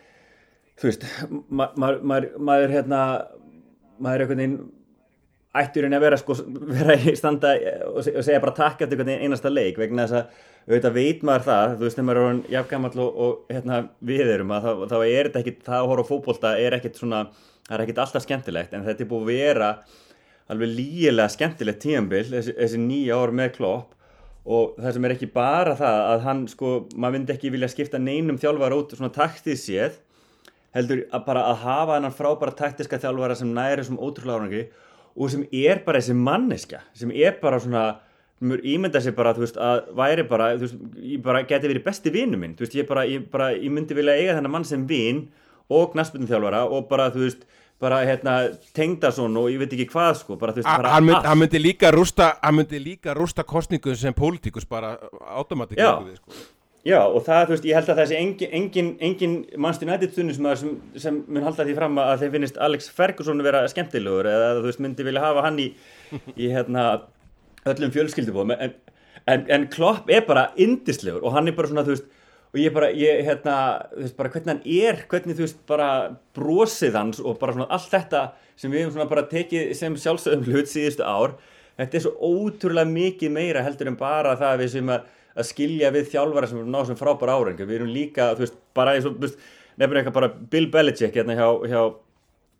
þú 0.79 0.89
veist, 0.89 1.03
ma 1.49 1.69
ma 1.77 1.91
ma 2.01 2.21
maður 2.37 2.73
hérna 2.73 3.01
maður 4.01 4.15
er 4.15 4.25
einhvern 4.25 4.41
veginn 4.41 4.57
ætturinn 5.53 5.93
að 5.93 6.05
vera 6.07 6.17
sko 6.17 6.35
vera 6.79 6.95
í 6.97 7.13
standa 7.17 7.53
og 7.91 8.01
segja 8.05 8.41
bara 8.41 8.55
takk 8.57 8.81
eftir 8.81 8.97
einhvern 8.97 9.27
einasta 9.27 9.51
leik 9.53 9.77
vegna 9.77 10.07
þess 10.07 10.23
að 10.23 10.49
auðvitað 10.63 10.95
veit 10.95 11.23
maður 11.27 11.45
það, 11.47 11.73
þú 11.73 11.83
veist, 11.85 11.97
þegar 11.97 12.05
maður 12.07 12.19
er 12.19 12.25
orðin 12.27 12.43
jafngammal 12.53 12.91
og, 13.03 13.17
og 13.25 13.51
hérna, 13.51 13.79
við 14.09 14.29
erum 14.31 14.53
að 14.55 14.67
þá, 14.67 14.85
þá 14.93 14.95
er 15.01 15.27
þetta 15.27 15.41
ekkit, 15.41 15.59
það 15.65 15.79
að 15.79 15.89
horfa 15.91 16.05
fókbólta 16.07 16.53
er 16.63 16.77
ekkit 16.77 17.01
svona, 17.01 17.19
það 17.67 17.75
er 17.75 17.83
ekkit 17.83 17.99
alltaf 18.03 18.23
skemmtilegt 18.23 18.77
en 18.77 18.85
þetta 18.87 19.03
er 19.03 19.09
búið 19.11 19.25
að 19.25 19.33
vera 19.33 19.71
alveg 20.53 20.71
lígilega 20.77 21.33
skemmtilegt 21.35 21.83
tíambil 21.83 22.23
þessi, 22.29 22.55
þessi 22.57 22.79
nýja 22.79 23.19
ár 23.19 23.35
með 23.35 23.51
klopp 23.57 23.91
og 24.43 24.77
það 24.77 24.95
sem 24.95 25.05
er 25.07 25.15
ekki 25.15 25.29
bara 25.31 25.75
það 25.79 25.99
að 26.13 26.23
hann 26.27 26.45
sko, 26.51 26.71
maður 26.95 27.17
myndi 27.17 27.35
ekki 27.35 27.51
vilja 27.53 27.71
skipta 27.71 28.01
neinum 28.01 28.39
þjálfara 28.41 28.79
út 28.79 28.95
svona 28.97 29.13
taktið 29.15 29.59
séð 29.59 29.99
heldur 30.75 31.05
að 31.13 31.27
bara 31.27 31.45
að 31.51 31.61
hafa 31.63 31.97
hennan 31.97 32.15
frábæra 32.17 32.55
taktiska 32.57 32.99
þjálfara 32.99 33.37
sem 33.39 33.53
næri 33.55 33.85
sem 33.87 33.99
ótrúlega 33.99 34.39
árangri 34.41 34.63
og 35.13 35.29
sem 35.31 35.45
er 35.53 35.83
bara 35.85 36.01
þessi 36.01 36.17
manneska 36.17 36.81
sem 36.97 37.13
er 37.13 37.37
bara 37.41 37.61
svona 37.63 37.85
mjög 38.43 38.65
ímynda 38.67 39.01
sér 39.03 39.15
bara, 39.15 39.33
veist, 39.37 39.57
að 39.57 39.89
væri 39.97 40.25
bara 40.27 40.51
veist, 40.59 40.77
bara 41.23 41.43
geti 41.47 41.69
verið 41.69 41.85
besti 41.85 42.11
vinnu 42.13 42.39
minn. 42.39 42.55
Veist, 42.59 42.75
ég 42.75 42.87
bara, 42.89 43.05
ég 43.07 43.27
bara, 43.31 43.51
ég 43.55 43.71
myndi 43.71 43.95
vilja 43.97 44.15
eiga 44.19 44.37
þennan 44.37 44.55
mann 44.55 44.67
sem 44.67 44.83
vinn 44.89 45.27
og 45.71 45.93
knastbyrnum 45.93 46.29
þjálfara 46.29 46.63
og 46.67 46.89
bara, 46.89 47.09
þú 47.13 47.23
veist, 47.23 47.45
bara 47.81 48.01
hérna 48.05 48.33
Tengdason 48.75 49.37
og 49.37 49.49
ég 49.51 49.61
veit 49.61 49.73
ekki 49.75 49.89
hvað 49.91 50.17
sko 50.21 50.37
bara, 50.39 50.55
veist, 50.55 50.67
bara 50.67 50.95
hann, 50.95 51.07
mynd, 51.07 51.25
hann 51.27 51.39
myndi 51.39 51.61
líka 51.61 51.91
rústa 51.93 52.33
hann 52.41 52.57
myndi 52.59 52.81
líka 52.81 53.15
rústa 53.17 53.45
kostningu 53.47 53.95
sem 53.99 54.15
pólitíkus 54.15 54.67
bara 54.69 54.95
automatík 55.35 55.79
sko. 55.79 56.37
já 56.85 56.99
og 57.01 57.25
það 57.25 57.45
þú 57.47 57.55
veist 57.55 57.67
ég 57.67 57.79
held 57.79 57.91
að 57.91 57.99
þessi 58.03 58.19
engin, 58.19 58.53
engin, 58.59 58.93
engin 59.09 59.35
mannstinn 59.57 59.91
ættiðtunni 59.95 60.35
sem, 60.37 60.49
sem, 60.61 60.77
sem 61.05 61.19
mun 61.27 61.47
halda 61.47 61.67
því 61.67 61.75
fram 61.79 61.99
að 62.03 62.23
þeim 62.23 62.37
finnist 62.37 62.61
Alex 62.69 62.89
Ferguson 62.93 63.43
vera 63.43 63.65
skemmtilegur 63.71 64.31
eða 64.31 64.55
þú 64.59 64.65
veist 64.69 64.83
myndi 64.83 65.07
vilja 65.07 65.25
hafa 65.25 65.45
hann 65.47 65.59
í, 65.63 65.69
í 66.37 66.51
hérna 66.53 66.87
öllum 67.67 67.93
fjölskyldubóðum 67.95 68.55
en, 68.57 68.75
en, 69.27 69.47
en 69.47 69.69
Klopp 69.71 70.11
er 70.11 70.27
bara 70.27 70.51
indislegur 70.55 71.23
og 71.23 71.35
hann 71.35 71.47
er 71.47 71.57
bara 71.57 71.71
svona 71.71 71.87
þú 71.87 71.97
veist 71.97 72.11
og 72.53 72.59
ég 72.61 72.73
bara, 72.73 72.91
ég, 72.93 73.23
hérna, 73.25 73.55
þú 73.95 74.03
veist, 74.03 74.15
bara 74.19 74.29
hvernig 74.33 74.51
hann 74.51 74.61
er, 74.69 74.99
hvernig, 75.09 75.37
þú 75.37 75.45
veist, 75.47 75.63
bara 75.69 75.87
brosið 76.37 76.97
hans 76.99 77.21
og 77.23 77.39
bara 77.41 77.55
svona 77.55 77.69
allt 77.73 77.89
þetta 77.89 78.21
sem 78.59 78.69
við 78.69 78.83
hefum 78.83 78.93
svona 78.93 79.09
bara 79.09 79.25
tekið 79.31 79.73
sem 79.77 79.97
sjálfsögum 79.97 80.45
hlut 80.45 80.69
síðustu 80.69 81.01
ár, 81.07 81.33
þetta 81.81 81.97
er 81.97 82.05
svo 82.05 82.13
ótrúlega 82.21 82.91
mikið 82.91 83.33
meira 83.33 83.65
heldur 83.65 83.89
en 83.89 83.97
bara 83.97 84.35
það 84.37 84.61
við 84.61 84.71
sem 84.75 84.93
að, 84.93 85.09
að 85.33 85.49
skilja 85.49 85.91
við 85.95 86.11
þjálfara 86.13 86.51
sem 86.51 86.61
ná 86.69 86.79
sem 86.85 86.99
frábæra 86.99 87.39
árengu, 87.41 87.65
við 87.65 87.79
erum 87.79 87.93
líka, 87.95 88.29
þú 88.37 88.45
veist, 88.45 88.59
bara 88.77 88.93
eins 88.93 89.09
og, 89.09 89.17
þú 89.17 89.25
veist, 89.25 89.47
nefnir 89.81 90.03
eitthvað 90.03 90.19
bara 90.19 90.33
Bill 90.53 90.69
Belichick 90.75 91.17
hérna 91.17 91.39
hjá, 91.39 91.47
hjá, 91.71 91.81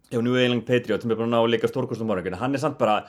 hjá 0.10 0.22
New 0.26 0.40
England 0.42 0.66
Patriots 0.66 1.06
sem 1.06 1.14
er 1.14 1.22
bara 1.22 1.30
ná 1.36 1.44
líka 1.46 1.70
stórkustum 1.70 2.10
árengu, 2.10 2.34
hann 2.42 2.58
er 2.58 2.66
samt 2.66 2.82
bara 2.82 3.04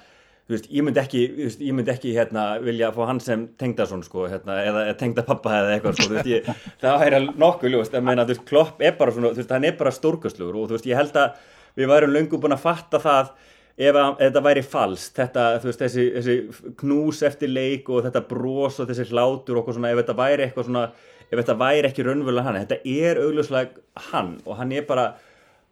Veist, 0.51 0.67
ég 0.69 0.85
myndi 0.85 1.01
ekki, 1.01 1.23
veist, 1.39 1.63
ég 1.65 1.73
myndi 1.73 1.89
ekki 1.89 2.11
hérna, 2.13 2.59
vilja 2.61 2.91
fá 2.93 3.07
hann 3.09 3.21
sem 3.25 3.47
tengdason 3.61 4.03
sko, 4.05 4.27
hérna, 4.29 4.59
eða 4.61 4.83
tengda 5.01 5.25
pappa 5.25 5.55
eða 5.63 5.71
eitthvað 5.79 5.97
sko, 5.97 6.09
veist, 6.13 6.29
ég, 6.29 6.51
það 6.83 7.05
er 7.07 7.17
nokkuð 7.41 7.73
ljóst. 7.73 7.97
Að 7.97 8.05
meina, 8.11 8.27
klopp 8.45 8.85
er 8.85 8.99
bara 8.99 9.15
svona, 9.17 9.33
hann 9.55 9.67
er 9.71 9.79
bara 9.79 9.95
stórkastlugur 9.95 10.61
og 10.61 10.77
ég 10.85 11.01
held 11.01 11.17
að 11.17 11.41
við 11.81 11.91
værum 11.95 12.13
löngu 12.13 12.43
búin 12.43 12.57
að 12.59 12.67
fatta 12.67 13.01
það 13.01 13.33
ef, 13.33 13.97
að, 13.97 14.13
þetta 14.21 14.45
væri 14.51 14.67
falskt. 14.75 15.17
Þetta, 15.23 15.47
þessi, 15.65 16.07
þessi 16.19 16.37
knús 16.83 17.25
eftir 17.25 17.53
leik 17.55 17.89
og 17.89 18.05
þetta 18.05 18.25
brós 18.29 18.83
og 18.85 18.93
þessi 18.93 19.09
hlátur 19.15 19.63
og 19.63 19.73
svona, 19.73 19.95
ef 19.95 20.03
þetta 20.03 20.21
væri 20.21 20.49
eitthvað 20.51 20.69
svona 20.69 20.87
ef 21.25 21.39
þetta 21.41 21.61
væri 21.65 21.89
ekki 21.89 22.05
raunverulega 22.05 22.51
hann. 22.51 22.61
Þetta 22.67 22.83
er 23.09 23.25
augljóslega 23.25 24.09
hann 24.13 24.37
og 24.45 24.61
hann 24.61 24.77
er 24.77 24.85
bara 24.93 25.15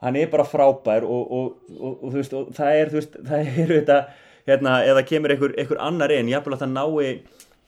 hann 0.03 0.17
er 0.19 0.33
bara 0.33 0.49
frábær 0.49 1.05
og, 1.07 1.33
og, 1.37 1.73
og, 1.79 2.05
og 2.09 2.53
það 2.57 2.79
er, 2.81 2.97
það 3.23 3.51
er 3.53 3.75
þetta 3.77 3.99
hérna, 4.49 4.79
eða 4.89 5.05
kemur 5.09 5.35
einhver, 5.35 5.57
einhver 5.59 5.83
annar 5.83 6.15
inn, 6.15 6.31
jáfnvel 6.33 6.57
að 6.57 6.65
það 6.65 6.77
nái 6.77 7.11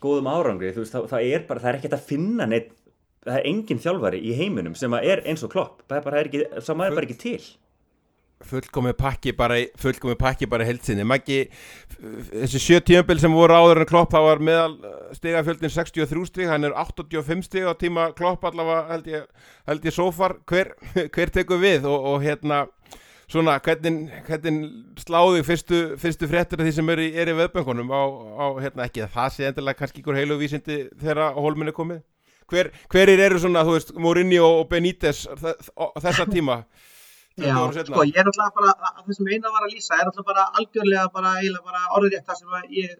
góðum 0.05 0.31
árangri, 0.31 0.73
þú 0.75 0.85
veist, 0.85 0.95
það, 0.95 1.11
það 1.13 1.35
er 1.35 1.45
bara, 1.49 1.65
það 1.65 1.73
er 1.73 1.81
ekkert 1.81 1.99
að 1.99 2.09
finna 2.13 2.49
neitt, 2.51 2.73
það 3.25 3.37
er 3.41 3.51
engin 3.51 3.85
þjálfari 3.85 4.21
í 4.21 4.39
heiminum 4.39 4.79
sem 4.79 4.97
er 5.01 5.23
eins 5.25 5.45
og 5.47 5.53
klopp, 5.55 5.85
það 5.89 6.01
er 6.01 6.09
bara, 6.09 6.25
ekki, 6.25 6.43
það 6.59 6.89
er 6.89 6.99
bara 6.99 7.09
ekki 7.09 7.21
til. 7.23 7.45
Fullkomið 8.45 8.97
pakki 8.99 9.33
bara, 9.33 9.57
fullkomið 9.81 10.19
pakki 10.21 10.49
bara 10.51 10.67
heilsinni, 10.69 11.07
Maggi, 11.09 11.39
þessi 11.95 12.61
sjö 12.61 12.81
tímabil 12.85 13.23
sem 13.23 13.33
voru 13.33 13.57
áður 13.57 13.81
en 13.85 13.89
klopp, 13.89 14.11
það 14.13 14.27
var 14.27 14.43
meðal 14.45 14.75
stigafjöldin 15.17 15.73
63 15.73 16.27
stig, 16.29 16.51
hann 16.51 16.69
er 16.69 16.75
85 16.77 17.47
stig 17.47 17.65
á 17.65 17.73
tíma 17.81 18.11
klopp 18.19 18.45
allavega 18.45 18.83
held 18.91 19.09
ég, 19.15 19.25
held 19.71 19.89
ég 19.89 19.97
sofar, 19.97 20.37
hver, 20.51 20.75
hver 21.15 21.33
tekur 21.33 21.63
við? 21.63 21.89
Og, 21.89 22.11
og 22.11 22.27
hérna, 22.27 22.67
svona, 23.31 23.59
hvernig, 23.65 24.09
hvernig 24.29 24.57
sláðu 25.01 25.45
fyrstu, 25.47 25.83
fyrstu 26.01 26.29
fréttur 26.31 26.63
af 26.63 26.69
því 26.69 26.75
sem 26.79 26.91
er 26.95 27.05
í, 27.05 27.11
er 27.23 27.33
í 27.33 27.37
veðböngunum 27.41 27.93
á, 27.93 28.03
á, 28.05 28.47
hérna, 28.63 28.89
ekki 28.89 29.07
það 29.15 29.31
sé 29.35 29.49
endilega 29.51 29.81
kannski 29.81 30.03
ykkur 30.03 30.19
heilu 30.19 30.39
vísindi 30.41 30.81
þegar 31.01 31.39
hólminni 31.39 31.75
komið? 31.77 32.03
Hver, 32.53 32.71
hverir 32.93 33.23
eru 33.25 33.41
svona, 33.41 33.65
þú 33.65 33.79
veist, 33.79 33.95
Mourinho 33.97 34.51
og 34.61 34.67
Benítez 34.69 35.25
þessa 35.33 36.29
tíma? 36.31 36.63
Já, 37.35 37.57
sko, 37.83 38.05
ég 38.07 38.21
er 38.21 38.29
alltaf 38.31 38.53
bara 38.55 38.73
að 38.77 39.01
það 39.09 39.17
sem 39.17 39.31
eina 39.33 39.51
var 39.51 39.65
að 39.67 39.73
lýsa 39.75 39.97
er 39.99 40.07
alltaf 40.07 40.27
bara 40.29 40.45
algjörlega 40.61 41.09
bara, 41.11 41.33
bara 41.67 41.81
orðrétt 41.97 42.29
það 42.29 42.37
sem 42.39 42.69
ég 42.77 42.93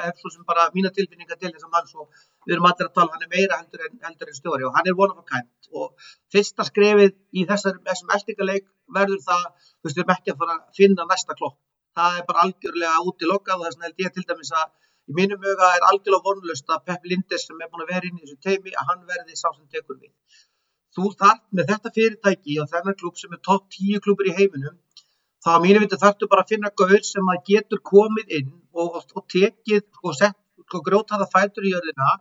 er 0.00 0.14
svo 0.16 0.30
sem 0.32 0.46
bara 0.48 0.70
mína 0.72 0.88
tilfinninga 0.94 1.36
til 1.36 1.50
þess 1.50 1.66
að 1.66 1.74
mann 1.74 1.90
svo 1.90 2.06
við 2.44 2.54
erum 2.56 2.68
allir 2.70 2.88
að 2.88 2.94
tala, 2.98 3.12
hann 3.14 3.26
er 3.26 3.32
meira 3.32 3.58
heldur 3.60 3.84
en, 3.88 3.98
heldur 4.06 4.30
en 4.30 4.38
stjóri 4.38 4.66
og 4.68 4.76
hann 4.76 4.88
er 4.90 5.02
of 5.04 5.18
a 5.18 5.26
kind 5.32 5.68
og 5.74 6.08
fyrsta 6.32 6.66
skrefið 6.68 7.12
í 7.34 7.44
þessar, 7.50 7.80
þessum 7.88 8.14
eldingaleik 8.16 8.66
verður 8.96 9.20
það, 9.26 9.44
þú 9.80 9.88
veist, 9.88 9.96
við 9.96 10.02
erum 10.04 10.14
ekki 10.16 10.34
að 10.34 10.40
fara 10.42 10.56
að 10.56 10.78
finna 10.78 11.06
næsta 11.10 11.36
klopp, 11.40 11.58
það 11.98 12.18
er 12.18 12.26
bara 12.30 12.46
algjörlega 12.46 13.04
út 13.08 13.24
í 13.24 13.30
lokkað 13.30 13.60
og 13.60 13.66
þess 13.68 13.78
vegna 13.78 13.90
held 13.90 14.04
ég 14.04 14.14
til 14.14 14.26
dæmis 14.30 14.54
að 14.60 14.66
í 15.04 15.16
mínum 15.18 15.40
möga 15.44 15.70
er 15.76 15.86
algjörlega 15.90 16.26
vonlust 16.28 16.70
að 16.74 16.84
Pepp 16.88 17.08
Lindes 17.10 17.46
sem 17.48 17.60
er 17.60 17.70
búin 17.72 17.84
að 17.84 17.92
vera 17.94 18.08
inn 18.08 18.20
í 18.20 18.24
þessu 18.24 18.40
teimi 18.46 18.72
að 18.72 18.90
hann 18.90 19.02
verði 19.08 19.36
sá 19.36 19.48
sem 19.50 19.66
tekur 19.72 19.98
við. 20.00 20.12
Þú 20.94 21.10
þarf 21.20 21.42
með 21.58 21.70
þetta 21.72 21.92
fyrirtæki 21.96 22.56
og 22.62 22.70
þennan 22.70 22.96
klub 23.00 23.18
sem 23.18 23.32
er 23.34 23.40
topp 23.48 23.66
10 23.76 24.02
klubur 24.04 24.30
í 24.30 24.36
heiminum 24.36 24.76
þá 25.44 25.50
að 25.54 25.64
mínu 25.66 25.82
viti 25.82 26.00
þarftu 26.00 26.28
bara 26.32 26.44
að 26.44 26.52
finna 26.54 26.70
gaur 26.80 27.02
sem 27.04 27.32
að 27.32 27.42
getur 27.50 27.80
komið 27.92 28.30
inn 28.38 28.52
og, 28.72 29.00
og, 29.02 29.24
tekið 29.34 29.82
og 30.02 30.16
sett 30.16 30.38
og 30.72 30.86
grótaða 30.86 31.26
fætur 31.32 31.66
í 31.68 31.74
jörðina 31.74 32.14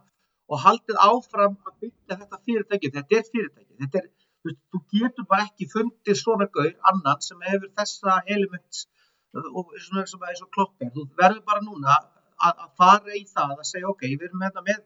og 0.52 0.64
haldið 0.66 1.00
áfram 1.08 1.56
að 1.68 1.76
byggja 1.86 2.20
þetta 2.22 2.42
fyrirtæki. 2.48 2.92
Þetta 2.98 3.20
er 3.20 3.30
fyrirtæki. 3.30 3.72
Þetta 3.84 4.02
er, 4.02 4.10
þú, 4.44 4.56
þú 4.74 4.82
getur 4.96 5.30
bara 5.30 5.48
ekki 5.48 5.70
fundið 5.72 6.20
svona 6.20 6.50
gaur 6.58 6.74
annan 6.92 7.24
sem 7.28 7.46
hefur 7.48 7.72
þessa 7.80 8.20
elements 8.38 8.88
og 9.34 9.72
svona 9.82 10.06
sem 10.10 10.26
er 10.30 10.38
svo 10.38 10.50
klokkar 10.54 10.92
þú 10.94 11.08
verður 11.20 11.46
bara 11.48 11.64
núna 11.66 11.94
að, 11.94 12.52
að 12.52 12.70
fara 12.78 13.16
í 13.18 13.24
það 13.30 13.56
að 13.56 13.70
segja 13.70 13.90
ok, 13.90 14.04
við 14.12 14.28
erum 14.28 14.44
hérna 14.46 14.66
með 14.68 14.82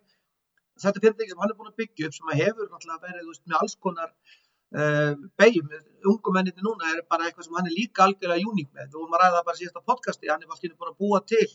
þetta 0.81 1.03
fyrirtæki 1.03 1.33
sem 1.33 1.41
hann 1.43 1.51
er 1.53 1.57
búin 1.59 1.71
að 1.71 1.79
byggja 1.81 2.07
upp 2.07 2.17
sem 2.17 2.35
hefur 2.41 2.69
náttúrulega 2.71 3.07
verið 3.07 3.31
veist, 3.31 3.43
með 3.45 3.57
alls 3.59 3.75
konar 3.85 4.11
uh, 4.11 5.13
beigjum, 5.41 5.71
ungum 6.13 6.37
menninni 6.37 6.65
núna 6.65 6.93
er 6.93 7.03
bara 7.11 7.27
eitthvað 7.27 7.49
sem 7.49 7.57
hann 7.59 7.69
er 7.69 7.75
líka 7.75 8.05
algjörlega 8.05 8.51
uník 8.51 8.69
með. 8.77 8.95
Og 8.95 9.09
maður 9.09 9.25
ræða 9.25 9.45
bara 9.49 9.59
síðast 9.59 9.81
á 9.81 9.89
podcasti, 9.91 10.31
hann 10.31 10.43
er 10.43 10.53
alltaf 10.53 10.77
búin 10.77 10.93
að 10.93 10.99
búa 11.01 11.21
til 11.33 11.47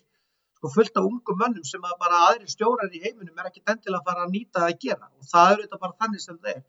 sko, 0.63 0.71
fullt 0.77 1.01
af 1.01 1.09
ungum 1.09 1.39
mönnum 1.43 1.67
sem 1.67 1.83
að 1.89 1.99
bara 2.05 2.21
aðri 2.29 2.47
stjórar 2.53 2.95
í 2.95 3.03
heiminum 3.03 3.43
er 3.43 3.51
ekki 3.51 3.65
endilega 3.67 4.01
að 4.01 4.07
fara 4.09 4.27
að 4.27 4.33
nýta 4.37 4.63
að 4.69 4.79
gera. 4.85 5.11
Og 5.19 5.29
það 5.33 5.53
er 5.57 5.63
þetta 5.65 5.81
bara 5.83 5.99
þannig 6.05 6.23
sem 6.23 6.39
það 6.39 6.55
er. 6.55 6.63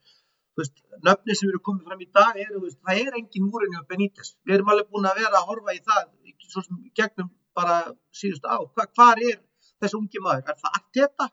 Veist, 0.57 0.81
nöfni 1.05 1.37
sem 1.37 1.49
eru 1.49 1.61
komið 1.67 1.87
fram 1.89 2.01
í 2.01 2.09
dag 2.17 2.41
er, 2.41 2.51
veist, 2.63 2.81
það 2.81 3.03
er 3.03 3.19
engin 3.21 3.47
múrinni 3.49 3.77
á 3.77 3.89
Benítez. 3.89 4.35
Við 4.45 4.57
erum 4.57 4.73
alveg 4.73 4.89
búin 4.89 5.07
að 5.09 5.21
vera 5.21 5.39
að 5.39 5.47
horfa 5.51 5.77
í 5.77 5.81
það 5.85 6.73
gegnum 6.99 7.31
bara 7.57 7.77
síðust 8.13 8.45
á 8.49 8.57
Hva, 8.61 8.85
hvað 8.97 9.23
er 9.29 9.39
þessi 9.81 9.97
ungi 9.97 10.21
maður? 10.21 10.51
Er 10.51 10.59
það 10.61 10.77
allt 10.77 10.99
þetta 10.99 11.29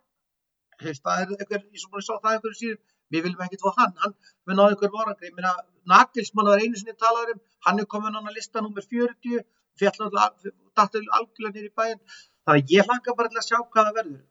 það 0.80 1.22
er 1.22 1.32
eitthvað, 1.36 1.64
ég 1.74 1.82
svo 1.82 1.90
búin 1.92 2.00
að 2.00 2.06
sá 2.06 2.14
það 2.24 2.34
eitthvað 2.34 2.56
síðan 2.60 2.80
við 3.10 3.24
viljum 3.26 3.44
ekki 3.44 3.58
tvo 3.60 3.72
hann, 3.76 3.94
hann 4.00 4.14
við 4.46 4.56
náðum 4.56 4.74
einhver 4.74 4.92
vorangri, 4.94 5.30
ég 5.30 5.36
meina 5.36 5.52
Nagelsmann 5.90 6.48
var 6.48 6.62
einu 6.62 6.78
sinni 6.78 6.94
talaður 7.00 7.34
um, 7.34 7.40
hann 7.66 7.82
er 7.82 7.88
komin 7.90 8.16
á 8.16 8.20
lista 8.32 8.62
nummer 8.62 8.84
40, 8.86 9.42
fjallallega 9.80 10.52
algjörlega 10.80 11.54
nýri 11.56 11.72
bæinn, 11.76 12.00
þannig 12.50 12.66
að 12.66 12.74
ég 12.76 12.90
hlaka 12.90 13.16
bara 13.18 13.30
til 13.32 13.40
að 13.40 13.48
sjá 13.48 13.58
hvað 13.60 13.88
það 13.88 13.98
verður. 14.00 14.22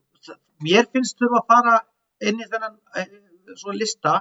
Mér 0.67 0.89
finnst 0.93 1.19
þurfa 1.19 1.39
að 1.39 1.49
fara 1.53 1.75
inn 2.29 2.41
í 2.43 2.47
þennan 2.51 2.75
eh, 2.99 3.13
svona 3.55 3.79
lista 3.79 4.15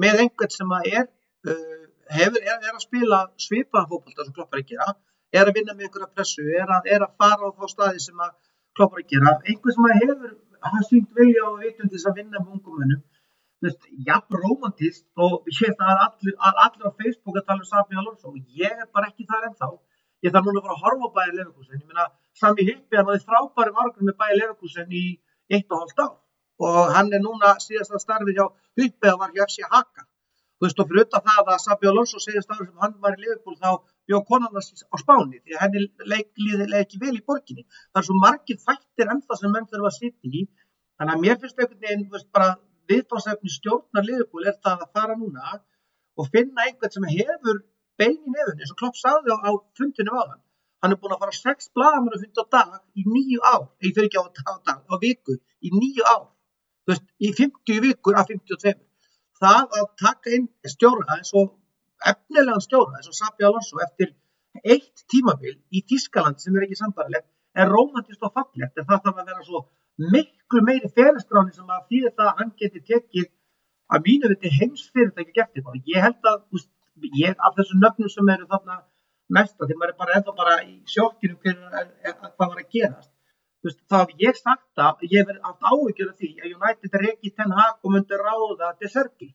með 0.00 0.24
einhvern 0.24 0.52
sem 0.54 0.72
að 0.74 0.88
er 0.90 1.04
uh, 1.06 1.84
hefur, 2.10 2.42
er, 2.42 2.58
er 2.58 2.74
að 2.74 2.82
spila 2.82 3.20
svipaðan 3.38 3.88
fókbalta 3.92 4.26
sem 4.26 4.34
kloppar 4.34 4.62
að 4.62 4.72
gera 4.72 4.88
er 5.30 5.46
að 5.46 5.56
vinna 5.58 5.76
með 5.76 5.86
einhverja 5.86 6.10
pressu, 6.14 6.46
er 6.58 6.70
að, 6.74 6.88
er 6.90 7.04
að 7.06 7.14
fara 7.20 7.50
á 7.50 7.50
þá 7.54 7.66
staði 7.70 8.02
sem 8.02 8.22
að 8.24 8.32
kloppar 8.78 9.02
að 9.02 9.12
gera. 9.12 9.36
Einhvern 9.46 9.76
sem 9.76 9.86
að 9.86 10.00
hefur, 10.02 10.32
hafa 10.66 10.82
sýnt 10.88 11.20
vilja 11.20 11.46
og 11.46 11.60
vitund 11.62 11.94
þess 11.94 12.10
að 12.10 12.20
vinna 12.20 12.42
með 12.42 12.56
ungum 12.56 12.80
mönnum. 12.80 13.04
Jafn 14.08 14.38
romantist 14.40 15.04
og 15.20 15.46
ég 15.52 15.60
veist 15.60 15.82
að 15.84 16.02
allir, 16.06 16.36
allir 16.48 16.88
á 16.88 16.92
Facebook 16.96 17.36
að 17.36 17.46
tala 17.50 17.60
um 17.60 17.68
Sabi 17.68 17.98
Alonso 18.00 18.32
og 18.32 18.38
ég 18.56 18.72
er 18.72 18.88
bara 18.88 19.10
ekki 19.10 19.28
þar 19.28 19.50
ennþá. 19.50 19.68
Ég 20.24 20.32
þarf 20.34 20.48
núna 20.48 20.62
að 20.62 20.66
fara 20.66 20.76
að 20.78 20.84
horfa 20.86 21.10
á 21.12 21.16
bæði 21.18 21.36
Leverkusen. 21.36 21.82
Ég 21.82 21.86
meina 21.90 22.06
Sami 22.38 22.66
Hippi 22.68 22.98
hann 22.98 23.08
hafði 23.08 23.26
frábæri 23.26 23.74
margur 23.76 24.06
með 24.06 24.16
bæði 24.20 24.38
Leverkusen 24.40 24.94
í 25.00 25.04
eitt 25.56 25.72
og 25.74 25.82
hálft 25.82 26.02
ár. 26.04 26.14
Og 26.60 26.94
hann 26.94 27.12
er 27.16 27.22
núna 27.24 27.56
síðast 27.64 27.94
að 27.96 28.04
starfið 28.04 28.38
hjá 28.38 28.46
Hippi 28.80 29.10
að 29.10 29.20
var 29.22 29.34
hjá 29.34 29.44
FC 29.46 29.66
Haka. 29.74 30.06
Þú 30.60 30.66
veist 30.66 30.80
og 30.82 30.88
fyrir 30.88 31.02
auðvitað 31.02 31.28
það 31.28 31.50
að 31.54 31.60
Sabi 31.64 31.88
Alonso 31.90 32.20
síðast 32.20 32.50
ár 32.52 32.60
sem 32.60 32.82
hann 32.84 32.96
var 33.04 33.16
í 33.16 33.22
Liverpool 33.22 33.56
þá 33.56 33.70
bjóð 34.10 34.24
konarnas 34.30 34.68
á 34.92 34.96
spáni 35.00 35.40
því 35.40 35.56
að 35.56 35.62
henni 35.64 35.84
leikliði 36.12 36.66
leik 36.72 36.82
ekki 36.84 37.00
vel 37.04 37.14
í 37.16 37.22
borginni. 37.30 37.64
Það 37.92 38.02
er 38.02 38.08
svo 38.08 38.18
margir 38.24 38.60
fættir 38.66 39.12
ennþá 39.14 39.38
sem 39.40 39.54
menn 39.54 39.68
þurfa 39.70 39.88
að 39.92 39.96
sitja 39.96 40.34
í. 40.40 40.44
Þannig 41.00 41.16
að 41.16 41.24
mér 41.24 41.40
finnst 41.40 41.62
einhvern 41.64 41.82
veginn 41.86 42.28
bara 42.36 42.50
viðfáðsefni 42.90 43.54
stjórnar 43.54 44.06
liðbúl 44.10 44.46
er 44.50 44.58
það 44.60 44.84
að 44.84 44.92
fara 44.98 45.16
núna 45.16 45.56
og 46.20 46.28
finna 46.34 46.66
einhvern 46.66 46.92
sem 46.92 47.08
hefur 47.08 47.64
bein 48.00 48.18
í 48.18 48.34
nefn 48.34 48.60
eins 48.60 48.72
og 48.74 48.78
Klopp 48.80 48.98
sagði 49.00 49.32
á, 49.32 49.36
á 49.48 49.50
fundinu 49.78 50.12
á 50.12 50.22
þann 50.28 50.42
hann 50.80 50.94
er 50.94 51.00
búin 51.00 51.14
að 51.14 51.22
fara 51.24 51.36
sex 51.36 51.70
blagamur 51.76 52.16
að 52.16 52.26
funda 52.26 52.44
á 52.44 52.52
dag 52.56 53.00
í 53.00 53.04
nýju 53.06 53.40
ár, 53.52 53.64
ég 53.84 53.94
fyrir 53.96 54.08
ekki 54.08 54.20
á 54.20 54.54
dag, 54.66 54.78
á 54.88 54.94
viku, 55.02 55.36
í 55.60 55.72
nýju 55.74 56.06
ár, 56.08 56.28
þú 56.84 56.94
veist, 56.94 57.06
í 57.20 57.32
50 57.40 57.82
vikur 57.86 58.20
af 58.20 58.30
52. 58.32 58.76
Það 59.40 59.76
að 59.80 59.90
taka 60.04 60.32
inn 60.36 60.48
stjóra 60.74 61.16
eins 61.16 61.34
og 61.40 61.52
efnilegan 62.12 62.64
stjóra 62.64 62.98
eins 62.98 63.10
og 63.12 63.16
Sabi 63.16 63.46
Alonso 63.48 63.80
eftir 63.84 64.14
eitt 64.64 65.04
tímabil 65.12 65.58
í 65.70 65.84
Tískaland 65.88 66.40
sem 66.40 66.56
er 66.56 66.66
ekki 66.66 66.80
sambarlegt 66.80 67.28
er 67.54 67.70
romantist 67.70 68.24
og 68.26 68.34
fallegt 68.36 68.78
en 68.78 68.86
það 68.88 69.04
þarf 69.04 69.20
að 69.20 69.30
vera 69.30 69.46
svo 69.46 69.62
miklu 70.14 70.62
meiri 70.66 70.90
félagskráni 70.96 71.54
sem 71.54 71.70
að 71.70 71.86
það 72.16 72.26
að 72.26 72.36
hann 72.40 72.52
geti 72.62 72.82
tekið 72.90 73.28
að 73.90 74.06
mínu 74.06 74.30
viti 74.30 74.52
heimsfyrirtæki 74.54 75.34
gert 75.34 75.56
eitthvað. 75.56 75.80
Ég 75.86 76.04
held 76.04 76.28
að, 76.30 76.42
úst, 76.54 76.68
ég 77.18 77.34
af 77.36 77.56
þessu 77.56 77.78
nöfnum 77.80 78.12
sem 78.12 78.28
eru 78.34 78.46
þarna 78.50 78.76
mesta, 79.36 79.66
því 79.66 79.76
maður 79.78 79.92
er 79.92 79.98
bara 80.02 80.16
ennþá 80.18 80.34
bara 80.40 80.54
í 80.66 80.74
sjokkinu 80.92 81.36
hvað 81.40 82.46
var 82.46 82.60
að 82.62 82.70
gerast. 82.76 83.10
Veist, 83.64 83.80
þá 83.92 83.96
hef 83.98 84.12
ég 84.24 84.38
sagt 84.38 84.82
að 84.84 85.02
ég 85.12 85.28
hef 85.28 85.48
allt 85.48 85.66
áhyggjur 85.70 86.12
af 86.12 86.20
því 86.20 86.30
að 86.40 86.54
United 86.56 86.94
er 86.98 87.06
ekki 87.10 87.32
ten 87.36 87.52
hak 87.58 87.84
og 87.84 87.94
myndir 87.94 88.22
ráða 88.24 88.70
De 88.80 88.88
Serbi 88.88 89.28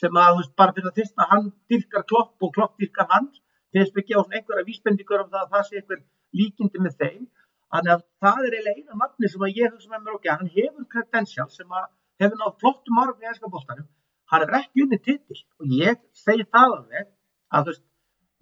sem 0.00 0.18
að 0.24 0.34
veist, 0.40 0.52
bara 0.60 0.74
fyrir 0.76 0.90
að 0.90 0.98
fyrsta 1.00 1.28
hann 1.30 1.48
dyrkar 1.72 2.04
klopp 2.10 2.44
og 2.44 2.52
klopp 2.56 2.76
dyrkar 2.82 3.08
hans 3.14 3.40
finnst 3.72 3.96
ekki 4.02 4.18
á 4.18 4.20
einhverja 4.20 4.66
vísbendingur 4.68 5.24
um 5.24 5.32
það 5.32 5.46
að 5.46 5.54
það 5.56 5.64
sé 5.68 5.80
einhver 5.80 6.04
líkindi 6.36 6.84
með 6.84 6.98
þeim. 7.00 7.24
Þannig 7.72 7.94
að 7.94 8.04
það 8.20 8.44
er 8.44 8.58
eiginlega 8.58 8.76
eina 8.82 9.00
nafni 9.00 9.32
sem 9.32 9.46
að 9.48 9.58
ég 9.62 9.72
hugsa 9.72 9.92
með 9.94 10.04
mér 10.04 10.18
og 10.18 10.30
hann 10.34 10.54
hefur 10.58 10.88
credential 10.92 11.48
sem 11.56 11.76
að 11.80 11.88
hefur 12.20 12.40
nátt 12.42 12.60
flottum 12.60 13.00
árum 13.00 13.24
í 13.24 13.30
ennskapoltanum 13.32 13.88
hann 14.32 14.46
er 14.46 14.58
ekki 14.62 14.84
unni 14.86 14.98
titil 15.06 15.40
og 15.60 15.72
ég 15.78 15.98
segi 16.16 16.46
það 16.48 16.76
alveg 16.76 17.08
að 17.52 17.66
þú 17.66 17.72
veist 17.72 17.84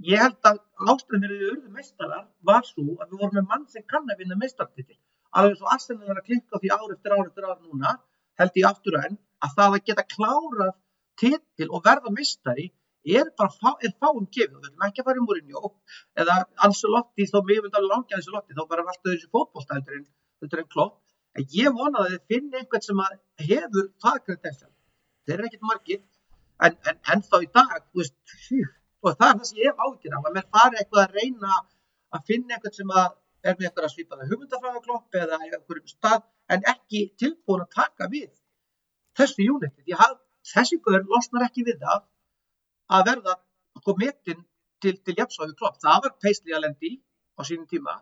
ég 0.09 0.23
held 0.25 0.51
að 0.51 0.59
ástæðin 0.89 1.25
fyrir 1.27 1.41
því 1.41 1.49
urðu 1.53 1.71
meistarar 1.77 2.27
var 2.51 2.67
svo 2.67 2.87
að 2.97 3.11
við 3.13 3.23
vorum 3.23 3.39
með 3.39 3.49
mann 3.53 3.67
sem 3.73 3.85
kann 3.93 4.09
að 4.09 4.23
vinna 4.23 4.39
meistartitil 4.41 4.99
alveg 5.31 5.59
svo 5.59 5.71
Arsenal 5.75 6.11
er 6.11 6.21
að 6.21 6.29
klikka 6.29 6.61
því 6.63 6.71
ár 6.75 6.95
eftir 6.95 7.15
ár 7.15 7.27
eftir 7.27 7.47
ár 7.47 7.59
núna 7.61 7.97
held 8.41 8.61
ég 8.61 8.69
aftur 8.71 8.99
enn 9.01 9.19
að 9.45 9.57
það 9.57 9.77
að 9.77 9.85
geta 9.91 10.07
klárað 10.15 10.73
titil 11.21 11.69
og 11.71 11.85
verða 11.85 12.13
meistari 12.17 12.71
er 13.05 13.31
bara 13.37 13.53
fá, 13.53 13.71
er 13.81 13.93
fáum 14.01 14.27
gefið. 14.29 14.57
Við 14.57 14.67
viljum 14.67 14.87
ekki 14.87 15.03
að 15.03 15.07
fara 15.09 15.21
í 15.21 15.27
Mourinho 15.27 15.71
eða 16.23 16.35
Ancelotti 16.67 17.29
þó 17.31 17.39
mér 17.49 17.63
finnst 17.65 17.79
alveg 17.79 17.93
langið 17.95 18.19
Ancelotti 18.19 18.57
þá 18.59 18.65
bara 18.73 18.85
alltaf 18.85 19.09
þessi 19.09 19.31
heldur 19.73 19.97
en, 19.97 20.05
heldur 20.43 20.63
en 20.63 20.71
klopp. 20.75 20.99
En 21.39 21.47
ég 21.55 21.77
vona 21.79 22.03
að 22.03 22.13
þið 22.13 22.23
finna 22.35 22.61
einhvern 22.61 22.85
sem 22.85 23.03
hefur 23.47 23.89
það 24.05 24.21
kredensjál 24.27 24.73
þeir 25.25 25.37
eru 25.37 25.49
ekkert 25.49 25.67
margir 25.71 26.01
en, 26.67 26.77
en, 26.91 27.01
en 27.15 27.25
þá 27.25 27.37
í 27.41 27.49
dag 27.55 27.77
veist, 27.97 28.17
og 29.01 29.17
það 29.17 29.29
er 29.31 29.39
það 29.41 29.49
sem 29.51 29.63
ég 29.63 29.71
hef 29.71 29.85
ágjur 29.87 30.17
á 30.17 30.21
að 30.21 30.35
mér 30.37 30.47
fari 30.57 30.81
eitthvað 30.81 31.03
að 31.05 31.17
reyna 31.19 31.59
að 32.17 32.27
finna 32.31 32.57
einhvern 32.57 32.77
sem 32.79 32.95
að 33.03 33.09
er 33.41 33.57
með 33.57 33.67
eitthvað 33.69 33.89
að 33.89 33.95
svipa 33.95 34.19
það 34.21 34.33
hugmyndafræða 34.35 34.85
klopp 34.87 35.21
eða 35.23 35.39
einhverjum 35.41 35.93
stað 35.95 36.23
en 36.55 36.67
ekki 36.75 37.05
tilbúin 37.23 37.65
að 37.65 37.75
taka 37.77 38.11
við 38.13 38.31
þessu 39.17 39.47
uniti 39.55 39.97
þessi 40.55 40.81
guður 40.85 41.07
losnar 41.13 41.47
ekki 41.47 41.65
við 41.69 41.81
það 41.85 42.05
að 42.97 43.07
verða 43.11 43.37
kometinn 43.85 44.45
til, 44.83 44.97
til 45.05 45.17
jafnsvæðu 45.19 45.57
klopp. 45.59 45.79
Það 45.83 46.05
var 46.05 46.17
Paisley 46.25 46.57
að 46.57 46.65
lendi 46.67 46.93
á 47.39 47.41
sínum 47.47 47.69
tíma. 47.71 47.99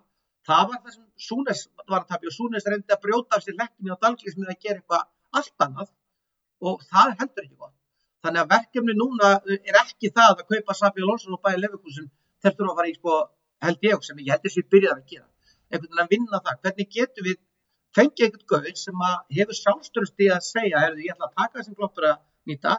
Það 0.48 0.70
var 0.70 0.82
það 0.84 0.94
sem 0.94 1.06
Súnes 1.28 1.64
var 1.84 2.02
að 2.02 2.10
tapja 2.12 2.30
og 2.30 2.36
Súnes 2.36 2.68
reyndi 2.68 2.94
að 2.94 3.02
brjóta 3.04 3.36
af 3.36 3.44
sér 3.44 3.58
lekkinni 3.58 3.92
á 3.92 3.98
dalglís 4.02 4.38
með 4.38 4.54
að 4.54 4.60
gera 4.64 4.80
eitthvað 4.80 5.40
allt 5.40 5.66
annað 5.66 5.90
og 6.70 6.86
það 6.88 7.16
heldur 7.20 7.44
ekki 7.44 7.58
gott. 7.58 7.77
Þannig 8.24 8.42
að 8.42 8.52
verkefni 8.54 8.94
núna 8.98 9.32
er 9.54 9.80
ekki 9.84 10.10
það 10.14 10.32
að 10.34 10.46
kaupa 10.52 10.74
Sabi 10.74 11.04
Alonso 11.04 11.34
og 11.34 11.42
bæja 11.44 11.60
Leverkusen 11.62 12.08
þurftur 12.42 12.70
að 12.70 12.78
fara 12.80 12.90
í 12.90 12.96
sko 12.96 13.18
held 13.66 13.84
ég 13.88 14.06
sem 14.06 14.22
ég 14.24 14.32
heldur 14.34 14.54
sér 14.54 14.66
byrjað 14.74 14.96
að 14.96 15.04
gera. 15.12 15.28
Einhvern 15.68 15.92
veginn 15.92 16.04
að 16.04 16.12
vinna 16.14 16.40
það. 16.46 16.58
Hvernig 16.64 16.88
getur 16.96 17.26
við 17.28 17.38
fengið 17.96 18.24
einhvern 18.26 18.48
gauð 18.52 18.76
sem 18.82 19.04
hefur 19.38 19.56
sjálfstörsti 19.58 20.28
að 20.34 20.42
segja, 20.48 20.82
er, 20.86 20.98
ég 21.04 21.14
ætla 21.14 21.28
að 21.28 21.36
taka 21.40 21.58
þessum 21.60 21.78
kloppur 21.78 22.04
að 22.10 22.16
nýta 22.50 22.72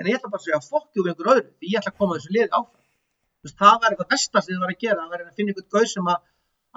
en 0.00 0.08
ég 0.10 0.18
ætla 0.18 0.30
bara 0.32 0.40
að 0.40 0.46
segja 0.48 0.60
fokkju 0.66 1.00
við 1.04 1.12
einhver 1.12 1.30
öðru 1.34 1.50
því 1.50 1.66
ég 1.72 1.78
ætla 1.80 1.92
að 1.92 1.98
koma 2.00 2.16
þessu 2.18 2.34
liði 2.36 2.50
áfram 2.50 2.78
Þess, 3.40 3.56
það 3.56 3.76
var 3.80 3.90
eitthvað 3.94 4.10
besta 4.12 4.38
sem 4.44 4.52
þið 4.52 4.62
var 4.64 4.72
að 4.74 4.82
gera 4.84 5.00
það 5.00 5.12
var 5.12 5.20
að 5.24 5.36
finna 5.40 5.50
einhvern 5.52 5.72
gauð 5.74 5.88
sem 5.92 6.10
að 6.12 6.18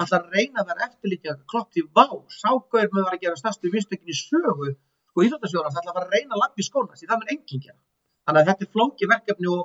alltaf 0.03 0.23
reyna 0.33 0.57
að 0.61 0.67
vera 0.71 0.85
eftirlítið 0.87 1.41
klopp 1.53 1.69
því 1.75 1.81
vá, 1.97 2.07
ságauður 2.39 2.91
með 2.95 3.07
var 3.07 3.15
að 3.17 3.23
gera 3.25 3.41
stærstu 3.41 3.73
vinstökin 3.73 4.13
í 4.13 4.17
sögu 4.19 4.69
sko 5.11 5.25
íþjóttasjóra 5.27 5.73
það 5.73 5.81
ætla 5.83 5.93
að 5.93 7.73
að 8.23 8.31
að 8.31 8.39
þannig 8.39 8.41
að 8.41 8.49
þetta 8.49 8.65
er 8.65 8.73
flóki 8.73 9.11
verkefni 9.11 9.53
og 9.53 9.63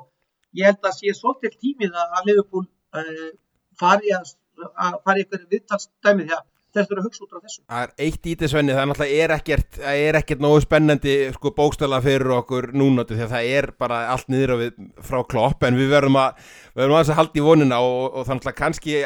ég 0.58 0.70
held 0.70 0.84
að 0.84 0.98
sé 0.98 1.16
svolítil 1.16 1.54
tímið 1.56 1.98
að 2.02 2.28
Liverpool 2.28 2.66
uh, 2.66 3.32
fari 3.78 4.14
að, 4.16 4.30
að 4.74 5.02
fari 5.06 5.26
ykkur 5.26 5.50
viðtalsdæmið 5.52 6.30
því 6.30 6.38
að 6.38 6.46
þeir 6.68 6.84
þurfa 6.88 7.00
að 7.00 7.06
hugsa 7.06 7.24
út 7.24 7.32
á 7.32 7.38
þessu. 7.44 7.62
Það 7.64 7.84
er 7.84 7.92
eitt 8.04 8.26
í 8.28 8.34
þessu 8.38 8.58
venni, 8.58 8.74
það 8.74 8.82
er 8.82 8.88
náttúrulega 8.90 9.22
er 9.24 9.34
ekkert, 9.38 9.78
er 9.88 10.18
ekkert 10.18 10.42
nógu 10.44 10.60
spennandi 10.64 11.14
sko, 11.36 11.52
bókstala 11.56 12.00
fyrir 12.04 12.34
okkur 12.36 12.68
núna 12.76 13.06
því 13.08 13.24
að 13.24 13.32
það 13.34 13.48
er 13.56 13.70
bara 13.80 14.00
allt 14.12 14.28
niður 14.32 14.54
við 14.60 14.82
frá 15.08 15.22
klopp 15.32 15.64
en 15.64 15.78
við 15.78 15.94
verðum 15.94 16.20
að 16.20 16.44
að 16.76 17.16
halda 17.18 17.40
í 17.40 17.46
vonina 17.46 17.80
og, 17.80 18.20
og 18.20 18.28
þannig 18.28 18.50
að 18.52 18.58
kannski 18.60 19.00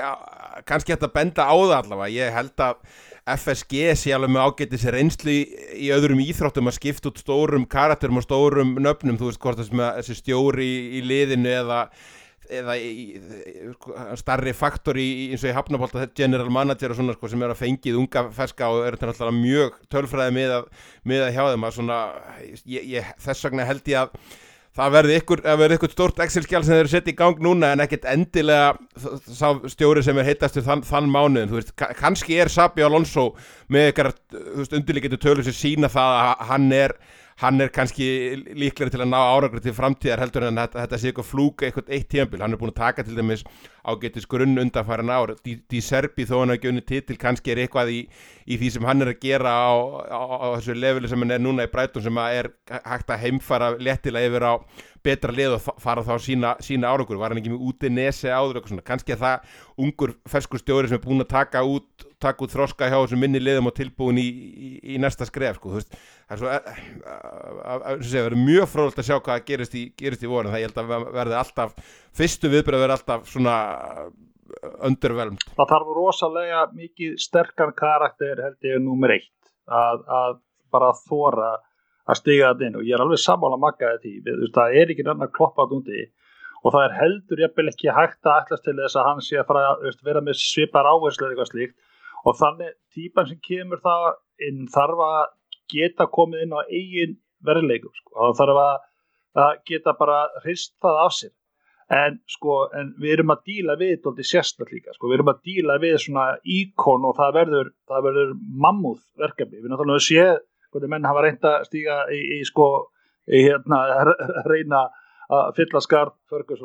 kannski 0.69 0.95
hægt 0.95 1.07
að 1.07 1.15
benda 1.15 1.47
á 1.49 1.55
það 1.55 1.79
allavega. 1.79 2.15
Ég 2.19 2.35
held 2.35 2.67
að 2.67 2.83
FSG 3.23 3.93
sé 3.95 4.15
alveg 4.17 4.33
með 4.35 4.49
ágættis 4.49 4.87
reynslu 4.91 5.31
í, 5.31 5.43
í 5.87 5.93
öðrum 5.95 6.23
íþróttum 6.25 6.71
að 6.71 6.79
skipta 6.81 7.13
út 7.13 7.21
stórum 7.23 7.69
karakterum 7.71 8.19
og 8.19 8.27
stórum 8.27 8.75
nöfnum, 8.83 9.19
þú 9.21 9.31
veist 9.31 9.43
hvort 9.43 9.63
þessi 9.63 10.19
stjóri 10.19 10.67
í, 10.67 10.83
í 10.99 11.05
liðinu 11.07 11.55
eða 11.61 11.85
eða 12.53 12.75
í, 12.77 13.21
starri 14.19 14.53
faktor 14.57 14.99
í 15.01 15.09
eins 15.33 15.45
og 15.45 15.53
í 15.53 15.57
Hafnabólta 15.57 16.07
general 16.19 16.51
manager 16.53 16.93
og 16.93 16.99
svona 16.99 17.15
sko, 17.17 17.31
sem 17.31 17.45
er 17.45 17.55
að 17.55 17.63
fengið 17.63 17.99
unga 18.01 18.25
ferska 18.35 18.71
og 18.73 18.87
er 18.89 18.99
náttúrulega 18.99 19.37
mjög 19.39 19.79
tölfræði 19.93 20.37
með 20.37 20.57
að, 20.59 20.71
með 21.09 21.27
að 21.27 21.35
hjá 21.37 21.43
þeim 21.53 21.69
að 21.69 21.77
svona, 21.79 22.01
ég, 22.67 22.89
ég, 22.97 23.13
þess 23.23 23.47
vegna 23.49 23.69
held 23.69 23.93
ég 23.93 24.03
að 24.03 24.41
það 24.77 24.93
verði 24.97 25.17
ykkur, 25.21 25.43
ykkur 25.77 25.93
stort 25.93 26.21
Excel-skjál 26.25 26.63
sem 26.65 26.79
þeir 26.79 26.91
sett 26.93 27.11
í 27.13 27.17
gang 27.17 27.41
núna 27.45 27.73
en 27.75 27.83
ekkert 27.85 28.07
endilega 28.09 28.73
stjóri 29.73 30.05
sem 30.05 30.19
er 30.19 30.31
heitast 30.31 30.57
þann, 30.65 30.85
þann 30.89 31.11
mánuðin, 31.13 31.51
þú 31.51 31.59
veist, 31.59 31.75
kannski 31.99 32.39
er 32.41 32.53
Sabi 32.53 32.85
Alonso 32.87 33.33
með 33.73 33.91
ykkar 33.93 34.13
undirlíkjandi 34.79 35.21
tölur 35.21 35.47
sem 35.47 35.59
sína 35.59 35.93
það 35.93 36.19
að 36.23 36.47
hann 36.53 36.71
er 36.77 36.97
hann 37.43 37.61
er 37.61 37.71
kannski 37.75 38.07
líklega 38.55 38.93
til 38.95 39.03
að 39.03 39.11
ná 39.11 39.19
áragrið 39.19 39.67
til 39.67 39.75
framtíðar 39.75 40.23
heldur 40.23 40.47
en 40.47 40.61
þetta, 40.61 40.85
þetta 40.85 41.01
sé 41.01 41.11
eitthvað 41.11 41.27
flúk 41.27 41.65
eitthvað 41.67 41.91
eitt 41.97 42.09
tíambil, 42.13 42.43
hann 42.45 42.55
er 42.55 42.61
búin 42.61 42.71
að 42.71 42.79
taka 42.79 43.05
til 43.07 43.17
dæmis 43.19 43.43
ágetis 43.83 44.29
grunn 44.31 44.61
undanfæran 44.63 45.11
ár. 45.11 45.35
Di 45.43 45.81
Serbi 45.83 46.27
þó 46.29 46.37
hann 46.43 46.55
hafa 46.55 46.63
gönni 46.63 46.85
titil 46.87 47.19
kannski 47.19 47.55
er 47.55 47.65
eitthvað 47.65 47.91
í, 47.91 47.99
í 48.47 48.59
því 48.61 48.71
sem 48.77 48.87
hann 48.87 49.03
er 49.03 49.11
að 49.11 49.21
gera 49.25 49.57
á, 49.59 49.75
á, 50.07 50.23
á 50.23 50.47
þessu 50.55 50.79
leveli 50.79 51.11
sem 51.11 51.25
hann 51.25 51.35
er 51.35 51.43
núna 51.43 51.67
í 51.67 51.73
Breitón 51.73 52.07
sem 52.07 52.23
er 52.29 52.53
hægt 52.71 53.11
að 53.11 53.27
heimfara 53.27 53.73
lettilega 53.81 54.31
yfir 54.31 54.47
á 54.47 54.55
betra 55.03 55.35
lið 55.35 55.57
og 55.57 55.83
fara 55.83 56.05
þá 56.07 56.15
sína, 56.23 56.55
sína 56.63 56.93
áragur, 56.95 57.19
var 57.19 57.35
hann 57.35 57.43
ekki 57.43 57.51
með 57.57 57.67
úti 57.67 57.91
nesi 57.91 58.31
áður 58.31 58.63
kannski 58.87 59.17
er 59.17 59.19
það 59.19 59.59
ungur 59.83 60.15
ferskur 60.31 60.63
stjóri 60.63 60.91
sem 60.91 61.01
er 61.01 61.03
búin 61.03 61.25
að 61.25 61.33
taka 61.35 61.65
út 61.67 62.07
taka 62.23 62.47
út 62.47 62.55
þroska 62.55 62.89
hjá 62.89 62.97
þessum 62.97 63.23
minni 63.23 63.43
liðum 63.43 63.71
og 63.71 63.77
tilbúin 63.77 64.21
í, 64.23 64.27
í, 64.27 64.71
í 64.95 64.99
næsta 65.03 65.29
skref 65.29 65.59
sko, 65.59 65.77
veist, 65.77 65.97
það 66.31 66.37
er 66.37 66.43
svo 66.43 66.51
að, 66.53 66.69
að, 67.13 67.87
að, 67.93 68.05
að 68.25 68.39
mjög 68.41 68.69
fróðult 68.73 69.03
að 69.03 69.09
sjá 69.11 69.17
hvað 69.19 69.47
gerist 69.51 69.79
í, 69.79 69.87
gerist 69.99 70.27
í 70.27 70.31
voru, 70.31 70.53
það 70.53 70.65
ég 70.65 70.71
held 70.71 70.83
að 70.83 71.09
verði 71.19 71.41
alltaf 71.41 71.97
fyrstu 72.17 72.53
viðbröð 72.53 72.87
verði 72.87 72.99
alltaf 72.99 73.27
svona 73.31 73.57
undervelmt. 74.85 75.45
Það 75.57 75.71
þarf 75.73 75.93
rosalega 75.97 76.63
mikið 76.77 77.19
sterkar 77.21 77.75
karakter 77.77 78.41
held 78.47 78.69
ég 78.69 78.83
nummer 78.83 79.15
eitt 79.15 79.31
að 79.67 80.41
bara 80.73 80.93
þóra 81.05 81.53
að 82.09 82.19
stiga 82.19 82.51
þetta 82.53 82.69
inn. 82.69 82.81
Og 82.81 82.89
ég 82.89 82.97
er 82.97 83.05
alveg 83.05 83.23
samála 83.23 83.61
makkaði 83.61 84.03
því, 84.03 84.13
við, 84.27 84.43
það 84.57 84.77
er 84.81 84.93
ekki 84.93 85.07
annar 85.13 85.33
kloppað 85.35 85.77
úti. 85.79 86.09
Og 86.63 86.75
það 86.75 86.85
er 86.87 86.99
heldur 87.01 87.43
jafnvel 87.43 87.71
ekki 87.73 87.95
hægt 87.95 88.29
að 88.29 88.43
ætlas 88.43 88.65
til 88.65 88.77
þess 88.79 88.99
að 88.99 89.09
hann 89.09 89.25
sé 89.25 89.41
að 89.41 89.49
fara 89.49 89.65
að 89.73 90.05
vera 90.07 90.23
með 90.23 90.39
svipar 90.39 90.89
áherslu 90.89 91.27
eða 91.27 91.33
eitthvað 91.35 91.51
slíkt 91.51 91.77
og 92.27 92.39
þannig 92.39 92.75
típan 92.95 93.29
sem 93.29 93.41
kemur 93.43 93.83
það 93.83 94.09
inn 94.49 94.65
þarf 94.73 95.05
að 95.07 95.23
geta 95.73 96.09
komið 96.13 96.47
inn 96.47 96.57
á 96.57 96.61
eigin 96.69 97.15
verðleikum 97.47 97.95
sko. 97.97 98.13
og 98.15 98.35
þarf 98.39 98.61
að, 98.63 98.75
að 99.45 99.55
geta 99.71 99.95
bara 99.99 100.19
hrist 100.45 100.75
það 100.83 101.01
af 101.05 101.17
sér. 101.19 101.35
En 101.93 102.17
sko 102.31 102.55
en 102.79 102.95
við 103.03 103.19
erum 103.19 103.35
að 103.35 103.43
díla 103.51 103.75
við 103.81 103.99
þetta 103.99 104.25
sérstaklega 104.25 104.95
sko, 104.95 105.11
við 105.11 105.19
erum 105.19 105.33
að 105.35 105.43
díla 105.49 105.77
við 105.83 105.99
svona 106.01 106.27
íkon 106.41 107.05
og 107.05 107.19
það 107.19 107.35
verður 107.41 107.71
það 107.91 108.07
verður 108.07 108.33
mammúð 108.65 109.03
verkefni 109.21 109.61
við 109.61 109.73
náttúrulega 109.73 110.07
séð 110.07 110.35
hvernig 110.73 110.93
menn 110.95 111.09
hafa 111.09 111.25
reynda 111.27 111.53
stíga 111.67 111.99
í, 112.09 112.21
í 112.39 112.41
sko 112.49 112.69
í 113.29 113.43
hérna 113.45 113.83
reyna 114.53 114.87
að 115.33 115.53
fylla 115.59 115.83
skarð 115.85 116.17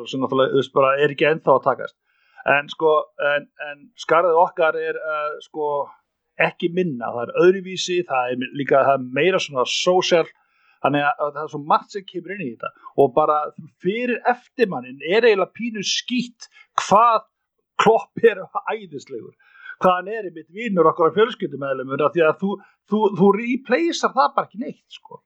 sem 0.08 0.24
náttúrulega 0.24 0.96
er 1.04 1.16
ekki 1.16 1.28
ennþá 1.28 1.58
að 1.58 1.66
takast 1.66 1.98
en 2.48 2.70
sko 2.72 2.94
en, 3.36 3.48
en 3.70 3.86
skarðið 4.00 4.42
okkar 4.42 4.78
er 4.80 5.00
uh, 5.00 5.38
sko 5.44 5.88
ekki 6.38 6.70
minna, 6.74 7.10
það 7.14 7.24
er 7.24 7.40
öðruvísi 7.44 8.02
það 8.08 8.34
er 8.34 8.52
líka, 8.60 8.84
það 8.86 9.00
er 9.00 9.08
meira 9.18 9.42
svona 9.42 9.66
social, 9.70 10.26
þannig 10.86 11.08
að 11.08 11.34
það 11.34 11.42
er 11.44 11.52
svo 11.54 11.62
margt 11.72 11.96
sem 11.96 12.06
kemur 12.06 12.36
inn 12.36 12.46
í 12.46 12.52
þetta. 12.54 12.72
Og 13.02 13.14
bara 13.16 13.38
fyrir 13.84 14.20
eftirmannin 14.30 15.02
er 15.02 15.26
eiginlega 15.26 15.56
pínu 15.58 15.86
skýtt 15.86 16.50
hvað 16.84 17.26
klopp 17.82 18.26
er 18.26 18.44
æðislegur. 18.74 19.34
Hvað 19.78 19.96
hann 20.00 20.12
er 20.14 20.30
mitt 20.34 20.50
vinnur 20.54 20.90
okkur 20.90 21.14
á 21.14 21.18
fjölskyldumæðlumur 21.18 22.02
því 22.14 22.26
að 22.26 22.38
þú, 22.42 22.52
þú, 22.90 23.02
þú 23.18 23.32
replacear 23.36 24.14
það 24.14 24.36
bara 24.38 24.50
ekki 24.50 24.62
neitt 24.62 25.00
sko. 25.00 25.24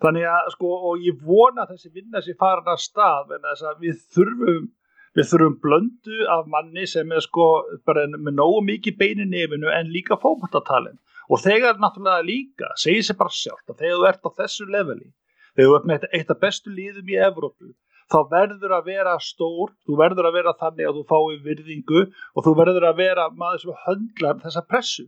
þannig 0.00 0.24
að 0.32 0.46
sko 0.54 0.68
og 0.88 1.02
ég 1.04 1.16
vona 1.28 1.66
þessi 1.68 1.90
vinna 1.92 2.22
sér 2.24 2.38
farin 2.40 2.70
að 2.72 2.78
stað 2.80 3.34
en 3.36 3.42
þess 3.44 3.66
að 3.68 3.82
við 3.84 3.98
þurfum 4.14 4.70
við 5.18 5.30
þurfum 5.32 5.56
blöndu 5.64 6.26
af 6.36 6.48
manni 6.50 6.86
sem 6.86 7.12
er 7.12 7.24
sko 7.24 7.46
bara 7.86 8.06
með 8.14 8.36
nógu 8.38 8.64
mikið 8.66 8.98
beinu 9.00 9.26
nefinu 9.28 9.70
en 9.74 9.92
líka 9.94 10.18
fókbaltatalinn 10.22 10.98
og 11.30 11.42
þegar 11.42 11.78
náttúrulega 11.82 12.26
líka 12.26 12.72
segir 12.78 13.06
sér 13.06 13.18
bara 13.18 13.34
sjálf 13.34 13.64
að 13.70 13.82
þegar 13.82 13.98
þú 13.98 14.08
ert 14.10 14.26
á 14.26 14.30
þessu 14.42 14.68
leveli 14.70 15.08
þegar 15.54 15.70
þú 15.70 15.78
ert 15.78 15.88
með 15.92 16.10
eitt 16.12 16.34
af 16.34 16.42
bestu 16.42 16.74
líðum 16.74 17.10
í 17.10 17.20
Evrópu 17.28 17.72
þá 18.10 18.18
verður 18.30 18.74
að 18.74 18.90
vera 18.90 19.14
stór, 19.22 19.72
þú 19.86 19.96
verður 20.00 20.28
að 20.28 20.36
vera 20.40 20.56
þannig 20.58 20.88
að 20.88 20.98
þú 20.98 21.04
fái 21.10 21.38
virðingu 21.46 22.02
og 22.10 22.46
þú 22.46 22.54
verður 22.58 22.86
að 22.88 23.00
vera 23.00 23.26
maður 23.30 23.64
sem 23.64 23.80
höndlar 23.86 24.40
þessa 24.42 24.62
pressu. 24.66 25.06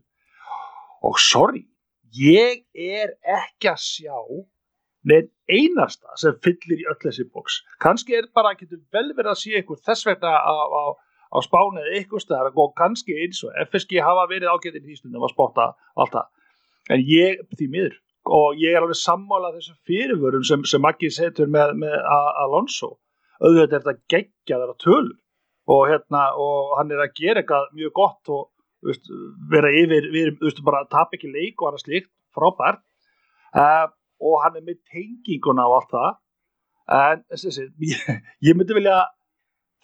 Og 1.03 1.19
sorry, 1.19 1.65
ég 2.15 2.63
er 2.79 3.17
ekki 3.27 3.73
að 3.73 3.83
sjá 3.83 4.19
neinn 5.09 5.31
einasta 5.51 6.15
sem 6.21 6.37
fyllir 6.45 6.83
í 6.83 6.87
öll 6.91 6.99
þessi 7.03 7.27
bóks. 7.31 7.61
Kanski 7.83 8.17
er 8.19 8.29
bara, 8.35 8.55
getur 8.59 8.81
vel 8.95 9.09
verið 9.17 9.33
að 9.35 9.41
sé 9.41 9.57
ykkur 9.61 9.81
þess 9.87 10.07
vegna 10.09 10.33
á, 10.39 10.55
á, 10.55 10.85
á 11.35 11.39
spánu 11.45 11.83
eða 11.83 11.99
ykkur 12.03 12.23
staðar. 12.23 12.55
Og 12.55 12.75
kannski 12.79 13.19
eins 13.25 13.43
og 13.47 13.57
FSG 13.67 14.03
hafa 14.05 14.29
verið 14.31 14.53
ágætið 14.53 14.87
í 14.87 14.97
Íslandum 14.97 15.27
að 15.27 15.35
spotta 15.35 15.73
allt 15.97 16.15
það. 16.17 16.31
En 16.93 17.05
ég, 17.07 17.43
því 17.59 17.69
miður, 17.71 17.99
og 18.39 18.59
ég 18.59 18.75
er 18.75 18.83
alveg 18.83 18.99
sammálað 18.99 19.59
þessum 19.59 19.79
fyrirvörum 19.89 20.47
sem, 20.47 20.63
sem 20.67 20.83
Maggi 20.83 21.11
setur 21.15 21.51
með, 21.51 21.75
með 21.83 21.99
Alonso. 22.43 22.97
Auðvitað 23.43 23.77
er 23.79 23.85
þetta 23.85 24.15
geggjaðar 24.15 24.75
að 24.75 24.81
tölur. 24.87 25.19
Og, 25.71 25.85
hérna, 25.87 26.25
og 26.43 26.73
hann 26.75 26.91
er 26.91 27.05
að 27.05 27.13
gera 27.15 27.43
eitthvað 27.43 27.69
mjög 27.79 27.93
gott 27.95 28.31
og 28.35 28.49
veist, 28.87 29.07
vera 29.51 29.71
yfir, 29.79 30.09
við, 30.11 30.33
veist, 30.41 30.63
bara 30.67 30.83
að 30.83 30.91
tapa 30.95 31.15
ekki 31.17 31.31
leik 31.31 31.63
og 31.63 31.69
hann 31.69 31.79
er 31.79 31.85
slíkt, 31.85 32.11
frábært. 32.35 32.83
Uh, 33.53 33.87
og 34.23 34.39
hann 34.45 34.61
er 34.61 34.67
með 34.67 34.79
tenginguna 34.93 35.67
og 35.69 35.81
allt 35.81 35.93
það. 35.97 36.15
En 36.93 37.27
þessi, 37.33 37.67
ég, 37.91 38.07
ég 38.49 38.59
myndi 38.59 38.79
vilja 38.79 39.01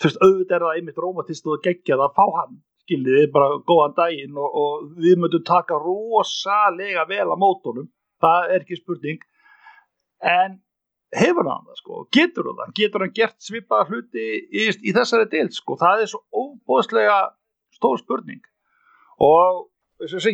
fyrst 0.03 0.21
auðvitað 0.23 0.57
er 0.57 0.67
það 0.67 0.79
einmitt 0.79 1.03
rómatist 1.03 1.47
og 1.51 1.63
geggjað 1.65 2.05
að 2.07 2.17
fá 2.17 2.25
hann 2.39 2.59
skiljiði 2.89 3.29
bara 3.35 3.59
góðan 3.69 3.97
daginn 3.99 4.39
og, 4.41 4.55
og 4.63 4.87
við 5.03 5.19
myndum 5.21 5.45
taka 5.47 5.77
rosalega 5.83 7.05
vel 7.11 7.27
á 7.29 7.37
mótunum. 7.37 7.91
Það 8.23 8.55
er 8.55 8.65
ekki 8.65 8.79
spurning. 8.81 9.21
En 10.25 10.59
hefur 11.15 11.49
hann 11.49 11.67
það 11.69 11.81
sko, 11.81 12.03
getur 12.13 12.51
hann 12.59 12.75
getur 12.77 13.05
hann 13.05 13.15
gert 13.17 13.39
svipaða 13.41 13.89
hluti 13.89 14.25
í, 14.51 14.69
í 14.69 14.93
þessari 14.93 15.29
del 15.33 15.49
sko, 15.55 15.79
það 15.81 16.05
er 16.05 16.11
svo 16.11 16.23
óbóðslega 16.35 17.19
stór 17.77 18.01
spurning. 18.03 18.43
Og 19.25 19.69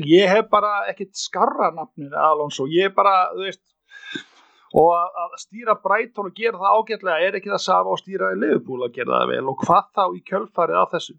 ég 0.08 0.28
hef 0.28 0.48
bara 0.50 0.86
ekkert 0.90 1.14
skarra 1.16 1.70
nafnir 1.74 2.14
Alonso, 2.18 2.66
ég 2.70 2.88
hef 2.88 2.96
bara 2.96 3.30
þú 3.34 3.46
veist 3.46 3.62
og 4.74 4.90
að 4.94 5.36
stýra 5.38 5.76
Brighton 5.82 6.30
og 6.30 6.38
gera 6.38 6.60
það 6.60 6.78
ágætlega 6.78 7.26
er 7.28 7.38
ekki 7.38 7.52
það 7.52 7.62
sama 7.62 7.94
og 7.94 8.00
stýra 8.00 8.32
Liverpool 8.34 8.86
að 8.86 8.96
gera 8.96 9.20
það 9.20 9.32
vel? 9.32 9.42
Og 9.52 9.60
hvað 9.62 9.90
þá 9.94 10.04
í 10.04 10.22
kjölfarið 10.30 10.80
af 10.80 10.94
þessu? 10.94 11.16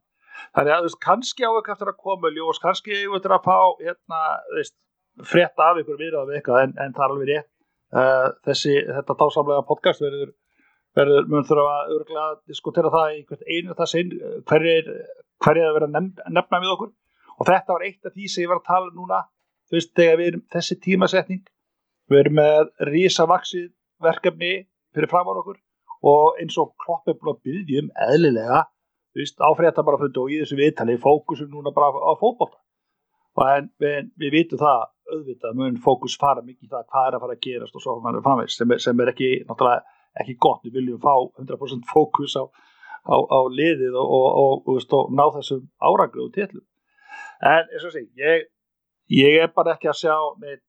Þannig 0.56 0.76
að 0.76 0.88
veist, 0.88 1.02
kannski 1.06 1.48
á 1.48 1.52
ekki 1.56 1.72
eftir 1.76 1.92
að 1.92 2.02
koma 2.04 2.32
ljós, 2.36 2.60
kannski 2.64 2.98
eftir 3.06 3.36
að 3.36 3.46
fá 3.46 3.60
hérna, 3.80 4.24
veist 4.58 4.76
frétta 5.24 5.70
af 5.72 5.80
ykkur 5.80 6.02
viðrað 6.02 6.32
við 6.32 6.40
eitthvað 6.42 6.66
en, 6.66 6.74
en 6.84 6.96
það 6.96 7.06
er 7.06 7.14
alveg 7.14 7.32
rétt. 7.32 7.52
Uh, 7.96 8.28
þessi, 8.50 8.74
þetta 8.90 9.16
dásamlega 9.22 9.68
podcast 9.70 10.04
verður, 10.04 10.34
verður 10.98 11.30
mun 11.32 11.48
þurfa 11.48 11.76
að 11.78 11.94
örgulega 11.96 12.26
að 12.26 12.42
diskutera 12.52 12.92
það 12.92 13.14
í 13.14 13.22
einu 13.56 13.78
það 13.78 13.92
sinn 13.94 14.12
hverjir 14.50 14.90
hverjir 15.44 15.70
að 15.70 15.78
vera 15.80 15.90
nefna, 15.92 16.30
nefna 16.32 16.62
við 16.64 16.74
okkur. 16.76 16.92
Og 17.36 17.50
þetta 17.50 17.76
var 17.76 17.86
eitt 17.88 18.08
af 18.08 18.16
því 18.16 18.30
sem 18.32 18.46
ég 18.46 18.52
var 18.52 18.62
að 18.62 18.70
tala 18.70 18.92
um 18.92 19.00
núna 19.00 19.22
veist, 19.72 19.92
þegar 19.98 20.20
við 20.20 20.32
erum 20.32 20.44
þessi 20.56 20.78
tímasetning 20.84 21.44
við 22.12 22.22
erum 22.22 22.38
með 22.40 22.72
rísavaksið 22.90 23.70
verkefni 24.06 24.54
fyrir 24.96 25.12
framar 25.12 25.42
okkur 25.42 25.60
og 26.06 26.42
eins 26.42 26.58
og 26.62 26.76
klopp 26.82 27.10
er 27.10 27.18
búin 27.18 27.34
að 27.34 27.42
byggja 27.48 27.82
um 27.82 27.92
eðlilega, 28.08 28.62
áfrétta 29.48 29.86
bara 29.86 29.98
og 30.06 30.32
í 30.32 30.42
þessu 30.42 30.58
viðtali 30.60 30.98
fókusum 31.02 31.50
núna 31.50 31.74
bara 31.74 31.94
á 31.96 32.14
fókbóta 32.20 32.60
en 33.56 33.70
við, 33.80 34.12
við 34.20 34.32
vitum 34.32 34.62
það 34.62 34.84
auðvitað 35.12 35.58
mun 35.60 35.80
fókus 35.82 36.16
fara 36.20 36.44
mikið 36.44 36.68
í 36.68 36.72
það 36.72 36.86
hvað 36.92 37.08
er 37.08 37.16
að 37.16 37.24
fara 37.24 37.36
að 37.36 37.44
gerast 37.46 37.76
og 37.76 37.84
svo 37.84 37.96
mann 38.04 38.18
er 38.18 38.24
framvegs 38.26 38.58
sem, 38.58 38.72
sem 38.82 39.02
er 39.02 39.12
ekki, 39.12 39.30
ekki 40.22 40.38
gott, 40.42 40.64
við 40.64 40.80
viljum 40.80 41.02
fá 41.04 41.14
100% 41.42 41.90
fókus 41.90 42.36
á, 42.40 42.44
á, 43.06 43.16
á 43.16 43.40
liðið 43.52 43.98
og, 44.02 44.16
og, 44.20 44.70
og, 44.72 44.80
og 44.98 45.12
ná 45.16 45.26
þessum 45.36 45.66
áranglu 45.84 46.28
og 46.28 46.34
tillum 46.36 46.64
en 47.44 47.68
eins 47.68 47.86
og 47.86 47.94
sé, 47.94 48.06
ég, 48.20 48.48
ég 49.12 49.42
er 49.44 49.52
bara 49.56 49.76
ekki 49.76 49.92
að 49.92 50.02
sjá 50.06 50.16
með 50.42 50.62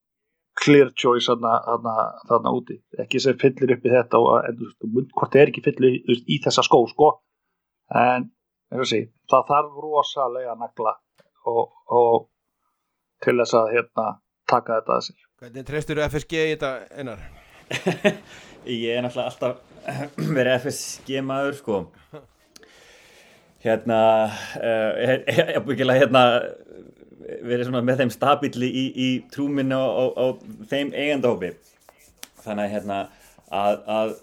clear 0.57 0.92
choice 0.96 1.32
þarna 1.32 2.52
úti, 2.57 2.78
ekki 3.02 3.20
sem 3.22 3.36
fyllir 3.40 3.76
upp 3.76 3.86
í 3.86 3.92
þetta 3.92 4.20
og 4.22 4.48
en, 4.48 4.62
veist, 4.94 5.12
hvort 5.16 5.36
er 5.36 5.52
ekki 5.52 5.64
fyllir 5.66 5.98
í, 5.98 6.20
í 6.36 6.38
þessa 6.44 6.64
skó 6.66 6.80
sko 6.90 7.11
en 7.94 8.30
og 8.74 8.88
sé, 8.88 9.04
það 9.30 9.50
þarf 9.50 9.82
rosalega 9.84 10.57
nagla 10.59 10.96
og 11.46 12.26
til 13.22 13.36
þess 13.38 13.54
að 13.57 13.72
hérna 13.76 14.07
taka 14.50 14.80
þetta 14.80 14.96
að 14.96 15.04
sér. 15.07 15.20
Hvernig 15.40 15.66
treystur 15.68 16.00
þú 16.00 16.07
FSG 16.09 16.40
í 16.40 16.54
þetta 16.54 16.72
einar? 16.96 17.22
ég 18.86 18.96
er 18.96 19.04
náttúrulega 19.04 19.30
alltaf 19.30 19.61
verið 20.36 20.57
FSG 20.64 21.22
maður 21.26 21.59
sko 21.61 21.78
hérna 23.66 24.00
uh, 24.59 24.92
ég 25.02 25.40
hef 25.54 25.66
byggilega 25.66 26.04
hérna 26.04 26.24
verið 27.46 27.68
svona 27.68 27.82
með 27.86 28.02
þeim 28.02 28.12
stabíli 28.14 28.68
í, 28.68 28.84
í 28.94 29.08
trúminni 29.32 29.76
á, 29.76 29.84
á, 29.86 30.04
á 30.14 30.26
þeim 30.70 30.92
eigandahópi 30.94 31.52
þannig 32.44 32.74
hérna 32.74 33.00
að, 33.50 33.80
að 33.86 34.14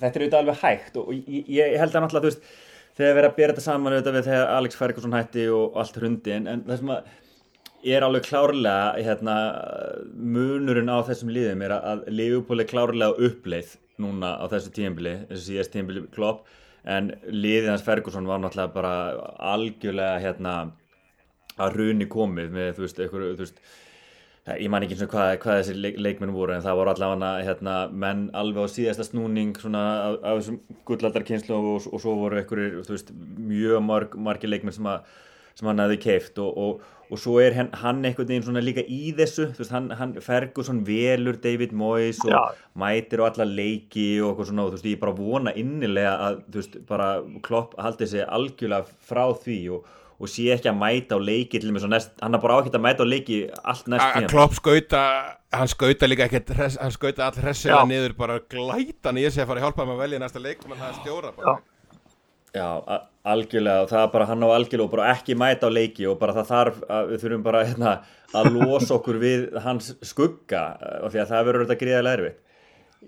þetta 0.00 0.08
er 0.08 0.24
auðvitað 0.24 0.40
alveg 0.40 0.60
hægt 0.64 0.98
og 0.98 1.12
ég, 1.14 1.46
ég 1.58 1.78
held 1.78 1.94
að 1.94 2.04
náttúrulega 2.04 2.26
þú 2.26 2.32
veist 2.32 2.50
þegar 2.98 3.14
við 3.14 3.22
erum 3.22 3.30
að 3.30 3.38
bera 3.38 3.54
þetta 3.54 3.66
saman 3.68 3.94
auðvitað 3.94 4.18
við 4.18 4.28
þegar 4.28 4.52
Alex 4.56 4.78
Ferguson 4.80 5.16
hætti 5.16 5.48
og 5.54 5.80
allt 5.82 5.98
hrundi 6.00 6.34
en, 6.34 6.62
það 6.66 6.80
sem 6.80 6.94
að 6.96 7.16
er 7.94 8.02
alveg 8.02 8.24
klárlega 8.26 9.04
hérna, 9.06 9.34
munurinn 10.18 10.90
á 10.90 10.98
þessum 11.06 11.30
liðum 11.30 11.62
er 11.62 11.76
að 11.76 12.08
Liverpool 12.10 12.58
er 12.58 12.70
klárlega 12.70 13.28
uppleið 13.28 13.76
núna 14.02 14.34
á 14.42 14.44
þessu 14.50 14.72
tímbili 14.74 15.14
þessu 15.28 15.44
síðast 15.52 15.74
tímbili 15.74 16.02
klopp 16.14 16.48
en 16.88 17.12
liðið 17.30 17.70
hans 17.72 17.86
Ferguson 17.86 18.26
var 18.26 18.42
náttúrulega 18.42 18.74
bara 18.74 18.92
algjörlega 19.54 20.18
hérna, 20.22 20.54
að 21.58 21.78
runi 21.80 22.08
komið 22.10 22.50
með 22.54 22.74
þú 22.76 22.86
veist, 22.86 23.04
einhver, 23.04 23.28
þú 23.34 23.44
veist 23.44 23.62
ég 24.56 24.70
man 24.72 24.84
ekki 24.84 24.96
eins 24.96 25.04
og 25.04 25.12
hvað, 25.12 25.30
hvað 25.42 25.58
þessi 25.60 25.76
leik, 25.76 25.96
leikmenn 26.00 26.32
voru 26.32 26.54
en 26.54 26.64
það 26.64 26.78
voru 26.80 26.92
allavega 26.94 27.32
hérna, 27.44 27.78
menn 27.92 28.28
alveg 28.38 28.64
á 28.64 28.74
síðasta 28.74 29.04
snúning 29.04 29.56
svona 29.60 29.82
af, 30.06 30.20
af 30.22 30.38
þessum 30.40 30.60
gullaldarkynslu 30.88 31.56
og, 31.58 31.88
og 31.92 32.04
svo 32.04 32.14
voru 32.22 32.40
einhverjir 32.40 32.78
mjög 33.50 33.82
marg, 33.84 34.16
margi 34.28 34.48
leikmenn 34.48 34.76
sem 34.76 34.88
að 34.88 35.02
sem 35.58 35.66
hann 35.66 35.82
hefði 35.82 35.98
keift 36.04 36.38
og, 36.38 36.54
og, 36.54 36.82
og 37.08 37.18
svo 37.18 37.38
er 37.42 37.56
hann, 37.56 37.70
hann 37.80 38.04
einhvern 38.06 38.28
veginn 38.30 38.44
svona 38.46 38.62
líka 38.62 38.84
í 38.86 39.10
þessu 39.18 39.48
veist, 39.58 39.72
hann, 39.74 39.90
hann 39.98 40.14
Ferguson 40.22 40.84
velur 40.86 41.38
David 41.42 41.74
Moyes 41.76 42.20
og 42.22 42.30
Já. 42.30 42.42
mætir 42.78 43.24
og 43.24 43.32
alla 43.32 43.48
leiki 43.48 44.06
og 44.22 44.30
eitthvað 44.30 44.50
svona 44.52 44.66
og 44.66 44.70
þú 44.70 44.78
veist 44.78 44.90
ég 44.92 45.00
bara 45.02 45.16
vona 45.18 45.54
innilega 45.58 46.14
að 46.28 46.42
þú 46.46 46.62
veist 46.62 46.78
bara 46.90 47.08
Klopp 47.46 47.74
haldi 47.82 48.10
sig 48.12 48.22
algjörlega 48.22 48.86
frá 49.10 49.24
því 49.42 49.58
og, 49.74 49.88
og 50.18 50.30
sé 50.30 50.48
ekki 50.54 50.70
að 50.70 50.78
mæta 50.80 51.16
á 51.16 51.20
leiki 51.22 51.60
til 51.60 51.70
og 51.70 51.76
með 51.76 51.84
svo 51.84 51.90
næst, 51.92 52.14
hann 52.22 52.34
er 52.34 52.42
bara 52.42 52.58
ákveðt 52.58 52.78
að 52.78 52.84
mæta 52.84 53.06
á 53.06 53.08
leiki 53.08 53.40
allt 53.62 53.90
næst 53.92 54.06
tíma. 54.16 54.30
Klopp 54.32 54.56
skauta 54.58 55.02
hann 55.54 55.70
skauta 55.70 56.08
líka 56.10 56.26
ekkert, 56.26 56.52
hann 56.58 56.94
skauta 56.94 57.28
all 57.28 57.40
hressilega 57.40 57.84
niður 57.88 58.16
bara 58.18 58.38
glætan 58.50 59.20
í 59.20 59.26
þessi 59.28 59.44
að 59.44 59.50
fara 59.52 59.62
að 59.62 59.68
hjálpa 59.68 59.84
hann 59.84 59.94
að 59.94 60.02
velja 60.02 60.22
næsta 60.24 60.42
leik 60.42 60.64
menn 60.66 60.80
það 60.80 60.90
er 60.90 60.98
stjóra 61.02 61.34
bara. 61.36 61.54
Já. 61.54 61.74
Já, 62.56 62.68
algjörlega 63.28 63.84
og 63.84 63.90
það 63.90 64.02
er 64.02 64.12
bara 64.14 64.26
hann 64.30 64.44
á 64.44 64.48
algjörlega 64.48 64.86
og 64.86 64.92
bara 64.94 65.08
ekki 65.12 65.36
mæta 65.38 65.68
á 65.68 65.70
leiki 65.70 66.06
og 66.08 66.18
bara 66.20 66.34
það 66.38 66.46
þarf 66.48 66.78
að 66.96 67.10
við 67.12 67.24
þurfum 67.24 67.42
bara 67.44 67.64
hérna, 67.68 67.94
að 68.40 68.50
losa 68.56 68.94
okkur 68.96 69.18
við 69.20 69.48
hans 69.64 69.90
skugga 70.06 70.62
eh, 70.80 71.00
og 71.04 71.12
því 71.12 71.22
að 71.22 71.32
það 71.32 71.48
verður 71.48 71.66
þetta 71.66 71.80
gríðarlega 71.82 72.18
erfitt. 72.18 72.44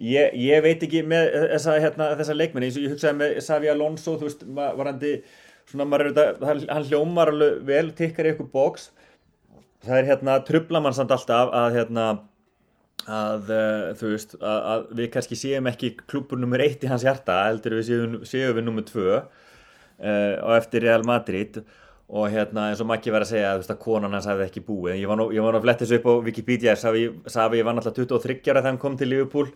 Ég, 0.07 0.37
ég 0.39 0.63
veit 0.63 0.85
ekki 0.87 1.01
með 1.09 1.33
þessa, 1.55 1.79
hérna, 1.83 2.11
þessa 2.21 2.37
leikmenni 2.37 2.69
eins 2.69 2.77
og 2.79 2.85
ég 2.85 2.93
hugsaði 2.95 3.19
með 3.19 3.41
Savi 3.43 3.71
Alonso, 3.73 4.15
þú 4.21 4.29
veist, 4.29 4.45
varandi, 4.55 5.15
svona 5.71 5.87
maður 5.89 6.11
er 6.11 6.17
þetta, 6.17 6.57
hann 6.75 6.89
hljómar 6.89 7.33
alveg 7.33 7.63
vel, 7.69 7.87
tikkar 7.97 8.29
í 8.29 8.33
eitthvað 8.33 8.51
bóks, 8.55 8.91
það 9.87 10.01
er 10.01 10.11
hérna 10.11 10.41
trublamann 10.47 10.97
samt 10.97 11.15
alltaf 11.15 11.55
að 11.57 11.79
hérna 11.79 12.09
að 13.09 13.53
uh, 13.55 13.85
þú 13.97 14.11
veist 14.13 14.35
að, 14.37 14.59
að 14.73 14.89
við 14.99 15.13
kannski 15.15 15.39
séum 15.39 15.69
ekki 15.71 15.95
klúpur 16.03 16.41
nummer 16.41 16.61
eitt 16.61 16.83
í 16.85 16.91
hans 16.91 17.05
hjarta 17.07 17.39
heldur 17.47 17.79
við 17.79 17.87
séum, 17.89 18.17
séum 18.29 18.59
við 18.59 18.67
nummer 18.67 18.85
tvö 18.87 19.21
uh, 19.21 20.35
og 20.45 20.57
eftir 20.59 20.85
Real 20.85 21.07
Madrid. 21.07 21.63
Og 22.11 22.27
hérna 22.27 22.73
eins 22.73 22.81
og 22.83 22.89
Maggi 22.91 23.13
var 23.15 23.23
að 23.23 23.37
segja 23.37 23.53
veist, 23.55 23.71
að 23.71 23.85
konan 23.85 24.17
hans 24.17 24.27
hefði 24.27 24.49
ekki 24.49 24.65
búið. 24.67 24.97
Ég 24.99 25.07
var 25.07 25.19
nú, 25.21 25.29
ég 25.31 25.45
var 25.45 25.55
nú 25.55 25.61
að 25.61 25.67
fletta 25.69 25.87
þessu 25.87 26.01
upp 26.01 26.09
á 26.11 26.15
Wikipedia 26.27 26.73
Savi, 26.75 27.05
Savi 27.31 27.61
var 27.63 27.77
náttúrulega 27.77 28.19
23 28.19 28.51
ára 28.51 28.59
þegar 28.59 28.67
hann 28.67 28.81
kom 28.83 28.97
til 28.99 29.13
Liverpool 29.13 29.53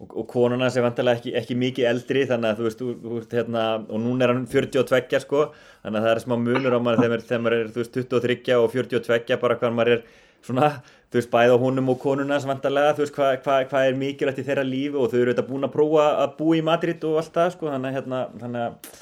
og, 0.00 0.14
og 0.22 0.26
konuna 0.30 0.70
sem 0.72 0.84
vantilega 0.84 1.20
ekki, 1.20 1.34
ekki 1.40 1.56
mikið 1.60 1.88
eldri 1.90 2.24
þannig 2.30 2.50
að 2.50 2.60
þú 2.60 2.66
veist, 2.66 2.80
þú, 2.80 2.94
þú 3.02 3.36
hérna, 3.36 3.66
og 3.84 4.00
núna 4.00 4.26
er 4.26 4.32
hann 4.34 4.46
42 4.48 5.20
sko. 5.26 5.44
Þannig 5.84 6.00
að 6.00 6.06
það 6.06 6.14
er 6.14 6.22
smá 6.24 6.36
munur 6.40 6.76
á 6.76 6.80
maður 6.80 7.04
þegar, 7.04 7.26
þegar 7.28 7.44
maður 7.44 7.58
er 7.58 7.70
veist, 7.76 8.00
23 8.00 8.56
og 8.56 8.72
42 8.74 9.38
bara 9.44 9.58
hvað 9.60 9.76
maður 9.76 9.92
er 9.98 10.02
svona, 10.46 10.70
þú 11.12 11.20
veist, 11.20 11.30
bæða 11.34 11.60
húnum 11.60 11.92
og 11.92 12.00
konuna 12.00 12.40
sem 12.40 12.52
vantilega, 12.52 12.96
þú 12.96 13.04
veist, 13.04 13.16
hvað 13.18 13.36
hva, 13.44 13.60
hva 13.68 13.84
er 13.84 14.00
mikilvægt 14.00 14.40
í 14.40 14.46
þeirra 14.48 14.64
lífi 14.64 14.96
og 14.96 15.12
þau 15.12 15.20
eru 15.20 15.34
þetta 15.34 15.46
búin 15.50 15.68
að 15.68 15.76
prófa 15.76 16.08
að 16.24 16.34
bú 16.40 16.56
í 16.56 16.64
Madrid 16.64 17.06
og 17.08 17.20
allt 17.20 17.36
það 17.36 17.54
sko. 17.56 17.70
Þannig, 17.74 17.96
hérna, 17.98 18.24
þannig 18.40 18.66
að 18.66 18.98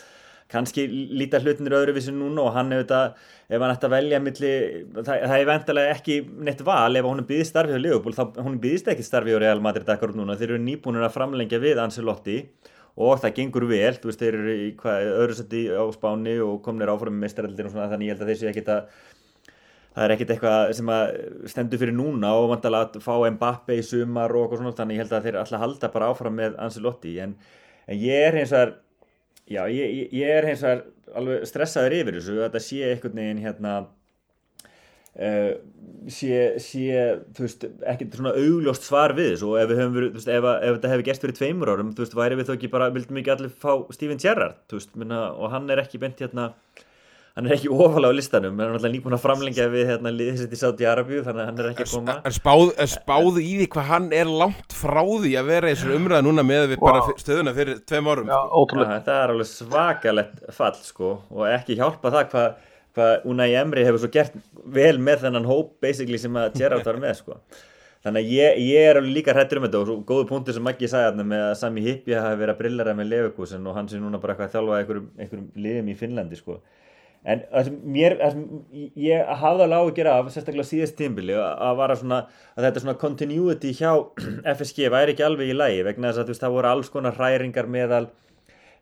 kannski 0.49 0.87
líta 0.89 1.41
hlutinir 1.43 1.77
öðruvísi 1.77 2.15
núna 2.15 2.47
og 2.47 2.55
hann 2.57 2.73
hefur 2.73 2.87
þetta, 2.87 3.27
ef 3.49 3.63
hann 3.65 3.75
ætti 3.75 3.89
að 3.89 3.95
velja 3.95 4.21
milli, 4.25 4.53
það, 4.97 5.13
það 5.13 5.37
er 5.37 5.51
vendalega 5.51 5.93
ekki 5.97 6.17
neitt 6.49 6.65
val 6.65 6.97
ef 6.97 7.09
hún 7.09 7.23
er 7.23 7.29
byggðið 7.29 7.51
starfið 7.51 7.77
á 7.77 7.85
Liverpool 7.85 8.17
þá 8.17 8.41
hún 8.41 8.57
er 8.57 8.63
byggðist 8.65 8.91
ekki 8.95 9.07
starfið 9.07 9.37
á 9.37 9.43
Real 9.45 9.63
Madrid 9.65 9.93
akkur 9.93 10.17
núna, 10.17 10.39
þeir 10.41 10.55
eru 10.55 10.65
nýbúinir 10.65 11.05
að 11.05 11.15
framlengja 11.19 11.61
við 11.63 11.83
Ancelotti 11.85 12.39
og 12.99 13.21
það 13.23 13.37
gengur 13.37 13.69
vel 13.69 13.93
þú 14.01 14.11
veist, 14.11 14.25
þeir 14.25 14.41
eru 14.41 14.57
í 14.57 14.73
öðru 14.89 15.39
seti 15.39 15.63
á 15.69 15.85
spáni 15.95 16.39
og 16.43 16.59
komnir 16.65 16.91
áfram 16.91 17.15
með 17.15 17.29
meistaraldin 17.29 17.69
og 17.69 17.77
svona 17.77 17.93
þannig 17.93 18.09
ég 18.09 18.17
held 18.17 18.25
að 18.25 18.33
þessi 18.33 18.51
ekkit 18.51 18.73
að 18.75 18.89
það 19.99 20.05
er 20.05 20.15
ekkit 20.15 20.33
eitthvað 20.35 20.73
sem 20.79 20.91
að 20.95 21.15
stendur 21.51 21.81
fyrir 21.83 21.97
núna 21.97 22.33
og 22.39 22.51
vantala 22.53 22.85
að 22.87 22.99
fá 23.05 23.15
Mbappe 23.35 23.79
í 23.79 23.85
sumar 23.87 24.35
og 24.39 24.55
svona, 24.57 24.75
þannig 24.79 24.99
ég 24.99 25.05
held 25.05 25.15
að 25.17 25.29
þeir 25.29 25.41
alltaf 25.43 25.63
halda 25.65 25.91
bara 25.95 26.11
áfram 26.13 26.37
með 26.39 26.59
Ancelotti. 26.63 27.17
En, 27.25 27.33
en 27.87 27.99
ég 27.99 28.29
er 28.29 28.39
eins 28.39 28.55
og 28.55 28.77
Já, 29.49 29.63
ég, 29.73 30.11
ég 30.13 30.29
er 30.29 30.47
hins 30.49 30.65
vegar 30.65 30.85
alveg 31.17 31.47
stressaður 31.49 31.97
yfir 32.03 32.19
þessu 32.19 32.37
að 32.37 32.45
þetta 32.47 32.65
sé 32.65 32.81
einhvern 32.91 33.21
veginn 33.23 33.41
hérna 33.47 33.75
uh, 35.17 35.53
sé, 36.13 36.41
sé 36.63 37.07
þú 37.37 37.47
veist, 37.47 37.65
ekkert 37.93 38.19
svona 38.19 38.35
augljóst 38.37 38.89
svar 38.89 39.15
við 39.17 39.33
þessu 39.33 39.53
og 39.53 39.63
ef 39.63 39.73
verið, 39.73 40.11
veist, 40.19 40.31
ef, 40.33 40.49
ef 40.53 40.77
þetta 40.77 40.93
hefði 40.93 41.07
gæst 41.09 41.25
fyrir 41.25 41.39
tveimur 41.39 41.73
árum, 41.73 41.95
þú 41.97 42.05
veist, 42.05 42.19
væri 42.19 42.39
við 42.39 42.51
þó 42.51 42.55
ekki 42.59 42.73
bara, 42.75 42.91
vildum 42.95 43.23
ekki 43.23 43.35
allir 43.35 43.55
fá 43.65 43.73
Steven 43.97 44.21
Gerrard, 44.23 44.61
þú 44.69 44.81
veist, 44.81 44.93
minna, 45.01 45.23
og 45.33 45.55
hann 45.55 45.73
er 45.73 45.83
ekki 45.85 46.03
bent 46.03 46.21
hérna 46.25 46.51
hann 47.39 47.47
er 47.47 47.55
ekki 47.55 47.69
ofalega 47.71 48.11
á 48.11 48.19
listanum 48.19 48.57
en 48.57 48.65
hann 48.65 48.73
er 48.73 48.77
alltaf 48.81 48.91
nýbúin 48.91 49.15
að 49.15 49.23
framlengja 49.23 49.67
við 49.71 49.93
hérna 49.93 50.11
liðsett 50.11 50.55
í 50.55 50.59
Sáti 50.59 50.87
Arabíu 50.91 51.21
þannig 51.23 51.45
að 51.45 51.51
hann 51.51 51.61
er 51.63 51.69
ekki 51.71 51.85
að 51.85 51.93
koma 51.93 52.17
En 52.27 52.35
spáðu 52.35 52.87
spáð 52.91 53.39
í 53.39 53.53
því 53.61 53.69
hvað 53.75 53.87
hann 53.93 54.09
er 54.19 54.33
langt 54.41 54.75
frá 54.75 55.03
því 55.05 55.35
að 55.39 55.51
vera 55.53 55.71
í 55.71 55.77
þessu 55.77 55.95
umræða 55.95 56.25
núna 56.27 56.45
með 56.47 56.65
við 56.73 56.83
wow. 56.83 56.89
bara 56.89 57.21
stöðuna 57.23 57.55
fyrir 57.55 57.79
tveim 57.87 58.11
árum 58.11 58.33
Já, 58.33 58.41
sko. 58.43 58.81
ja, 58.83 58.99
Það 59.07 59.21
er 59.21 59.35
alveg 59.35 59.51
svakalett 59.53 60.43
fall 60.57 60.75
sko 60.83 61.13
og 61.31 61.45
ekki 61.53 61.79
hjálpa 61.79 62.15
það 62.17 62.29
hvað 62.35 62.49
hva 62.99 63.09
Unai 63.31 63.53
Emri 63.55 63.85
hefur 63.87 64.03
svo 64.03 64.11
gert 64.11 64.35
vel 64.67 64.97
með 64.99 65.29
þennan 65.29 65.47
hóp 65.47 65.77
basically 65.85 66.19
sem 66.19 66.35
að 66.41 66.59
Gerrard 66.59 66.89
var 66.89 66.99
með 66.99 67.21
sko 67.21 67.39
Þannig 68.03 68.25
að 68.25 68.33
ég, 68.35 68.59
ég 68.63 68.89
er 68.89 68.99
alveg 68.99 69.15
líka 69.15 69.35
hrættur 69.35 69.59
um 69.59 69.65
þetta 69.67 69.79
og 69.81 69.89
svo 69.89 69.95
góðu 70.07 70.27
punkti 70.31 70.55
sem 70.55 70.63
Maggi 70.65 70.91
sagði 70.91 71.25
með 71.27 71.45
að 71.49 71.57
Sami 71.59 71.83
Hippi 71.83 72.15
hafi 72.15 72.39
verið 72.39 72.53
að 72.55 72.61
brillera 72.61 72.95
með 72.95 73.09
Leverkusen 73.11 73.67
og 73.67 73.75
hann 73.75 73.91
sé 73.91 73.99
núna 73.99 74.21
bara 74.23 74.35
eitthvað 74.37 74.47
að 74.47 74.55
þjálfa 74.55 74.77
einhverjum, 74.79 75.09
einhverjum 75.19 75.49
liðum 75.65 75.91
í 75.91 75.97
Finnlandi 75.99 76.39
sko 76.39 76.61
en 77.29 77.43
mér, 77.85 78.15
ég 78.97 79.33
hafði 79.41 79.65
alveg 79.67 79.77
á 79.77 79.83
að 79.83 79.91
gera 79.99 80.15
af, 80.17 80.31
sérstaklega 80.33 80.69
síðast 80.69 80.97
tímbili 80.97 81.35
að 81.37 81.83
að 81.83 82.65
þetta 82.65 82.83
svona 82.85 82.97
continuity 83.03 83.73
hjá 83.77 83.91
FSG 84.57 84.89
væri 84.95 85.15
ekki 85.15 85.27
alveg 85.27 85.53
í 85.53 85.57
lægi 85.57 85.85
vegna 85.91 86.13
þess 86.13 86.23
að 86.23 86.33
veist, 86.33 86.45
það 86.45 86.57
voru 86.57 86.71
alls 86.71 86.93
konar 86.95 87.19
hræringar 87.19 87.69
meðal, 87.69 88.07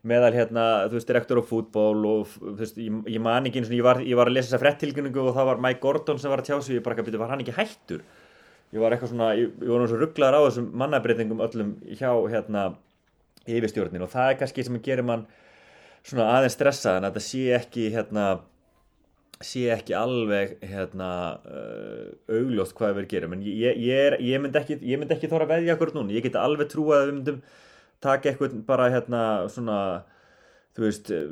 meðal 0.07 0.31
hérna, 0.37 0.67
þú 0.87 0.99
veist, 0.99 1.09
direktor 1.11 1.41
á 1.41 1.49
fútból 1.49 2.05
og 2.07 2.31
þú 2.37 2.53
veist, 2.61 2.79
ég, 2.79 3.01
ég 3.17 3.25
man 3.25 3.49
ekki 3.49 3.61
eins 3.61 3.71
og 3.71 3.75
ég 3.79 3.87
var, 3.89 3.99
ég 4.05 4.19
var 4.19 4.31
að 4.31 4.37
lesa 4.37 4.53
þessa 4.53 4.63
frettilgjöningu 4.63 5.25
og 5.25 5.35
það 5.35 5.51
var 5.51 5.61
Mike 5.67 5.83
Gordon 5.83 6.21
sem 6.21 6.31
var 6.31 6.43
að 6.43 6.51
tjá 6.51 6.61
sig, 6.61 6.79
ég 6.79 6.85
bara 6.87 7.03
byrja, 7.03 7.23
var 7.23 7.33
hann 7.35 7.43
ekki 7.43 7.57
hættur? 7.57 8.05
Ég 8.75 8.83
var 8.83 8.91
eitthvað 8.95 9.11
svona, 9.11 9.33
ég, 9.39 9.51
ég 9.63 9.71
var 9.71 9.83
náttúrulega 9.83 10.05
rugglaður 10.05 10.39
á 10.39 10.41
þessum 10.47 10.71
mannabreitingum 10.79 11.43
öllum 11.43 11.75
hjá 11.99 12.09
hérna 12.31 12.63
yfirstjórnin 13.47 14.03
og 14.03 14.11
það 14.11 14.31
er 14.31 14.39
kannski 14.41 14.65
sem 14.67 14.79
gera 14.83 15.05
mann 15.07 15.23
svona 16.07 16.29
aðeins 16.37 16.55
stressað 16.55 16.99
en 16.99 17.09
að 17.09 17.17
það 17.17 17.27
sé 17.27 17.43
ekki 17.57 17.89
hérna 17.95 18.27
sé 19.43 19.67
ekki 19.69 19.93
alveg 19.93 20.57
hérna 20.65 21.09
uh, 21.45 22.09
augljótt 22.33 22.73
hvað 22.77 23.01
við 23.01 23.09
gerum. 23.11 23.35
En 23.37 23.45
ég, 23.45 23.77
ég, 23.77 24.03
er, 24.07 24.17
ég 24.25 24.41
myndi 24.41 24.57
ekki, 24.57 24.79
mynd 24.97 25.13
ekki 25.13 25.29
þóra 25.29 25.45
að 25.45 25.55
veðja 25.55 25.75
okkur 25.77 25.93
núna, 25.97 26.15
ég 26.15 26.25
geti 26.25 26.39
alveg 26.41 26.71
trúið 26.71 26.97
að 26.97 27.03
við 27.05 27.17
myndum 27.19 27.41
taka 28.03 28.31
eitthvað 28.31 28.55
bara 28.65 28.87
hérna 28.93 29.21
svona 29.51 29.79
þú 30.77 30.85
veist 30.85 31.11
uh, 31.13 31.27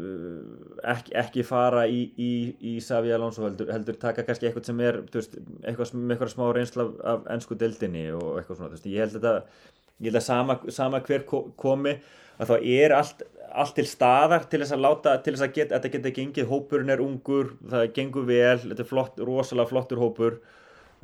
ekki, 0.93 1.15
ekki 1.21 1.45
fara 1.45 1.86
í, 1.89 2.01
í, 2.17 2.32
í 2.73 2.76
Savi 2.82 3.13
Alonso 3.13 3.45
heldur, 3.45 3.69
heldur 3.73 3.97
taka 4.01 4.26
kannski 4.26 4.49
eitthvað 4.49 4.69
sem 4.69 4.84
er 4.86 4.99
veist, 5.13 5.38
eitthvað 5.63 5.95
með 5.97 6.15
eitthvað 6.15 6.34
smá 6.34 6.45
reynsla 6.57 6.86
af, 6.86 6.93
af 7.13 7.32
ennsku 7.36 7.57
deildinni 7.61 8.07
og 8.17 8.39
eitthvað 8.39 8.61
svona 8.61 8.73
veist, 8.73 8.89
ég 8.89 9.05
held 9.05 9.30
að, 9.30 9.41
ég 9.99 10.09
held 10.09 10.21
að 10.21 10.28
sama, 10.28 10.57
sama 10.73 11.01
hver 11.05 11.26
komi 11.30 11.97
að 12.39 12.51
þá 12.51 12.55
er 12.75 12.95
allt 12.95 13.25
allt 13.55 13.77
til 13.77 13.88
staðar 13.88 14.45
til 14.51 14.61
þess 14.61 14.75
að 14.75 14.83
láta, 14.83 15.15
til 15.23 15.36
þess 15.36 15.47
að 15.47 15.55
get, 15.55 15.71
þetta 15.73 15.91
geta 15.93 16.13
gengið, 16.17 16.49
hópurinn 16.49 16.93
er 16.93 17.01
ungur, 17.03 17.55
það 17.71 17.88
gengur 17.95 18.27
vel, 18.27 18.59
þetta 18.65 18.83
er 18.83 18.89
flott, 18.89 19.19
rosalega 19.29 19.71
flottur 19.71 20.01
hópur, 20.01 20.38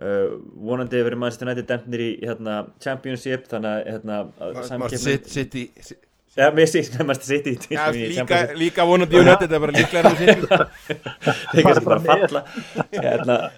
uh, 0.02 0.38
vonandi 0.68 1.00
hefur 1.00 1.18
Manchester 1.22 1.48
United 1.48 1.70
demnir 1.70 2.06
í 2.06 2.14
hérna, 2.22 2.62
Championship, 2.84 3.48
þannig 3.52 3.76
að 3.76 3.92
hérna, 3.92 4.22
samkjöfnum... 4.70 5.30
City... 5.32 5.68
Já, 6.32 6.46
mér 6.56 6.70
sést 6.72 6.94
að 6.96 7.10
Manchester 7.10 7.42
City 7.42 7.76
Já, 7.76 7.90
líka, 8.14 8.38
líka 8.56 8.84
vonandi 8.88 9.20
United, 9.20 9.50
þetta 9.50 9.58
er 9.58 9.64
bara 9.66 9.74
líklega 9.76 10.12
það 11.52 11.74
er 11.76 11.82
bara 11.84 11.98
falla 12.08 12.44
hérna 12.94 13.38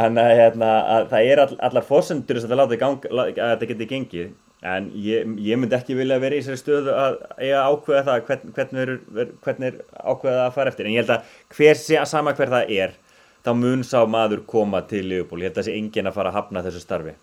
Þannig 0.00 0.24
að 0.24 0.38
hérna, 0.38 0.70
það 1.10 1.28
er 1.28 1.42
all, 1.44 1.54
allar 1.68 1.86
fósendur 1.86 2.40
að 2.40 2.48
það 2.48 2.60
láta 2.62 2.74
í 2.74 2.80
gang, 2.80 3.06
að 3.12 3.30
þetta 3.36 3.68
geti 3.70 3.88
gengið 3.90 4.28
en 4.60 4.90
ég, 4.92 5.28
ég 5.40 5.56
myndi 5.60 5.76
ekki 5.76 5.96
vilja 5.96 6.18
vera 6.20 6.36
í 6.36 6.42
þessari 6.42 6.60
stöðu 6.60 6.96
að 6.96 7.14
eiga 7.38 7.62
ákveða 7.64 8.02
það 8.08 8.26
hvern, 8.26 8.50
hvernig, 8.58 8.82
er, 8.82 9.30
hvernig 9.44 9.70
er 9.70 9.78
ákveða 10.04 10.42
að 10.44 10.58
fara 10.58 10.72
eftir. 10.72 10.88
En 10.88 10.94
ég 10.94 11.04
held 11.04 11.14
að 11.16 11.38
hver 11.56 11.80
sé 11.80 11.96
að 12.00 12.10
sama 12.12 12.34
hver 12.36 12.52
það 12.52 12.74
er 12.76 12.94
þá 13.40 13.50
mun 13.56 13.86
sá 13.86 13.98
maður 14.04 14.44
koma 14.48 14.82
til 14.88 15.06
Leopold, 15.08 15.40
ég 15.40 15.50
held 15.50 15.56
að 15.56 15.62
það 15.62 15.70
sé 15.70 15.80
engin 15.80 16.10
að 16.10 16.16
fara 16.18 16.32
að 16.32 16.40
hafna 16.40 16.64
þessu 16.66 16.84
starfi. 16.84 17.16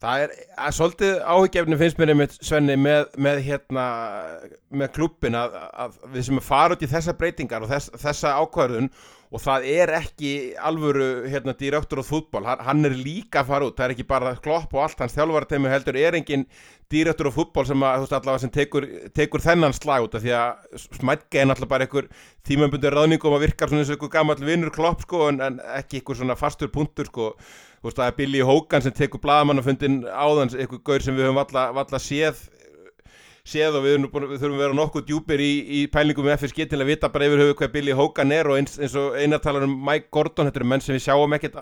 Það 0.00 0.22
er 0.24 0.30
að 0.56 0.74
svolítið 0.78 1.18
áhugjefni 1.28 1.76
finnst 1.76 1.98
mér 2.00 2.14
með 2.16 2.36
Svenni 2.40 2.76
með, 2.80 3.02
með, 3.20 3.40
hérna, 3.44 3.86
með 4.72 4.92
klubbin 4.96 5.36
að, 5.36 5.58
að 5.84 5.98
við 6.14 6.24
sem 6.30 6.40
fara 6.42 6.76
út 6.76 6.84
í 6.86 6.88
þessa 6.88 7.14
breytingar 7.20 7.66
og 7.66 7.68
þess, 7.68 7.92
þessa 8.00 8.32
ákvæðun 8.40 8.88
og 9.30 9.38
það 9.38 9.66
er 9.70 9.92
ekki 10.00 10.30
alvöru 10.58 11.28
hérna, 11.30 11.54
direktor 11.54 12.02
á 12.02 12.04
fútból, 12.04 12.42
hann, 12.42 12.82
er 12.86 12.96
líka 12.98 13.44
að 13.44 13.52
fara 13.52 13.68
út, 13.68 13.76
það 13.78 13.86
er 13.86 13.94
ekki 13.94 14.06
bara 14.10 14.32
klopp 14.42 14.74
og 14.74 14.82
allt 14.82 15.02
hans 15.04 15.14
þjálfvartemi 15.14 15.70
heldur 15.70 15.98
er 16.00 16.18
engin 16.18 16.46
direktor 16.90 17.30
á 17.30 17.32
fútból 17.36 17.66
sem, 17.68 17.84
að, 17.86 18.02
veist, 18.02 18.16
allavega, 18.18 18.42
sem 18.42 18.52
tekur, 18.54 18.88
tekur 19.14 19.44
þennan 19.44 19.76
slag 19.76 20.08
út 20.08 20.18
af 20.18 20.24
því 20.24 20.34
að 20.34 20.78
smætge 20.98 21.42
er 21.42 21.46
náttúrulega 21.46 21.70
bara 21.70 21.86
einhver 21.86 22.10
tímambundur 22.48 22.96
ráðningum 22.98 23.36
að 23.38 23.44
virkar 23.46 23.70
svona 23.70 23.84
eins 23.84 23.92
og 23.92 24.00
einhver 24.00 24.14
gammal 24.16 24.40
vinnur 24.42 24.74
klopp 24.74 25.06
sko 25.06 25.28
en, 25.30 25.38
en 25.46 25.60
ekki 25.78 26.00
einhver 26.00 26.18
svona 26.18 26.38
fastur 26.38 26.72
punktur 26.74 27.06
sko. 27.06 27.34
Þú 27.80 27.88
veist 27.88 28.00
það 28.02 28.10
er 28.10 28.16
Billy 28.18 28.40
Hogan 28.44 28.82
sem 28.84 28.96
tekur 28.98 29.22
bladamannafundin 29.22 30.02
áðans, 30.10 30.58
einhver 30.58 30.82
gaur 30.84 31.06
sem 31.06 31.14
við 31.14 31.30
höfum 31.30 31.38
valla 31.38 32.02
séð 32.02 32.48
séð 33.46 33.78
og 33.78 33.86
við, 33.86 33.96
búin, 34.12 34.28
við 34.30 34.42
þurfum 34.42 34.58
að 34.58 34.64
vera 34.64 34.78
nokkuð 34.78 35.06
djúpir 35.08 35.42
í, 35.44 35.52
í 35.80 35.80
pælingum 35.92 36.28
með 36.28 36.36
FSG 36.38 36.68
til 36.70 36.80
að 36.80 36.90
vita 36.92 37.10
bara 37.12 37.28
yfir 37.28 37.44
höfu 37.44 37.56
hvað 37.60 37.72
Billy 37.76 37.96
Hogan 37.96 38.34
er 38.36 38.50
og 38.50 38.60
eins, 38.60 38.76
eins 38.80 38.96
og 38.98 39.16
einar 39.18 39.42
talar 39.44 39.66
um 39.66 39.74
Mike 39.86 40.10
Gordon, 40.12 40.50
þetta 40.50 40.62
eru 40.62 40.70
menn 40.72 40.84
sem 40.84 40.96
við 40.96 41.06
sjáum 41.06 41.36
ekkert 41.38 41.58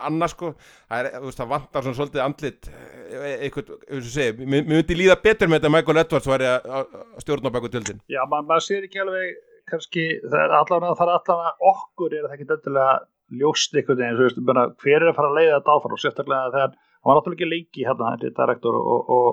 annars 0.00 0.34
sko, 0.34 0.54
það, 0.88 1.10
er, 1.10 1.28
það 1.36 1.52
vantar 1.52 1.84
svona 1.84 1.98
svolítið 1.98 2.24
andlit 2.24 2.70
e, 2.70 3.36
eitthvað, 3.46 3.76
eins 3.90 4.08
og 4.08 4.14
segi, 4.14 4.48
mér 4.48 4.66
myndi 4.70 4.96
líða 4.96 5.20
betur 5.20 5.50
með 5.50 5.60
þetta 5.60 5.74
Michael 5.76 6.02
Edwards 6.04 6.30
var 6.30 6.46
að 6.48 6.98
stjórna 7.24 7.52
á 7.52 7.54
bæku 7.56 7.72
tildin. 7.72 8.02
Já, 8.10 8.22
maður 8.24 8.50
mað 8.50 8.66
sér 8.66 8.88
ekki 8.88 9.02
alveg 9.04 9.38
kannski, 9.70 10.06
það 10.26 10.44
er 10.44 10.56
allavega 10.56 10.96
það 10.98 11.06
er 11.06 11.16
allavega 11.18 11.72
okkur 11.72 12.16
er 12.16 12.26
það 12.26 12.36
ekki 12.36 12.48
döndilega 12.50 12.94
ljóst 13.40 13.76
einhvern 13.76 14.00
veginn, 14.00 14.16
þú 14.18 14.26
veist, 14.26 14.40
hver 14.82 14.96
er 15.04 15.10
að 15.10 15.18
fara 15.18 15.30
að 15.30 15.38
leiða 15.38 15.58
þetta 15.58 15.74
áfram 15.76 15.94
og 15.94 16.02
sérstaklega 16.02 16.54
þegar 16.54 16.72
hann 16.74 17.10
var 17.10 17.18
náttúrulega 17.18 17.38
ekki 17.38 17.50
lengi 17.50 17.86
hérna, 17.86 18.14
þetta 18.24 18.48
rektor 18.50 18.78
og, 18.80 19.12
og 19.14 19.28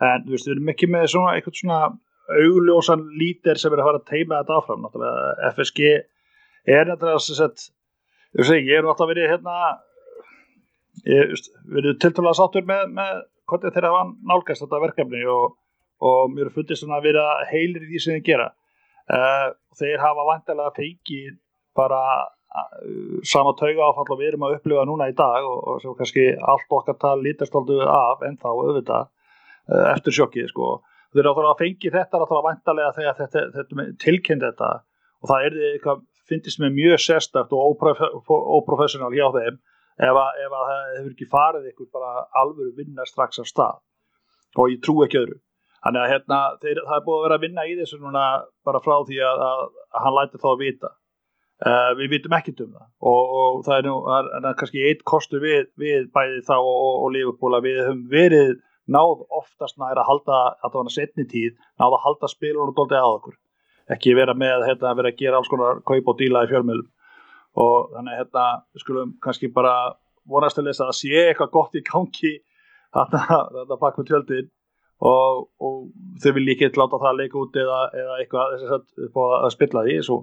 en 0.00 0.24
þú 0.24 0.34
veist, 0.34 0.48
við 0.48 0.54
erum 0.56 0.72
ekki 0.72 0.88
með 0.90 1.06
svona 1.14 1.34
eitthvað 1.36 1.60
svona 1.60 1.80
augljósan 2.30 3.04
lítir 3.20 3.58
sem 3.60 3.74
er 3.74 3.82
að 3.82 3.88
fara 3.88 4.00
að 4.00 4.08
teima 4.10 4.40
þetta 4.40 4.58
áfram. 4.60 4.84
Náttúrulega 4.84 5.50
FSG 5.50 5.88
er 5.90 6.90
náttúrulega 6.90 7.22
þess 7.26 7.44
að 7.44 7.54
þú 7.60 8.42
veist, 8.42 8.54
ég 8.54 8.76
er 8.78 8.86
náttúrulega 8.86 9.12
verið 9.14 9.32
hérna 9.34 9.56
ég, 11.10 11.34
verið 11.76 12.00
tiltalega 12.04 12.38
sáttur 12.38 12.66
með, 12.68 12.86
með 12.96 13.22
hvernig 13.50 13.76
þeirra 13.76 13.92
var 13.96 14.10
nálgast 14.30 14.64
þetta 14.64 14.82
verkefni 14.86 15.22
og, 15.30 15.56
og 16.06 16.34
mér 16.34 16.52
fundist 16.54 16.84
svona 16.84 17.00
að 17.00 17.10
vera 17.10 17.28
heilir 17.50 17.86
í 17.86 17.92
því 17.92 18.02
sem 18.04 18.18
þið 18.18 18.26
gera. 18.30 18.50
Uh, 19.10 19.48
þeir 19.78 20.04
hafa 20.04 20.26
vantilega 20.28 20.76
fengið 20.76 21.32
bara 21.78 22.02
sama 23.22 23.52
tauga 23.58 23.86
áfall 23.86 24.08
og 24.10 24.18
við 24.18 24.32
erum 24.32 24.44
að 24.48 24.56
upplifa 24.56 24.84
núna 24.88 25.06
í 25.10 25.14
dag 25.14 25.46
og, 25.46 25.58
og 25.70 25.82
sem 25.82 25.94
kannski 25.98 26.24
allt 26.34 26.74
okkar 26.74 26.96
tal 26.98 27.18
lítast 27.22 27.54
aldrei 27.54 27.84
af 27.86 28.24
en 28.26 28.38
þá 28.40 28.48
auðvitað 28.50 29.10
eftir 29.90 30.16
sjokkið 30.16 30.50
sko. 30.52 30.70
Þeir 31.10 31.26
eru 31.26 31.48
að 31.48 31.58
fengi 31.64 31.90
þetta 31.90 32.20
að 32.22 32.36
vantarlega 32.46 32.94
þegar 32.94 33.18
þetta, 33.18 33.42
þetta 33.56 33.86
tilkynnt 34.04 34.46
þetta. 34.46 34.70
Og 35.20 35.30
það 35.30 35.46
er 35.46 35.58
eitthvað, 35.72 36.02
finnst 36.30 36.62
mér 36.62 36.72
mjög 36.76 37.02
sérstakt 37.02 37.52
og 37.56 37.82
óprofessionál 38.60 39.12
hjá 39.16 39.26
þeim 39.34 39.58
ef 40.00 40.16
að, 40.16 40.40
ef 40.44 40.54
að 40.54 40.66
það 40.70 40.82
hefur 40.96 41.12
ekki 41.12 41.28
farið 41.34 41.70
ykkur 41.72 41.88
bara 41.92 42.24
alvöru 42.40 42.72
vinna 42.78 43.06
strax 43.08 43.42
af 43.42 43.50
stað. 43.50 43.82
Og 44.58 44.72
ég 44.72 44.82
trú 44.84 45.00
ekki 45.04 45.20
öðru. 45.20 45.40
Þannig 45.80 46.02
að 46.04 46.10
hérna, 46.12 46.38
þeir, 46.60 46.80
það 46.86 46.96
er 46.96 47.04
búið 47.04 47.18
að 47.18 47.26
vera 47.26 47.36
að 47.38 47.44
vinna 47.46 47.66
í 47.66 47.76
þessu 47.78 47.98
núna 48.00 48.24
bara 48.68 48.80
frá 48.84 48.96
því 49.08 49.20
að, 49.24 49.44
að, 49.46 49.62
að 49.90 50.02
hann 50.06 50.16
læti 50.16 50.40
þá 50.40 50.48
að 50.52 50.64
vita. 50.64 50.90
Uh, 51.60 51.90
við 51.98 52.12
vitum 52.14 52.34
ekkert 52.36 52.60
um 52.64 52.72
það. 52.72 52.88
Og, 53.10 53.32
og 53.40 53.62
það 53.66 53.76
er 53.76 53.86
nú 53.88 53.94
er, 54.16 54.28
er 54.38 54.58
kannski 54.60 54.84
eitt 54.88 55.02
kostu 55.08 55.40
við, 55.42 55.70
við 55.80 56.08
bæði 56.14 56.40
þá 56.46 56.54
og, 56.56 56.70
og, 56.72 56.98
og 57.04 57.14
lífepóla 57.16 57.60
við 57.64 57.80
höfum 57.82 58.04
verið 58.12 58.54
náð 58.90 59.24
oftast 59.40 59.78
nær 59.80 59.98
að 60.00 60.08
halda 60.08 60.40
að 60.66 60.78
var 60.78 60.92
setni 60.94 61.26
tíð, 61.30 61.54
náð 61.80 61.96
að 61.96 62.04
halda 62.06 62.30
spilunum 62.30 62.76
doldið 62.76 62.98
að 63.00 63.16
okkur, 63.16 63.36
ekki 63.94 64.16
vera 64.18 64.34
með 64.34 64.66
hérna, 64.68 64.94
vera 64.98 65.12
að 65.12 65.20
gera 65.22 65.40
alls 65.40 65.50
konar 65.50 65.82
kaup 65.86 66.12
og 66.12 66.18
díla 66.18 66.44
í 66.46 66.50
fjölmjölum 66.50 66.88
og 67.60 67.90
þannig 67.96 68.20
hérna 68.20 68.46
skulum 68.78 69.16
kannski 69.22 69.50
bara 69.54 69.74
vonast 70.30 70.58
til 70.58 70.66
þess 70.68 70.84
að 70.84 70.96
sé 70.98 71.26
eitthvað 71.26 71.54
gott 71.56 71.76
í 71.78 71.84
gangi 71.86 72.34
þetta 72.94 73.78
pakk 73.80 74.00
með 74.00 74.10
tjöldin. 74.10 74.50
Og, 75.00 75.46
og 75.64 75.76
þau 76.20 76.32
vil 76.36 76.50
ekki 76.52 76.68
láta 76.76 76.98
það 77.00 77.06
að 77.08 77.20
leika 77.22 77.38
út 77.40 77.54
eða, 77.56 77.78
eða 77.96 78.16
eitthvað 78.20 78.50
þess 78.52 78.74
að, 78.76 78.82
að 79.38 79.52
spilla 79.54 79.84
því 79.86 79.94
svo 80.04 80.18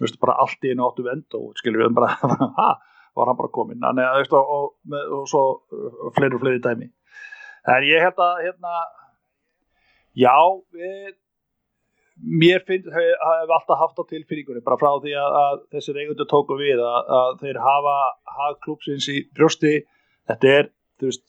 veist, 0.00 0.16
bara 0.22 0.38
allt 0.40 0.64
í 0.64 0.70
einu 0.72 0.86
áttu 0.86 1.04
vend 1.04 1.36
og 1.36 1.50
skilur 1.60 1.84
við 1.84 1.98
bara 1.98 2.14
ha, 2.60 2.68
var 3.12 3.28
hann 3.28 3.36
bara 3.36 3.52
komin 3.52 3.84
Þannig, 3.84 4.08
veist, 4.22 4.32
og, 4.32 4.54
og, 4.56 4.96
og 5.18 5.28
svo 5.28 5.42
fleiri 6.16 6.38
og 6.38 6.46
fleiri 6.46 6.62
dæmi 6.64 6.88
en 7.74 7.86
ég 7.86 8.02
held 8.04 8.20
að 8.22 8.42
hérna 8.46 8.74
já 10.16 10.36
við 10.72 11.14
mér 12.16 12.62
finnst, 12.66 12.88
hef 12.92 13.52
alltaf 13.52 13.80
haft 13.80 14.00
á 14.00 14.04
tilfinningunni 14.08 14.64
bara 14.64 14.78
frá 14.80 14.90
því 15.02 15.14
að, 15.20 15.38
að 15.42 15.56
þessir 15.76 15.98
eigundur 16.00 16.28
tóku 16.30 16.56
við 16.58 16.80
að, 16.80 17.10
að 17.18 17.32
þeir 17.42 17.58
hafa 17.60 17.96
hagklúpsins 18.38 19.08
í 19.12 19.18
brjósti. 19.36 19.74
Þetta 20.30 20.52
er, 20.58 20.70
þú 21.00 21.10
veist 21.10 21.26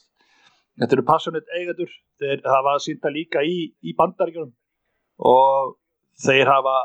þetta 0.79 0.97
eru 0.97 1.07
passionate 1.09 1.59
eigundur 1.59 1.91
þeir 2.21 2.45
hafa 2.47 2.77
sínda 2.83 3.11
líka 3.13 3.43
í, 3.43 3.57
í 3.83 3.95
bandaríkjum 3.97 4.53
og 5.27 5.75
þeir 6.23 6.53
hafa 6.53 6.77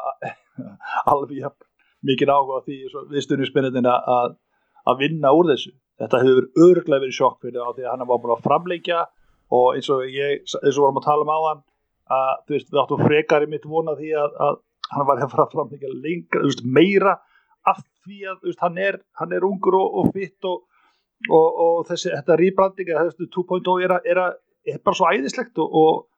alveg 1.12 1.38
ja, 1.44 1.53
mikið 2.03 2.34
áhuga 2.34 2.64
því 2.66 2.78
viðstunningsminnitin 3.14 3.88
að, 3.88 4.36
að 4.88 5.05
vinna 5.07 5.32
úr 5.36 5.53
þessu. 5.53 5.76
Þetta 6.03 6.22
hefur 6.24 6.48
örglega 6.66 7.05
verið 7.05 7.18
sjokk 7.20 7.44
fyrir 7.44 7.62
því 7.76 7.84
að 7.86 7.92
hann 7.92 8.09
var 8.09 8.22
búin 8.22 8.34
að 8.34 8.46
framleikja 8.48 9.03
og 9.53 9.76
eins 9.76 9.90
og 9.92 10.05
ég, 10.09 10.42
eins 10.42 10.76
og 10.76 10.84
vorum 10.84 11.00
að 11.00 11.09
tala 11.09 11.26
um 11.26 11.32
á 11.32 11.38
hann 11.48 11.62
að 12.12 12.30
þú 12.46 12.57
veist, 12.57 12.70
við 12.72 12.82
áttum 12.82 13.05
frekar 13.07 13.46
í 13.46 13.50
mitt 13.50 13.68
vona 13.68 13.94
því 13.98 14.12
að, 14.20 14.38
að 14.46 14.61
hann 14.92 15.09
var 15.09 15.22
að 15.22 15.32
fara 15.32 15.48
fram 15.53 15.70
lengra, 15.72 16.42
þú 16.42 16.50
veist, 16.50 16.64
meira 16.64 17.16
af 17.68 17.82
því 18.05 18.18
að, 18.26 18.38
þú 18.40 18.50
veist, 18.50 18.62
hann 18.64 18.80
er, 18.82 19.00
hann 19.20 19.34
er 19.36 19.46
ungur 19.46 19.78
og, 19.78 19.98
og 20.00 20.14
fitt 20.16 20.48
og, 20.48 20.64
og, 21.30 21.61
og 21.66 21.84
þessi, 21.90 22.11
þetta 22.11 22.38
rýbranding 22.40 22.90
að 22.96 23.12
þessu 23.12 23.30
2.0 23.36 23.76
er, 23.86 23.94
er, 24.03 24.22
er 24.68 24.82
bara 24.82 24.98
svo 24.98 25.12
æðislegt 25.12 25.62
og 25.62 26.09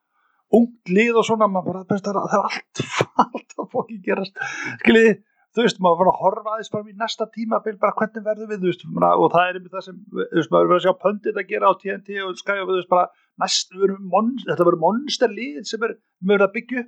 ungt 0.54 0.90
lið 0.92 1.20
og 1.20 1.28
svona, 1.28 1.50
maður 1.50 1.84
bara, 1.84 2.00
það 2.00 2.18
er 2.24 2.40
allt 2.40 2.82
allt 3.24 3.56
að 3.58 3.70
fokkin 3.72 4.02
gerast. 4.04 4.38
Skiljiði, 4.82 5.14
þú 5.54 5.66
veist, 5.66 5.82
maður 5.82 6.00
var 6.00 6.10
að 6.10 6.20
horfa 6.22 6.54
aðeins 6.54 6.72
fram 6.72 6.88
í 6.90 6.96
næsta 6.98 7.28
tímabil, 7.34 7.76
bara 7.82 7.96
hvernig 7.98 8.26
verður 8.26 8.50
við, 8.50 8.62
þú 8.62 8.72
veist, 8.72 8.86
og 9.10 9.28
það 9.34 9.50
er 9.50 9.58
einmitt 9.58 9.76
það 9.76 9.86
sem, 9.88 10.00
þú 10.10 10.22
veist, 10.22 10.54
maður 10.54 10.70
verður 10.70 10.80
að 10.80 10.86
sjá 10.86 11.02
pöndið 11.04 11.40
að 11.40 11.52
gera 11.52 11.70
á 11.70 11.72
TNT 11.82 12.18
og 12.22 12.32
og 12.32 12.34
við, 12.34 12.72
þú 12.72 12.78
veist, 12.78 12.90
bara 12.94 13.06
næst, 13.42 13.72
þetta 13.74 14.66
verður 14.66 14.82
monsterlið 14.82 15.64
sem 15.68 15.82
er 15.86 15.96
verið 16.24 16.46
að 16.46 16.54
byggja 16.58 16.84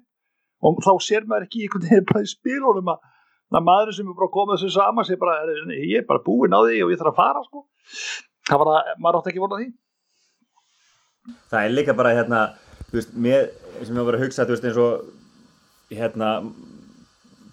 og 0.65 0.79
þá 0.85 0.93
sér 1.05 1.27
maður 1.29 1.47
ekki 1.47 1.65
einhvern 1.67 1.87
veginn 1.87 2.09
bara 2.09 2.25
í 2.25 2.31
spilunum 2.31 2.93
að, 2.93 3.03
að 3.53 3.67
maður 3.67 3.97
sem 3.97 4.09
er 4.11 4.19
bara 4.21 4.33
koma 4.37 4.57
þessu 4.57 4.73
sama 4.77 5.05
sé 5.07 5.19
bara, 5.21 5.37
ég 5.75 6.01
er 6.01 6.09
bara 6.09 6.25
búinn 6.25 6.57
á 6.57 6.61
því 6.65 6.81
og 6.85 6.95
ég 6.95 7.03
þarf 7.03 7.13
að 7.13 7.21
fara 7.21 7.45
sko. 7.45 7.67
Það 8.47 8.63
var 8.63 8.73
að, 8.73 8.95
maður 9.03 9.21
átti 9.21 9.33
ekki 9.33 9.43
vonað 9.43 9.63
því. 9.63 9.69
Það 11.51 11.61
er 11.61 11.75
líka 11.75 11.97
bara 11.99 12.15
hérna, 12.15 12.43
þú 12.87 12.99
veist, 13.01 13.15
mér 13.27 13.49
sem 13.83 13.99
ég 13.99 14.09
var 14.09 14.19
að 14.19 14.27
hugsa, 14.27 14.47
þú 14.47 14.55
veist, 14.55 14.69
eins 14.71 14.81
og 14.81 15.97
hérna, 15.97 16.31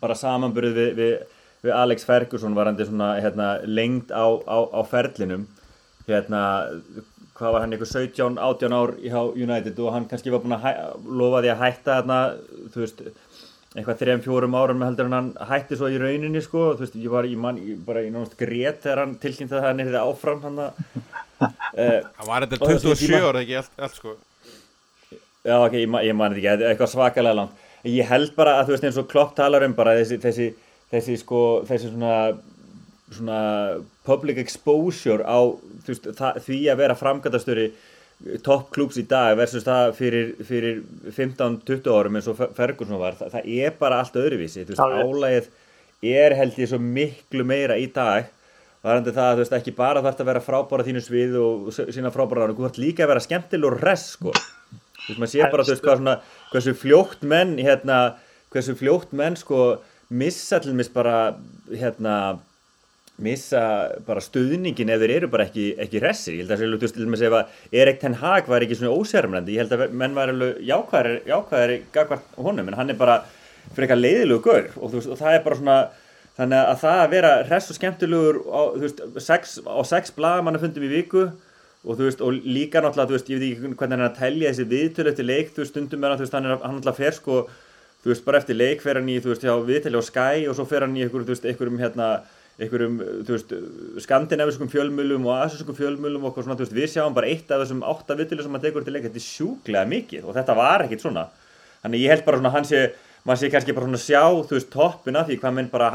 bara 0.04 0.18
samanbyrðið 0.20 0.78
við, 0.80 0.94
við, 1.00 1.42
við 1.66 1.76
Alex 1.80 2.06
Ferguson 2.08 2.58
varandi 2.58 2.86
svona, 2.88 3.16
hérna, 3.24 3.50
lengt 3.66 4.14
á, 4.14 4.26
á, 4.46 4.58
á 4.70 4.82
ferlinum 4.86 5.48
hérna, 6.08 6.44
hvað 7.38 7.56
var 7.56 7.64
hann, 7.64 7.74
eitthvað 7.76 7.92
17, 7.94 8.40
18 8.48 8.76
ár 8.78 8.94
hjá 9.02 9.20
United 9.34 9.80
og 9.82 9.94
hann 9.96 10.08
kannski 10.10 10.34
var 10.34 10.44
búin 10.44 10.56
að 10.58 11.08
lofa 11.22 11.42
því 11.44 11.52
að 11.54 11.64
hætta 11.64 11.98
þarna, 12.00 12.20
þú 12.74 12.84
veist, 12.84 13.02
eitthvað 13.74 14.04
3-4 14.04 14.50
árum 14.60 14.86
heldur 14.86 15.10
en 15.10 15.18
hann 15.18 15.32
hætti 15.50 15.80
svo 15.80 15.90
í 15.90 15.98
rauninni 16.02 16.44
sko, 16.46 16.68
þú 16.78 16.86
veist, 16.86 17.00
ég 17.02 17.16
var 17.16 17.28
í 17.30 17.34
mann, 17.40 17.58
ég 17.58 17.82
bara 17.88 18.06
í 18.06 18.12
náttúrulega 18.14 18.44
grét 18.44 18.86
þegar 18.86 19.04
hann 19.04 19.18
tilkynnt 19.24 19.56
að 19.58 19.68
hann 19.68 19.82
er 19.82 19.90
þetta 19.90 20.06
áfram 20.12 20.46
hann 20.46 20.62
að... 20.68 20.84
Það 21.74 22.28
var 22.30 22.46
þetta 22.46 22.70
27 22.70 23.18
ára 23.18 23.42
ekki 23.42 23.56
allt, 23.60 23.74
allt 23.82 23.98
sko. 23.98 24.14
Já, 25.44 25.58
ok, 25.58 25.74
ég, 25.82 25.96
ég 26.06 26.16
man 26.16 26.36
þetta 26.38 26.54
ekki, 26.54 26.68
eitthvað 26.70 26.92
svakalega 26.94 27.40
langt. 27.42 27.66
Ég 27.90 28.08
held 28.08 28.32
bara 28.38 28.60
að 28.62 28.70
þú 28.70 28.76
veist 28.78 28.86
eins 28.88 29.00
og 29.02 29.10
Klopp 29.12 29.34
talar 29.36 29.66
um 29.66 29.74
bara 29.76 29.98
þessi, 29.98 30.22
þessi, 30.24 30.46
þessi 30.94 31.18
sko, 31.20 31.42
þessi 31.68 31.90
svona 31.90 32.14
svona 33.14 33.40
public 34.08 34.40
exposure 34.42 35.24
á 35.24 35.40
veist, 35.88 36.08
það, 36.18 36.40
því 36.46 36.60
að 36.72 36.80
vera 36.84 37.00
framkvæmtastöri 37.00 37.68
toppklúps 38.44 39.00
í 39.02 39.06
dag 39.10 39.36
versus 39.40 39.66
það 39.66 39.96
fyrir, 39.98 40.30
fyrir 40.48 40.80
15-20 41.12 41.90
árum 41.92 42.20
eins 42.20 42.30
og 42.32 42.40
Ferguson 42.56 43.00
var, 43.02 43.18
það, 43.20 43.36
það 43.36 43.50
er 43.66 43.76
bara 43.80 44.00
allt 44.04 44.20
öðruvísi, 44.20 44.64
veist, 44.70 44.80
álægið 44.80 45.50
er 46.14 46.36
held 46.38 46.60
ég 46.60 46.72
svo 46.72 46.80
miklu 46.84 47.46
meira 47.48 47.78
í 47.80 47.90
dag 47.92 48.30
varandi 48.84 49.14
það 49.16 49.30
að 49.30 49.38
þú 49.38 49.44
veist 49.44 49.58
ekki 49.60 49.76
bara 49.78 50.04
þarf 50.04 50.22
að 50.24 50.30
vera 50.32 50.44
frábára 50.44 50.88
þínu 50.88 51.04
svið 51.04 51.38
og 51.40 51.70
sína 51.80 52.12
frábára 52.16 52.46
ránu, 52.46 52.58
þú 52.58 52.68
þarf 52.68 52.82
líka 52.84 53.06
að 53.06 53.14
vera 53.14 53.24
skemmtil 53.24 53.64
og 53.70 53.78
res 53.80 54.06
sko, 54.18 54.34
þú 54.36 55.08
veist, 55.08 55.20
maður 55.20 55.34
sé 55.34 55.44
bara 55.48 55.68
þú 55.68 55.74
veist 55.76 55.86
hvað 55.88 56.00
svona, 56.02 56.16
hversu 56.52 56.76
fljótt 56.80 57.28
menn 57.34 57.56
hérna, 57.64 58.00
hversu 58.52 58.76
fljótt 58.80 59.16
menn 59.16 59.40
sko 59.40 59.62
missa 60.14 60.60
til 60.64 60.76
mis 60.78 60.92
bara 60.92 61.38
hérna 61.72 62.18
missa 63.22 63.62
bara 64.08 64.22
stuðningin 64.24 64.90
ef 64.90 65.02
þeir 65.04 65.12
eru 65.20 65.30
bara 65.30 65.46
ekki, 65.46 65.68
ekki 65.84 66.02
resir, 66.02 66.40
ég 66.40 66.50
held 66.50 66.56
að 66.56 66.80
þú 66.82 67.06
veist, 67.06 67.26
ef 67.28 67.76
Erik 67.84 68.00
Ten 68.02 68.18
Hag 68.18 68.50
var 68.50 68.66
ekki 68.66 68.80
svona 68.80 68.96
ósérmlandi, 68.98 69.54
ég 69.54 69.64
held 69.64 69.76
að 69.78 69.94
menn 69.94 70.18
var 70.18 70.34
alveg 70.34 70.64
jákvæðari, 70.66 71.20
jákvæðari 71.30 71.80
gagvart 71.94 72.40
honum, 72.42 72.72
en 72.72 72.80
hann 72.80 72.90
er 72.90 72.98
bara 72.98 73.20
fyrir 73.72 73.86
eitthvað 73.86 74.02
leiðilegu 74.02 74.44
gaur. 74.44 74.70
Og, 74.80 74.96
veist, 74.96 75.12
og 75.14 75.20
það 75.22 75.38
er 75.38 75.46
bara 75.46 75.60
svona, 75.60 75.78
þannig 76.40 76.70
að 76.74 76.84
það 76.84 77.02
að 77.04 77.14
vera 77.14 77.34
res 77.48 77.70
og 77.70 77.80
skemmtilegur 77.80 78.42
á, 78.50 78.62
veist, 78.82 79.02
sex, 79.30 79.58
á 79.62 79.82
sex 79.86 80.16
blagamanna 80.18 80.62
fundum 80.62 80.88
í 80.88 80.94
viku 80.98 81.28
og 81.84 82.00
veist, 82.00 82.24
og 82.24 82.34
líka 82.34 82.82
náttúrulega, 82.82 83.22
ég 83.30 83.44
veit 83.44 83.52
ekki 83.52 83.76
hvernig 83.78 83.98
hann 83.98 84.00
er 84.00 84.10
að 84.10 84.22
telja 84.22 84.54
þessi 84.54 84.70
viðtölu 84.74 85.14
eftir 85.14 85.30
leik, 85.30 85.54
stundum 85.70 86.06
er 86.08 86.16
hann, 86.16 86.48
er 86.48 86.56
náttúrulega 86.64 86.98
fer 86.98 87.18
sko, 87.18 87.42
þú 88.04 88.14
veist, 88.14 88.26
bara 88.26 88.40
eftir 88.42 88.58
leik 88.58 88.82
fer 88.82 89.00
hann 89.00 89.12
í, 89.12 89.20
viðtölu 89.22 90.02
á 90.02 90.04
Sky 90.08 90.48
og 90.48 90.58
svo 90.58 90.66
fer 90.70 90.88
hann 90.88 90.96
í 90.98 91.06
einhverjum 91.06 91.82
hérna 91.84 92.16
einhverjum, 92.62 93.00
þú 93.26 93.34
veist, 93.34 93.54
skandinaviskum 94.06 94.70
fjölmjölum 94.70 95.26
og 95.26 95.40
asískum 95.42 95.78
fjölmjölum 95.78 96.28
og 96.28 96.36
svona, 96.38 96.58
þú 96.60 96.68
veist, 96.68 96.76
við 96.78 96.92
sjáum 96.92 97.16
bara 97.16 97.32
eitt 97.32 97.50
af 97.50 97.64
þessum 97.64 97.82
átta 97.90 98.18
vittilu 98.20 98.46
sem 98.46 98.54
hann 98.54 98.62
tekur 98.64 98.86
til 98.86 98.94
leik, 98.94 99.08
þetta 99.08 99.22
er 99.22 99.26
sjúklega 99.26 99.90
mikið 99.90 100.28
og 100.28 100.38
þetta 100.38 100.58
var 100.60 100.86
ekkit 100.86 101.06
svona. 101.06 101.26
Þannig 101.82 102.06
ég 102.06 102.14
held 102.14 102.28
bara 102.28 102.40
svona, 102.40 102.54
hann 102.54 102.70
sé, 102.70 102.84
maður 103.26 103.42
sé 103.42 103.50
kannski 103.56 103.76
bara 103.76 103.90
svona 103.90 104.04
sjá, 104.04 104.22
þú 104.46 104.58
veist, 104.60 104.70
toppina 104.76 105.26
því 105.26 105.40
hvað 105.42 105.58
minn 105.58 105.74
bara 105.74 105.90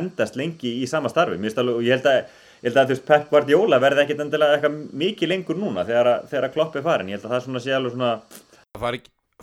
endast 0.00 0.40
lengi 0.40 0.74
í 0.82 0.90
sama 0.90 1.12
starfi. 1.12 1.38
Og 1.38 1.86
ég 1.86 1.94
held 1.94 2.10
að, 2.10 2.22
ég 2.64 2.70
held 2.70 2.82
að, 2.82 2.90
þú 2.90 2.96
veist, 2.96 3.06
Pep 3.12 3.30
Guardiola 3.30 3.80
verði 3.82 4.04
ekkit 4.04 4.26
endilega 4.26 4.58
eitthvað 4.58 4.82
mikið 5.06 5.34
lengur 5.36 5.60
núna 5.60 5.86
þegar 5.86 6.16
að, 6.16 6.30
þegar 6.34 6.50
að 6.50 6.56
klopp 6.58 6.76
er 6.76 6.86
farin, 6.90 7.14
ég 7.14 7.20
held 7.20 7.30
að 7.30 7.36
það 7.36 7.46
svona 7.46 7.62
sé 7.62 7.76
alveg 7.78 7.94
svona 7.94 8.12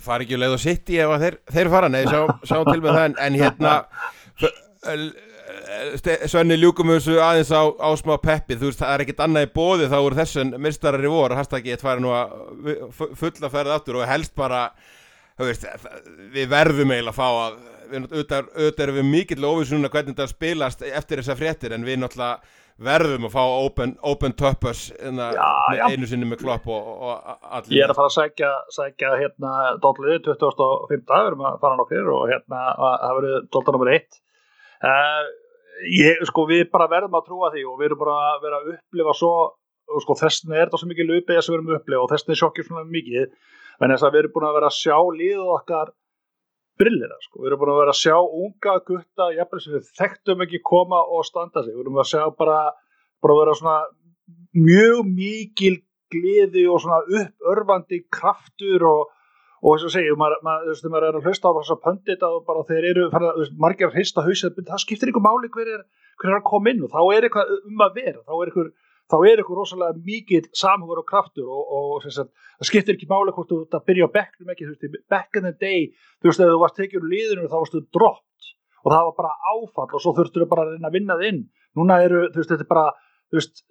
fari, 0.04 0.24
ekki 0.26 0.38
leið 0.38 0.54
og 0.54 0.60
sitt 0.62 0.90
í 0.92 0.98
ef 1.00 1.12
þeir, 1.22 1.36
þeir 1.54 1.70
fara, 1.72 1.90
nei, 1.90 2.02
sjá, 2.04 2.20
sjá 2.44 2.58
til 2.68 2.80
með 2.82 2.98
það. 2.98 3.04
En, 3.08 3.16
en 3.24 3.38
hérna 3.40 3.74
Svenni 6.30 6.56
ljúkum 6.56 6.92
þessu 6.94 7.18
aðeins 7.20 7.50
á, 7.52 7.62
á 7.68 7.90
smá 8.00 8.14
peppi, 8.22 8.56
þú 8.56 8.70
veist 8.70 8.80
það 8.80 8.94
er 8.94 9.04
ekkit 9.04 9.22
annað 9.24 9.46
í 9.46 9.52
bóði 9.52 9.88
þá 9.92 9.96
úr 10.00 10.16
þessun 10.16 10.54
mistarar 10.62 11.04
í 11.04 11.12
vor 11.12 11.34
hashtagið 11.36 11.76
þetta 11.76 11.88
færi 11.88 12.04
nú 12.04 12.14
að 12.16 13.12
fulla 13.20 13.50
ferða 13.52 13.78
aftur 13.78 14.00
og 14.00 14.08
helst 14.08 14.34
bara 14.38 14.64
veist, 15.40 15.66
við 16.32 16.48
verðum 16.52 16.94
eiginlega 16.94 17.12
að 17.12 17.18
fá 17.18 17.28
að 17.28 17.62
auðvitað, 17.94 18.50
auðvitað 18.56 18.84
erum 18.86 19.00
við 19.00 19.08
mikill 19.10 19.48
ofiðsuna 19.50 19.90
hvernig 19.92 20.14
þetta 20.16 20.30
spilast 20.30 20.84
eftir 20.88 21.20
þessa 21.20 21.38
fréttir 21.38 21.74
en 21.76 21.86
við 21.86 22.00
náttúrulega 22.00 22.60
verðum 22.84 23.28
að 23.28 23.34
fá 23.36 23.42
open, 23.44 23.92
open 24.02 24.32
toppers 24.34 24.88
hérna, 24.98 25.28
einu 25.92 26.08
sinni 26.10 26.26
með 26.26 26.40
klopp 26.42 26.66
og, 26.66 26.88
og 27.06 27.44
allir. 27.44 27.76
Ég 27.76 27.84
er 27.84 27.92
að 27.92 28.00
fara 28.00 28.10
að 28.10 28.16
sækja, 28.16 28.50
sækja 28.74 29.12
hérna 29.20 29.52
dótliði 29.84 30.24
2015 30.26 31.04
við 31.12 31.30
erum 31.30 31.44
að 31.46 31.60
fara 31.62 31.78
nokkur 31.78 32.10
og 32.16 32.24
hérna 32.32 32.64
það 32.80 33.20
verið 33.20 33.36
dóttar 33.54 33.78
nr. 33.78 33.92
1 34.00 34.20
uh, 34.84 35.24
ég, 35.90 36.22
sko, 36.28 36.46
við 36.50 36.68
bara 36.72 36.88
verðum 36.92 37.18
að 37.18 37.26
trúa 37.28 37.50
því 37.54 37.66
og 37.70 37.80
við 37.80 37.90
erum 37.90 38.02
bara 38.04 38.16
að 38.30 38.40
vera 38.44 38.60
að 38.60 38.70
upplifa 38.76 39.16
svo, 39.18 39.34
sko, 40.04 40.16
þessin 40.20 40.54
er 40.54 40.66
þetta 40.66 40.80
svo 40.82 40.90
mikið 40.92 41.10
löpið 41.10 41.40
sem 41.40 41.54
við 41.54 41.58
erum 41.58 41.72
að 41.72 41.80
upplifa 41.80 42.04
og 42.04 42.12
þessin 42.12 42.34
er 42.34 42.40
sjokkið 42.42 42.68
svona 42.68 42.86
mikið, 42.94 43.34
en 43.80 43.94
þess 43.94 44.06
að 44.06 44.14
við 44.14 44.22
erum 44.22 44.34
búin 44.36 44.48
að 44.48 44.56
vera 44.58 44.70
að 44.70 44.78
sjá 44.78 44.98
líðu 45.18 45.48
okkar 45.56 45.92
brillina, 46.80 47.18
sko, 47.26 47.42
við 47.42 47.50
erum 47.50 47.62
búin 47.62 47.74
að 47.74 47.82
vera 47.82 47.94
að 47.94 48.00
sjá 48.00 48.16
unga 48.20 48.76
gutta, 48.88 49.28
jafnveg 49.38 49.64
sem 49.64 49.76
við 49.76 49.90
þekktum 50.00 50.46
ekki 50.46 50.62
koma 50.66 51.02
og 51.16 51.26
standa 51.26 51.62
sig, 51.62 51.74
við 51.74 51.84
erum 51.84 52.00
að 52.02 52.10
sjá 52.10 52.22
bara, 52.38 52.60
bara 53.22 53.36
að 53.36 53.42
vera 53.42 53.58
svona 53.58 53.78
mjög 54.54 55.10
mikil 55.10 55.76
gleði 56.14 56.64
og 56.70 56.82
svona 56.82 57.02
uppörfandi 57.20 58.04
kraftur 58.12 58.86
og, 58.88 59.12
og 59.64 59.78
þess 59.78 59.88
að 59.88 59.94
segja, 59.96 60.14
maður, 60.20 60.40
maður, 60.44 60.64
þú 60.64 60.72
veist, 60.74 60.86
maður 60.92 61.06
er 61.08 61.18
að 61.18 61.28
hlusta 61.28 61.50
á 61.50 61.56
þess 61.56 61.72
að 61.72 61.82
pöndita 61.86 62.28
og 62.30 62.42
bara 62.48 62.64
þeir 62.68 62.86
eru, 62.90 63.04
veist, 63.14 63.54
margir 63.64 63.88
að 63.88 63.94
hrista 63.96 64.24
hausið, 64.26 64.58
það 64.68 64.82
skiptir 64.82 65.12
ykkur 65.12 65.24
máli 65.24 65.50
hver 65.54 65.70
er, 65.72 65.84
hver 66.20 66.32
er 66.32 66.38
að 66.38 66.48
koma 66.50 66.72
inn 66.72 66.82
og 66.84 66.92
þá 66.92 67.00
er 67.14 67.28
eitthvað 67.28 67.54
um 67.56 67.84
að 67.86 67.96
vera, 68.00 68.20
þá 68.28 68.34
er 68.36 68.52
ykkur, 68.52 68.68
þá 69.08 69.16
er 69.30 69.42
ykkur 69.44 69.60
rosalega 69.60 70.04
mikið 70.10 70.50
samhugur 70.60 71.00
og 71.00 71.08
kraftur 71.08 71.48
og, 71.48 71.72
og 71.78 72.04
sagt, 72.04 72.34
það 72.60 72.70
skiptir 72.70 72.98
ekki 72.98 73.08
máli 73.08 73.32
hvort 73.36 73.54
þú 73.54 73.62
að 73.64 73.88
byrja 73.88 74.10
á 74.12 74.16
bekknum 74.18 74.52
ekki, 74.52 74.68
veist, 74.68 75.00
back 75.08 75.40
in 75.40 75.48
the 75.48 75.54
day, 75.56 75.88
þú 76.20 76.28
veist, 76.28 76.42
þegar 76.42 76.52
þú 76.52 76.60
varst 76.66 76.78
tekið 76.82 77.00
úr 77.00 77.10
liðinu 77.14 77.48
þá 77.48 77.56
varstu 77.56 77.82
droppt 77.96 78.52
og 78.84 78.92
það 78.92 79.08
var 79.08 79.16
bara 79.16 79.32
áfall 79.54 79.88
og 79.96 80.04
svo 80.04 80.12
þurftur 80.18 80.44
þau 80.44 80.50
bara 80.50 80.66
að 80.66 80.74
reyna 80.74 80.90
að 80.90 80.96
vinna 80.98 81.16
það 81.16 81.28
inn. 81.30 81.42
Núna 81.78 82.02
eru, 82.04 82.26
þú 82.34 82.42
veist, 82.42 82.50
þetta 82.52 82.66
er 82.66 82.68
bara 82.68 82.86
þú 83.32 83.40
veist, 83.40 83.62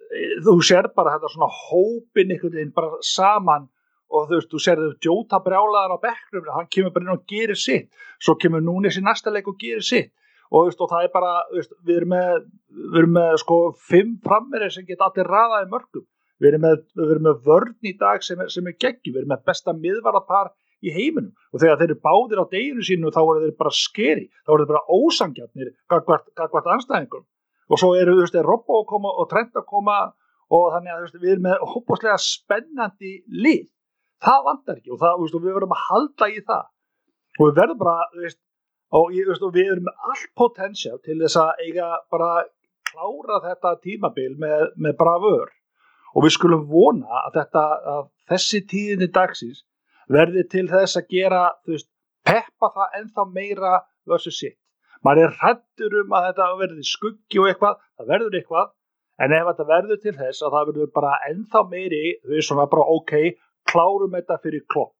þú 0.44 0.54
sér 0.66 0.88
bara 0.96 1.14
þetta 1.14 1.30
svona 1.32 1.50
hópin 1.54 2.34
einhvern 2.34 2.56
veginn 2.58 2.74
bara 2.74 2.98
saman 3.06 3.68
og 4.10 4.28
þú 4.28 4.38
veist, 4.38 4.50
þú 4.52 4.60
sér 4.62 4.82
þau 4.82 4.92
djóta 5.06 5.40
brjálaðar 5.44 5.96
á 5.96 6.04
bekknum, 6.04 6.50
hann 6.56 6.70
kemur 6.70 6.94
bara 6.94 7.06
inn 7.06 7.14
og 7.16 7.24
gerir 7.30 7.58
sitt. 7.58 7.88
Svo 8.22 8.36
kemur 8.40 8.62
núnis 8.64 8.98
í 9.00 9.04
næsta 9.04 9.32
leik 9.32 9.48
og 9.50 9.58
gerir 9.60 9.84
sitt. 9.84 10.12
Og, 10.50 10.60
þú 10.60 10.64
veist, 10.68 10.82
og 10.84 10.90
það 10.92 11.06
er 11.06 11.14
bara, 11.14 11.32
veist, 11.54 11.72
við 11.86 12.00
erum 12.02 12.12
með 12.14 12.44
við 12.74 12.98
erum 13.00 13.14
með 13.16 13.38
sko 13.42 13.60
fimm 13.90 14.18
frammerir 14.22 14.74
sem 14.74 14.86
geta 14.86 15.08
allir 15.08 15.30
raðaði 15.30 15.70
mörgum 15.72 16.06
við 16.42 16.50
erum 16.50 16.64
með, 16.64 16.82
við 16.98 17.12
erum 17.14 17.26
með 17.28 17.40
vörn 17.46 17.88
í 17.88 17.94
dag 17.98 18.24
sem 18.26 18.40
sem 18.52 18.68
er 18.68 18.76
geggi, 18.80 19.12
við 19.12 19.22
erum 19.22 19.32
með 19.34 19.44
besta 19.48 19.74
miðvarapar 19.76 20.50
í 20.84 20.92
heiminum. 20.92 21.32
Og 21.52 21.62
þegar 21.62 21.80
þeir 21.80 21.88
eru 21.90 22.00
báðir 22.04 22.42
á 22.42 22.46
deginu 22.50 22.84
sínu 22.84 23.12
þá 23.14 23.22
eru 23.22 23.44
þeir 23.44 23.56
bara 23.60 23.74
skeri, 23.78 24.26
þá 24.44 24.52
eru 24.54 24.66
þeir 24.66 24.72
bara 24.74 24.98
ósangjarnir 24.98 25.72
gagvart 25.90 26.74
anstæðingum 26.76 27.24
og 27.72 27.80
svo 27.80 27.94
eru, 27.96 28.18
þú 28.18 28.26
veist, 28.26 28.36
er 28.36 28.44
Robbo 28.44 28.82
að 28.82 28.88
koma 28.90 29.12
og 29.14 29.30
Trent 29.30 29.56
að 29.56 29.66
koma. 29.70 29.98
Og 30.52 30.66
þannig 30.74 30.92
að 30.92 31.04
veist, 31.06 31.14
við 31.22 31.30
erum 31.32 31.46
með 31.46 31.62
hópaslega 31.72 32.18
spennandi 32.20 33.14
lið, 33.32 33.62
það 34.24 34.46
vandar 34.48 34.80
ekki 34.80 34.94
og, 34.94 35.00
það, 35.02 35.20
veist, 35.22 35.36
og 35.36 35.44
við 35.44 35.56
verðum 35.58 35.76
að 35.76 35.84
halda 35.88 36.30
í 36.30 36.40
það. 36.48 36.66
Og 37.34 37.48
við 37.48 37.60
verðum 37.60 37.80
bara, 37.82 38.08
veist 38.20 38.40
og, 38.94 39.10
veist, 39.14 39.44
og 39.44 39.54
við 39.54 39.72
erum 39.74 39.88
með 39.88 40.08
allt 40.10 40.30
potensial 40.38 40.98
til 41.04 41.18
þess 41.22 41.40
að 41.40 41.62
eiga 41.66 41.90
bara 42.12 42.30
klára 42.90 43.40
þetta 43.48 43.76
tímabil 43.82 44.32
með, 44.40 44.66
með 44.76 44.98
bara 45.00 45.14
vör. 45.22 45.54
Og 46.14 46.26
við 46.26 46.36
skulum 46.36 46.66
vona 46.70 47.24
að, 47.24 47.40
þetta, 47.40 47.64
að 47.94 48.04
þessi 48.30 48.60
tíðinni 48.70 49.10
dagsins 49.14 49.64
verði 50.12 50.44
til 50.52 50.68
þess 50.70 51.00
að 51.00 51.10
gera 51.10 51.42
peppa 52.24 52.70
það 52.76 53.00
ennþá 53.00 53.24
meira 53.32 53.74
versus 54.08 54.38
sitt. 54.38 54.58
Maður 55.04 55.26
er 55.26 55.34
hrættur 55.40 55.98
um 56.00 56.14
að 56.16 56.30
þetta 56.30 56.46
verði 56.60 56.86
skuggi 56.88 57.40
og 57.40 57.48
eitthvað, 57.50 57.80
það 57.98 58.12
verður 58.12 58.38
eitthvað, 58.38 58.70
en 59.24 59.34
ef 59.36 59.48
þetta 59.50 59.66
verður 59.68 60.00
til 60.04 60.14
þess 60.20 60.44
að 60.44 60.54
það 60.54 60.70
verður 60.70 60.92
bara 60.94 61.18
ennþá 61.28 61.62
meiri, 61.72 62.04
þau 62.22 62.38
er 62.38 62.46
svona 62.46 62.68
bara 62.72 62.86
ok, 62.94 63.12
klárum 63.70 64.14
þetta 64.14 64.38
fyrir 64.42 64.64
klopp, 64.72 64.94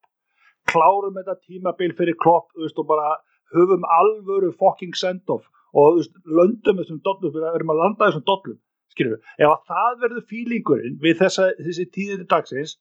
klárum 0.70 1.16
þetta 1.18 1.36
tímabil 1.42 1.94
fyrir 1.98 2.18
klopp, 2.20 2.50
veist, 2.58 2.78
og 2.78 2.88
bara 2.90 3.16
höfum 3.54 3.84
alvöru 3.98 4.52
fucking 4.60 4.96
send-off 4.98 5.46
og 5.74 5.98
veist, 5.98 6.16
löndum 6.24 6.80
þessum 6.80 7.00
dollum, 7.06 7.34
við 7.34 7.48
erum 7.52 7.74
að 7.74 7.82
landa 7.82 8.08
þessum 8.08 8.26
dollum, 8.30 8.58
skiljum 8.94 9.16
við. 9.16 9.30
Ef 9.38 9.52
að 9.52 9.72
það 9.72 10.00
verður 10.04 10.26
fílingurinn 10.32 10.98
við 11.02 11.20
þessa, 11.22 11.48
þessi 11.60 11.88
tíðinni 11.96 12.28
dagsins, 12.30 12.76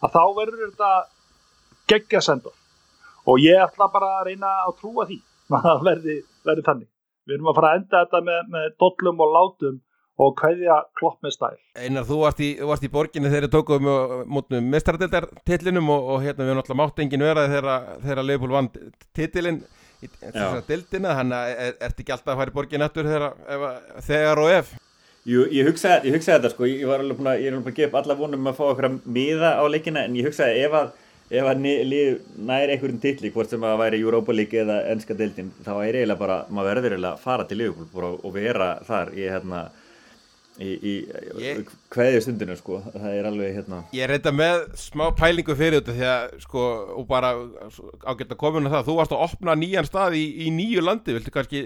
að 0.00 0.16
þá 0.16 0.22
verður 0.38 0.70
þetta 0.70 0.92
geggja 1.90 2.22
sendur 2.24 2.56
og 3.28 3.42
ég 3.42 3.60
ætla 3.60 3.90
bara 3.92 4.14
að 4.20 4.30
reyna 4.30 4.50
að 4.64 4.76
trúa 4.80 5.06
því 5.08 5.20
að 5.56 5.66
það 5.66 5.86
verði, 5.90 6.16
verði 6.46 6.66
þannig. 6.66 6.90
Við 7.28 7.36
erum 7.36 7.50
að 7.50 7.58
fara 7.58 7.70
að 7.70 7.80
enda 7.80 8.02
þetta 8.04 8.20
með, 8.26 8.44
með 8.54 8.68
dollum 8.82 9.22
og 9.24 9.34
látum 9.36 9.80
og 10.20 10.36
hvaðja 10.40 10.76
klopp 10.98 11.24
með 11.24 11.34
stæl. 11.36 11.58
Einar, 11.80 12.06
þú 12.08 12.20
varst 12.24 12.42
í, 12.44 12.50
varst 12.68 12.84
í 12.84 12.92
borginni 12.92 13.30
þegar 13.32 13.46
þið 13.46 13.54
tókuðum 13.54 14.26
mútnum 14.28 14.70
mestaradeldartillinum 14.74 15.92
og, 15.94 16.10
og 16.14 16.24
hérna 16.26 16.44
við 16.44 16.52
erum 16.52 16.62
alltaf 16.64 16.80
mátt 16.80 17.02
engin 17.04 17.24
verað 17.24 17.56
þegar 18.04 18.24
Leopold 18.26 18.56
vann 18.58 18.70
titilinn 19.16 19.62
í 20.00 20.08
þessar 20.12 20.62
dildina, 20.68 21.16
þannig 21.18 21.36
að 21.38 21.64
er, 21.64 21.74
ert 21.88 21.98
ekki 22.02 22.14
alltaf 22.14 22.34
að 22.34 22.40
fara 22.42 22.52
í 22.52 22.56
borgin 22.56 22.86
eftir 22.86 23.08
þegar, 23.10 23.34
þegar 24.06 24.42
og 24.44 24.54
ef? 24.54 24.72
Jú, 25.28 25.44
ég 25.52 25.68
hugsaði, 25.68 26.08
ég 26.08 26.16
hugsaði 26.16 26.38
þetta 26.38 26.50
sko, 26.54 26.68
ég 26.68 26.88
var 26.88 27.02
alveg 27.02 27.18
búin 27.18 27.28
að, 27.28 27.42
ég 27.42 27.50
er 27.50 27.56
alveg 27.56 27.66
búin 27.66 27.74
að 27.74 27.80
gefa 27.82 28.00
alla 28.00 28.16
vonum 28.16 28.48
að 28.48 28.56
fá 28.56 28.62
okkur 28.70 28.88
að 28.88 28.94
miða 29.16 29.50
á 29.60 29.64
leikina 29.68 30.04
en 30.08 30.16
ég 30.16 30.28
hugsaði 30.30 30.62
ef 30.64 30.76
að 30.78 30.94
ef 31.30 31.46
að 31.46 31.60
lið 31.86 32.16
næri 32.42 32.74
einhverjum 32.74 33.02
tilli 33.02 33.30
hvort 33.34 33.52
sem 33.52 33.62
að 33.62 33.76
væri 33.84 34.00
Europa 34.02 34.34
League 34.34 34.62
eða 34.64 34.80
ennska 34.90 35.14
deildin 35.14 35.52
þá 35.62 35.70
er 35.76 36.00
eiginlega 36.00 36.18
bara, 36.18 36.38
maður 36.50 36.80
verður 36.80 36.96
eiginlega 36.96 37.12
að 37.12 37.22
fara 37.22 37.46
til 37.46 37.60
Liverpool 37.60 38.16
og 38.16 38.32
vera 38.34 38.70
þar 38.88 39.12
í 39.14 39.28
hérna 39.28 39.60
í, 40.60 40.74
í 40.76 40.94
ég, 41.42 41.70
hverju 41.92 42.20
stundinu 42.24 42.56
sko. 42.58 42.80
Það 42.92 43.16
er 43.16 43.28
alveg 43.30 43.56
hérna. 43.56 43.80
Ég 43.96 44.04
er 44.04 44.12
reynda 44.14 44.32
með 44.34 44.66
smá 44.80 45.06
pælingu 45.16 45.56
fyrir 45.58 45.80
þetta 45.80 45.96
því 45.96 46.10
að 46.12 46.36
sko 46.44 46.66
og 47.00 47.08
bara 47.10 47.32
ágætt 48.04 48.34
að 48.34 48.40
koma 48.42 48.62
um 48.62 48.68
það. 48.68 48.84
Þú 48.90 48.98
varst 49.00 49.16
að 49.16 49.24
opna 49.28 49.56
nýjan 49.58 49.88
stað 49.88 50.18
í, 50.20 50.26
í 50.46 50.52
nýju 50.54 50.84
landi. 50.84 51.16
Viltu 51.16 51.34
kannski 51.34 51.64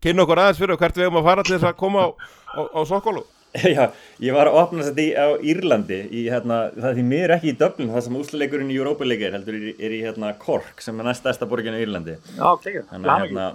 kynna 0.00 0.26
okkur 0.26 0.42
aðeins 0.46 0.62
fyrir 0.62 0.76
og 0.76 0.82
hvert 0.82 0.98
við 0.98 1.08
erum 1.08 1.22
að 1.22 1.30
fara 1.30 1.46
til 1.46 1.56
þess 1.58 1.70
að 1.70 1.78
koma 1.84 2.08
á, 2.08 2.08
á, 2.56 2.60
á 2.72 2.80
Sokkólu? 2.88 3.24
Já, 3.76 3.90
ég 4.22 4.32
var 4.32 4.48
að 4.48 4.58
opna 4.62 4.84
þetta 4.86 5.24
á 5.24 5.36
Írlandi 5.44 5.98
í, 6.08 6.22
hérna, 6.32 6.62
það 6.72 6.86
er 6.88 6.94
því 6.96 7.02
mér 7.10 7.34
ekki 7.34 7.50
í 7.52 7.56
Dublin 7.60 7.90
það 7.92 8.06
sem 8.06 8.14
úsleikurinn 8.16 8.70
í 8.72 8.78
er 8.80 9.34
heldur 9.36 9.58
er, 9.58 9.66
er 9.76 9.92
í 9.92 9.98
hérna, 10.06 10.30
Cork 10.40 10.80
sem 10.80 10.96
er 10.96 11.08
næstasta 11.10 11.48
borgin 11.50 11.76
í 11.76 11.82
Írlandi. 11.84 12.16
Já, 12.38 12.46
ok, 12.48 12.68
þannig 12.88 13.26
hérna, 13.26 13.50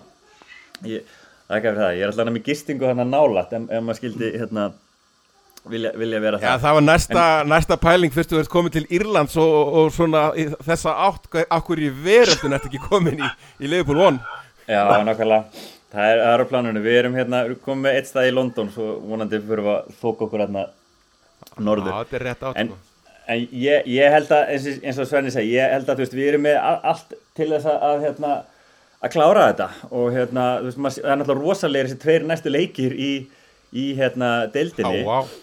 ég, 0.86 1.16
það 1.48 1.56
er 1.56 1.62
ekki 1.62 1.72
af 1.72 1.80
það, 1.80 1.93
ég 1.95 2.04
er 2.04 2.12
alltaf 2.12 2.34
með 2.36 2.50
gistingu 2.50 2.89
hérna 2.89 3.08
nálat 3.08 3.56
ef, 3.56 3.70
ef 3.72 3.86
maður 3.88 4.00
skildi 4.02 4.34
hérna 4.36 4.68
vilja, 5.72 5.93
vilja 6.00 6.20
vera 6.24 6.41
það 6.41 6.50
Já, 6.50 6.58
það. 6.64 6.76
var 6.78 6.86
næsta, 6.88 7.24
en, 7.28 7.50
næsta 7.54 7.78
pæling 7.82 8.14
fyrst 8.16 8.34
þú 8.34 8.41
ert 8.41 8.52
komið 8.52 8.78
til 8.78 8.86
Írlands 9.00 9.38
og, 9.41 9.74
og 9.82 9.93
svona 9.95 10.28
þessa 10.68 10.95
átt, 11.08 11.30
ákkur 11.48 11.82
í 11.84 11.89
veröldun 12.04 12.58
ert 12.58 12.68
ekki 12.70 12.84
komin 12.84 13.24
í, 13.24 13.32
í 13.64 13.72
Liverpool 13.72 14.04
One? 14.10 14.38
Já, 14.68 14.84
nákvæmlega. 15.08 15.45
Það 15.93 16.12
er 16.12 16.22
aðra 16.26 16.45
planunum, 16.50 16.84
við 16.84 16.98
erum 17.00 17.14
hérna, 17.16 17.45
við 17.45 17.54
erum 17.54 17.64
komið 17.64 17.86
með 17.86 17.98
eitt 17.98 18.10
stað 18.10 18.28
í 18.28 18.34
London 18.36 18.72
svo 18.74 18.88
vonandi 19.08 19.39
fyrir 19.39 19.70
að 19.72 19.93
þóka 20.02 20.26
okkur 20.28 20.43
hérna 20.43 20.66
norður. 21.64 21.93
Já, 21.93 22.02
þetta 22.02 22.18
er 22.20 22.26
rétt 22.28 22.43
átt. 22.50 22.60
En, 22.60 22.74
en 23.32 23.45
ég, 23.56 23.88
ég 23.95 24.12
held 24.18 24.34
að, 24.36 24.52
eins, 24.52 24.68
eins 24.84 25.00
og 25.00 25.08
Svenni 25.08 25.32
segi, 25.32 25.54
ég 25.56 25.72
held 25.72 25.88
að 25.93 26.04
veist, 26.04 26.18
við 26.18 26.34
erum 26.34 26.43
með 26.43 26.60
allt 26.91 27.16
til 27.39 27.48
þess 27.54 27.70
að, 27.72 27.80
að, 27.88 28.04
hérna, 28.04 28.34
að 29.04 29.14
klára 29.14 29.50
þetta. 29.50 29.68
Og 29.91 30.08
hérna, 30.16 30.45
þú 30.62 30.70
veist, 30.70 30.80
maður, 30.86 31.04
það 31.04 31.12
er 31.12 31.20
náttúrulega 31.22 31.43
rosalega 31.43 31.89
þessi 31.89 32.00
tveir 32.04 32.26
næstu 32.30 32.54
leikir 32.54 32.95
í, 32.95 33.12
í 33.74 33.86
hérna, 33.98 34.32
deildinni. 34.54 35.04
Já, 35.04 35.08
vá. 35.08 35.36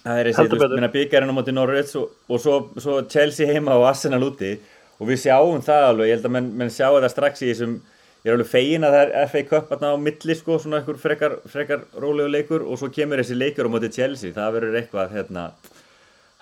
Það 0.00 0.18
er 0.18 0.30
þessi, 0.30 0.48
þú 0.48 0.60
veist, 0.62 0.74
minna 0.78 0.92
byggjarinn 0.96 1.32
á 1.32 1.36
móti 1.36 1.54
Norröðs 1.54 1.96
og, 2.00 2.12
og 2.30 2.42
svo, 2.42 2.58
svo 2.80 3.00
Chelsea 3.12 3.48
heima 3.50 3.76
og 3.78 3.86
Arsenal 3.90 4.22
úti. 4.26 4.56
Og 5.00 5.08
við 5.08 5.22
sjáum 5.22 5.62
það 5.64 5.86
alveg, 5.90 6.10
ég 6.10 6.18
held 6.18 6.28
að 6.28 6.36
menn, 6.36 6.52
menn 6.60 6.72
sjá 6.72 6.88
þetta 6.88 7.12
strax 7.12 7.42
í 7.44 7.50
þessum 7.52 7.80
ég 8.20 8.28
er 8.28 8.36
alveg 8.36 8.50
fegin 8.50 8.84
að 8.84 8.94
það 8.94 9.02
er 9.16 9.28
FA 9.32 9.42
Cup 9.48 9.70
á 9.72 9.96
milli 9.96 10.36
sko, 10.36 10.58
svona 10.60 10.80
einhver 10.80 10.98
frekar, 11.00 11.38
frekar 11.48 11.84
rólegu 11.96 12.32
leikur. 12.32 12.64
Og 12.66 12.80
svo 12.80 12.90
kemur 12.92 13.22
þessi 13.22 13.38
leikur 13.38 13.68
á 13.68 13.72
móti 13.72 13.92
Chelsea, 13.94 14.34
það 14.36 14.58
verður 14.58 14.80
eitthvað 14.82 15.14
hérna, 15.16 15.46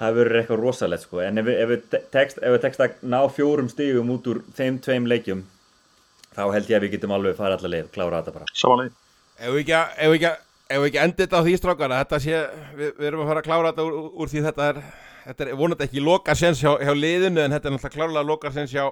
það 0.00 0.18
verður 0.18 0.40
eitthvað 0.40 0.64
rosalegt 0.64 1.06
sko, 1.06 1.22
en 1.22 1.42
ef 1.42 1.46
við 1.46 1.86
tekst, 2.14 2.42
tekst 2.64 2.82
að 2.82 2.98
ná 3.06 3.20
fjórum 3.34 3.70
stígum 3.70 4.10
út 4.16 4.26
úr 4.30 4.42
þeim 4.58 4.80
tveim 4.82 5.06
leikjum, 5.10 5.44
þá 6.38 6.44
held 6.54 6.70
ég 6.70 6.78
að 6.78 6.86
við 6.86 6.94
getum 6.96 7.14
alveg 7.18 7.36
fara 7.38 7.58
allar 7.58 7.74
leið, 7.74 7.90
klára 7.94 8.22
þetta 8.22 8.36
bara. 8.38 8.54
Samanlega 8.54 8.94
Ef 9.38 9.52
við 9.54 9.60
ekki, 9.62 9.74
ef 9.78 10.08
við 10.10 10.16
ekki, 10.18 10.30
ef 10.68 10.80
við 10.80 10.88
ekki 10.88 11.02
endið 11.04 11.24
þetta 11.24 11.38
á 11.38 11.46
því 11.46 11.58
strákana, 11.60 11.98
þetta 12.02 12.18
sé 12.24 12.38
við, 12.78 12.88
við 12.98 13.10
erum 13.10 13.20
að 13.22 13.28
fara 13.30 13.42
að 13.42 13.48
klára 13.50 13.70
þetta 13.70 13.84
úr, 13.86 13.98
úr 14.18 14.32
því 14.32 14.44
þetta 14.48 14.70
er 14.72 14.80
þetta 15.28 15.44
er 15.44 15.58
vonandi 15.58 15.84
ekki 15.84 16.02
loka 16.02 16.34
sens 16.38 16.62
hjá, 16.62 16.70
hjá 16.80 16.94
liðinu 16.96 17.42
en 17.44 17.54
þetta 17.54 17.68
er 17.68 17.74
náttúrulega 17.74 17.94
klárlega 17.94 18.26
loka 18.26 18.52
sens 18.54 18.72
hjá 18.72 18.86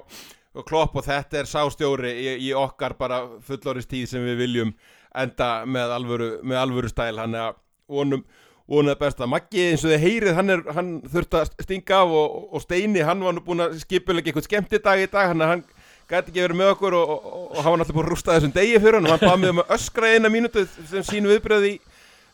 klopp 0.69 0.97
og 0.97 1.05
þetta 1.05 1.41
er 1.41 1.49
sástjóri 1.51 2.13
í, 2.13 2.27
í 2.49 2.51
okkar 2.57 2.97
bara 2.99 3.23
fullorðistíð 3.47 4.09
sem 4.11 4.25
við 4.25 4.43
viljum 4.45 4.75
enda 5.17 5.51
með 5.69 5.95
alvöru, 5.97 6.29
með 6.45 6.61
alvöru 6.61 6.91
stæl. 6.93 7.17
Hann 7.21 7.37
er 7.37 7.49
að 7.51 7.59
vonum 7.89 8.25
vonað 8.67 8.99
besta. 9.01 9.29
Maggi 9.31 9.69
eins 9.71 9.85
og 9.87 9.93
þið 9.93 10.05
heyrið 10.05 10.39
hann, 10.39 10.53
er, 10.53 10.63
hann 10.77 10.93
þurft 11.13 11.37
að 11.39 11.53
stinga 11.65 12.01
af 12.03 12.15
og, 12.21 12.39
og 12.51 12.65
Steini 12.65 13.05
hann 13.07 13.23
var 13.25 13.37
nú 13.37 13.45
búin 13.47 13.65
að 13.65 13.79
skipulega 13.85 14.33
eitthvað 14.33 14.49
skemmti 14.49 14.83
dag 14.83 15.03
í 15.05 15.09
dag 15.13 15.31
hann, 15.33 15.45
hann 15.53 15.65
gæti 16.07 16.31
ekki 16.31 16.45
verið 16.45 16.61
með 16.61 16.73
okkur 16.75 16.97
og, 16.99 17.11
og, 17.17 17.41
og 17.51 17.59
hann 17.61 17.73
var 17.73 17.81
náttúrulega 17.81 17.99
búin 17.99 18.07
að 18.07 18.13
rústa 18.15 18.37
þessum 18.37 18.55
degi 18.55 18.79
fyrir 18.79 18.99
hann 18.99 19.09
og 19.09 19.15
hann 19.15 19.25
baði 19.25 19.41
mig 19.43 19.55
um 19.55 19.63
að 19.63 19.75
öskra 19.77 20.13
eina 20.15 20.31
mínutu 20.33 20.63
sem 20.93 21.07
sín 21.07 21.27
viðbröði 21.31 21.73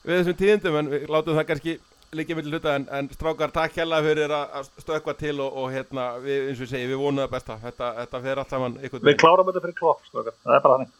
við 0.03 0.19
þessum 0.19 0.39
tíðindum 0.43 0.79
en 0.81 0.93
við 0.93 1.09
látum 1.13 1.39
það 1.39 1.49
kannski 1.51 1.79
líkið 2.13 2.37
millir 2.37 2.59
hluta 2.59 2.75
en, 2.77 2.85
en 2.93 3.09
strákar 3.15 3.53
takk 3.55 3.79
hella 3.81 4.03
fyrir 4.05 4.33
að 4.37 4.69
stökka 4.83 5.15
til 5.17 5.39
og, 5.41 5.57
og 5.63 5.71
hérna 5.73 6.11
við, 6.21 6.51
eins 6.51 6.61
og 6.61 6.67
ég 6.67 6.73
segi, 6.75 6.91
við 6.91 7.01
vonum 7.01 7.23
það 7.23 7.31
besta. 7.33 7.57
Þetta, 7.63 7.93
þetta 8.03 8.23
fer 8.27 8.43
allt 8.43 8.53
saman 8.53 8.77
Við 8.83 9.17
klárum 9.23 9.49
þetta 9.49 9.65
fyrir 9.65 9.79
klopp 9.79 10.05
það 10.13 10.29
er 10.29 10.67
bara 10.67 10.77
þannig 10.77 10.93